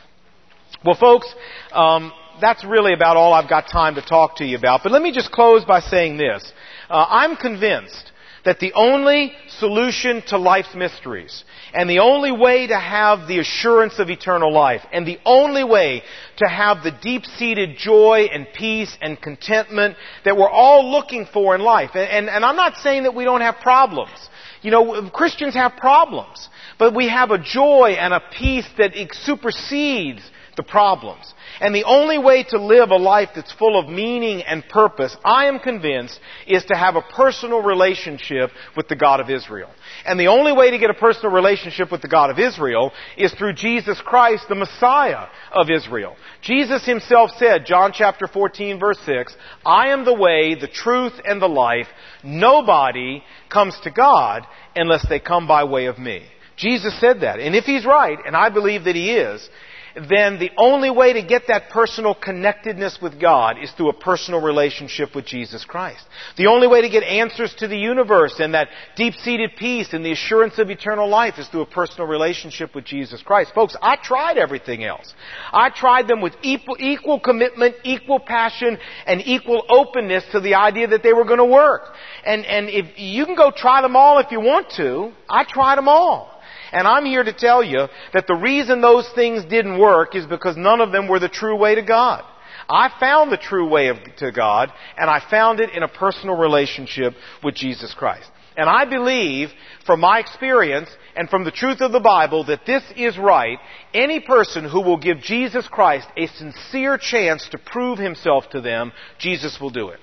Well, 0.82 0.96
folks, 0.98 1.30
um, 1.72 2.12
that's 2.40 2.64
really 2.64 2.94
about 2.94 3.18
all 3.18 3.34
I've 3.34 3.50
got 3.50 3.68
time 3.70 3.96
to 3.96 4.02
talk 4.02 4.36
to 4.36 4.46
you 4.46 4.56
about. 4.56 4.80
But 4.82 4.92
let 4.92 5.02
me 5.02 5.12
just 5.12 5.30
close 5.30 5.66
by 5.66 5.80
saying 5.80 6.16
this. 6.16 6.50
Uh, 6.88 7.04
I'm 7.10 7.36
convinced 7.36 8.10
that 8.46 8.58
the 8.58 8.72
only 8.72 9.32
solution 9.58 10.22
to 10.28 10.38
life's 10.38 10.74
mysteries 10.74 11.44
and 11.74 11.88
the 11.88 11.98
only 11.98 12.32
way 12.32 12.66
to 12.66 12.78
have 12.78 13.28
the 13.28 13.38
assurance 13.38 13.98
of 13.98 14.10
eternal 14.10 14.52
life 14.52 14.82
and 14.92 15.06
the 15.06 15.18
only 15.24 15.64
way 15.64 16.02
to 16.38 16.48
have 16.48 16.82
the 16.82 16.90
deep-seated 16.90 17.76
joy 17.76 18.28
and 18.32 18.46
peace 18.54 18.96
and 19.00 19.20
contentment 19.20 19.96
that 20.24 20.36
we're 20.36 20.48
all 20.48 20.90
looking 20.90 21.26
for 21.32 21.54
in 21.54 21.60
life. 21.60 21.90
And, 21.94 22.10
and, 22.10 22.28
and 22.28 22.44
I'm 22.44 22.56
not 22.56 22.76
saying 22.76 23.04
that 23.04 23.14
we 23.14 23.24
don't 23.24 23.42
have 23.42 23.56
problems. 23.56 24.18
You 24.62 24.70
know, 24.70 25.10
Christians 25.10 25.54
have 25.54 25.76
problems. 25.76 26.48
But 26.78 26.94
we 26.94 27.08
have 27.08 27.30
a 27.32 27.38
joy 27.38 27.96
and 27.98 28.14
a 28.14 28.22
peace 28.38 28.68
that 28.78 28.92
supersedes 29.24 30.22
the 30.58 30.62
problems. 30.62 31.32
And 31.60 31.74
the 31.74 31.84
only 31.84 32.18
way 32.18 32.42
to 32.50 32.60
live 32.60 32.90
a 32.90 32.96
life 32.96 33.30
that's 33.34 33.52
full 33.52 33.78
of 33.78 33.88
meaning 33.88 34.42
and 34.42 34.68
purpose, 34.68 35.16
I 35.24 35.46
am 35.46 35.60
convinced, 35.60 36.20
is 36.46 36.66
to 36.66 36.76
have 36.76 36.96
a 36.96 37.00
personal 37.00 37.62
relationship 37.62 38.50
with 38.76 38.88
the 38.88 38.96
God 38.96 39.20
of 39.20 39.30
Israel. 39.30 39.70
And 40.04 40.20
the 40.20 40.26
only 40.26 40.52
way 40.52 40.72
to 40.72 40.78
get 40.78 40.90
a 40.90 40.94
personal 40.94 41.32
relationship 41.32 41.90
with 41.90 42.02
the 42.02 42.08
God 42.08 42.28
of 42.28 42.38
Israel 42.38 42.92
is 43.16 43.32
through 43.32 43.54
Jesus 43.54 44.00
Christ, 44.02 44.46
the 44.48 44.54
Messiah 44.56 45.28
of 45.52 45.70
Israel. 45.70 46.16
Jesus 46.42 46.84
himself 46.84 47.30
said, 47.38 47.64
John 47.64 47.92
chapter 47.94 48.26
14 48.26 48.78
verse 48.78 48.98
6, 49.06 49.34
I 49.64 49.88
am 49.88 50.04
the 50.04 50.14
way, 50.14 50.54
the 50.54 50.68
truth, 50.68 51.14
and 51.24 51.40
the 51.40 51.48
life. 51.48 51.86
Nobody 52.22 53.22
comes 53.48 53.78
to 53.84 53.90
God 53.90 54.42
unless 54.76 55.08
they 55.08 55.20
come 55.20 55.46
by 55.46 55.64
way 55.64 55.86
of 55.86 55.98
me. 55.98 56.26
Jesus 56.58 56.98
said 57.00 57.20
that. 57.20 57.38
And 57.38 57.54
if 57.54 57.64
he's 57.64 57.86
right, 57.86 58.18
and 58.26 58.36
I 58.36 58.50
believe 58.50 58.84
that 58.84 58.96
he 58.96 59.12
is, 59.12 59.48
then 59.94 60.38
the 60.38 60.50
only 60.56 60.90
way 60.90 61.14
to 61.14 61.22
get 61.22 61.42
that 61.48 61.70
personal 61.70 62.14
connectedness 62.14 62.98
with 63.00 63.20
God 63.20 63.56
is 63.62 63.70
through 63.72 63.90
a 63.90 63.98
personal 63.98 64.40
relationship 64.40 65.14
with 65.14 65.26
Jesus 65.26 65.64
Christ. 65.64 66.04
The 66.36 66.46
only 66.46 66.66
way 66.66 66.82
to 66.82 66.88
get 66.88 67.02
answers 67.02 67.54
to 67.58 67.68
the 67.68 67.76
universe 67.76 68.38
and 68.38 68.54
that 68.54 68.68
deep-seated 68.96 69.52
peace 69.56 69.92
and 69.92 70.04
the 70.04 70.12
assurance 70.12 70.58
of 70.58 70.70
eternal 70.70 71.08
life 71.08 71.38
is 71.38 71.48
through 71.48 71.62
a 71.62 71.66
personal 71.66 72.06
relationship 72.06 72.74
with 72.74 72.84
Jesus 72.84 73.22
Christ. 73.22 73.54
Folks, 73.54 73.76
I 73.80 73.96
tried 73.96 74.38
everything 74.38 74.84
else. 74.84 75.12
I 75.52 75.70
tried 75.70 76.08
them 76.08 76.20
with 76.20 76.34
equal, 76.42 76.76
equal 76.78 77.20
commitment, 77.20 77.76
equal 77.84 78.20
passion, 78.20 78.78
and 79.06 79.22
equal 79.24 79.64
openness 79.68 80.24
to 80.32 80.40
the 80.40 80.54
idea 80.54 80.88
that 80.88 81.02
they 81.02 81.12
were 81.12 81.24
going 81.24 81.38
to 81.38 81.44
work. 81.44 81.94
And, 82.24 82.44
and 82.44 82.68
if 82.68 82.98
you 82.98 83.24
can 83.26 83.34
go 83.34 83.50
try 83.54 83.82
them 83.82 83.96
all 83.96 84.18
if 84.18 84.30
you 84.30 84.40
want 84.40 84.70
to, 84.76 85.12
I 85.28 85.44
tried 85.44 85.76
them 85.76 85.88
all. 85.88 86.37
And 86.72 86.86
I'm 86.86 87.04
here 87.04 87.24
to 87.24 87.32
tell 87.32 87.62
you 87.62 87.88
that 88.12 88.26
the 88.26 88.34
reason 88.34 88.80
those 88.80 89.08
things 89.14 89.44
didn't 89.44 89.78
work 89.78 90.14
is 90.14 90.26
because 90.26 90.56
none 90.56 90.80
of 90.80 90.92
them 90.92 91.08
were 91.08 91.20
the 91.20 91.28
true 91.28 91.56
way 91.56 91.74
to 91.74 91.82
God. 91.82 92.24
I 92.68 92.90
found 93.00 93.32
the 93.32 93.38
true 93.38 93.68
way 93.68 93.88
of, 93.88 93.96
to 94.18 94.30
God, 94.30 94.70
and 94.96 95.08
I 95.08 95.22
found 95.30 95.60
it 95.60 95.70
in 95.70 95.82
a 95.82 95.88
personal 95.88 96.36
relationship 96.36 97.14
with 97.42 97.54
Jesus 97.54 97.94
Christ. 97.94 98.30
And 98.58 98.68
I 98.68 98.84
believe, 98.84 99.50
from 99.86 100.00
my 100.00 100.18
experience 100.18 100.90
and 101.16 101.30
from 101.30 101.44
the 101.44 101.52
truth 101.52 101.80
of 101.80 101.92
the 101.92 102.00
Bible, 102.00 102.44
that 102.46 102.66
this 102.66 102.82
is 102.96 103.16
right. 103.16 103.58
Any 103.94 104.20
person 104.20 104.68
who 104.68 104.82
will 104.82 104.98
give 104.98 105.20
Jesus 105.20 105.66
Christ 105.68 106.08
a 106.16 106.26
sincere 106.26 106.98
chance 106.98 107.48
to 107.50 107.58
prove 107.58 107.98
himself 107.98 108.50
to 108.50 108.60
them, 108.60 108.92
Jesus 109.18 109.58
will 109.60 109.70
do 109.70 109.90
it. 109.90 110.00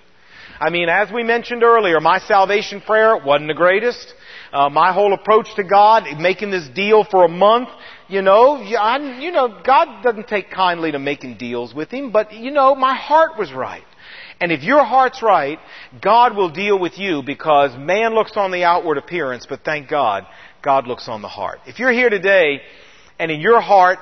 I 0.59 0.69
mean, 0.69 0.89
as 0.89 1.11
we 1.11 1.23
mentioned 1.23 1.63
earlier, 1.63 1.99
my 1.99 2.19
salvation 2.19 2.81
prayer 2.81 3.17
wasn't 3.17 3.47
the 3.47 3.53
greatest. 3.53 4.13
Uh, 4.53 4.69
my 4.69 4.93
whole 4.93 5.13
approach 5.13 5.53
to 5.55 5.63
God, 5.63 6.05
making 6.17 6.51
this 6.51 6.67
deal 6.69 7.03
for 7.03 7.25
a 7.25 7.29
month, 7.29 7.69
you 8.07 8.21
know, 8.21 8.55
I, 8.55 9.19
you 9.19 9.31
know, 9.31 9.61
God 9.65 10.01
doesn't 10.01 10.27
take 10.27 10.49
kindly 10.49 10.91
to 10.91 10.99
making 10.99 11.37
deals 11.37 11.73
with 11.73 11.91
Him, 11.91 12.11
but 12.11 12.33
you 12.33 12.51
know, 12.51 12.73
my 12.75 12.95
heart 12.95 13.37
was 13.37 13.51
right. 13.51 13.83
And 14.39 14.51
if 14.51 14.63
your 14.63 14.83
heart's 14.83 15.21
right, 15.21 15.59
God 16.01 16.35
will 16.35 16.49
deal 16.49 16.77
with 16.77 16.97
you 16.97 17.23
because 17.23 17.77
man 17.77 18.13
looks 18.13 18.35
on 18.35 18.51
the 18.51 18.63
outward 18.63 18.97
appearance, 18.97 19.45
but 19.47 19.63
thank 19.63 19.89
God, 19.89 20.25
God 20.61 20.87
looks 20.87 21.07
on 21.07 21.21
the 21.21 21.27
heart. 21.27 21.59
If 21.65 21.79
you're 21.79 21.91
here 21.91 22.09
today 22.09 22.61
and 23.17 23.31
in 23.31 23.39
your 23.39 23.61
heart, 23.61 23.99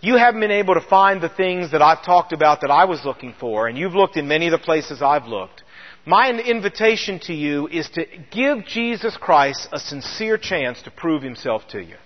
you 0.00 0.16
haven't 0.16 0.40
been 0.40 0.50
able 0.50 0.74
to 0.74 0.80
find 0.80 1.20
the 1.20 1.28
things 1.28 1.70
that 1.70 1.80
I've 1.80 2.04
talked 2.04 2.32
about 2.32 2.62
that 2.62 2.70
I 2.72 2.86
was 2.86 3.04
looking 3.04 3.34
for, 3.38 3.68
and 3.68 3.78
you've 3.78 3.94
looked 3.94 4.16
in 4.16 4.26
many 4.26 4.48
of 4.48 4.52
the 4.52 4.58
places 4.58 5.00
I've 5.00 5.26
looked, 5.26 5.62
my 6.04 6.30
invitation 6.30 7.20
to 7.20 7.32
you 7.32 7.68
is 7.68 7.88
to 7.90 8.04
give 8.30 8.66
Jesus 8.66 9.16
Christ 9.16 9.68
a 9.72 9.78
sincere 9.78 10.36
chance 10.36 10.82
to 10.82 10.90
prove 10.90 11.22
himself 11.22 11.62
to 11.68 11.80
you. 11.80 11.96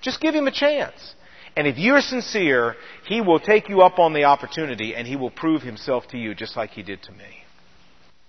Just 0.00 0.20
give 0.20 0.34
him 0.34 0.46
a 0.46 0.52
chance. 0.52 1.14
And 1.56 1.66
if 1.66 1.78
you're 1.78 2.00
sincere, 2.00 2.76
he 3.06 3.20
will 3.20 3.40
take 3.40 3.68
you 3.68 3.80
up 3.80 3.98
on 3.98 4.12
the 4.12 4.24
opportunity 4.24 4.94
and 4.94 5.06
he 5.06 5.16
will 5.16 5.30
prove 5.30 5.62
himself 5.62 6.06
to 6.08 6.18
you 6.18 6.34
just 6.34 6.56
like 6.56 6.70
he 6.70 6.82
did 6.82 7.02
to 7.04 7.12
me. 7.12 7.45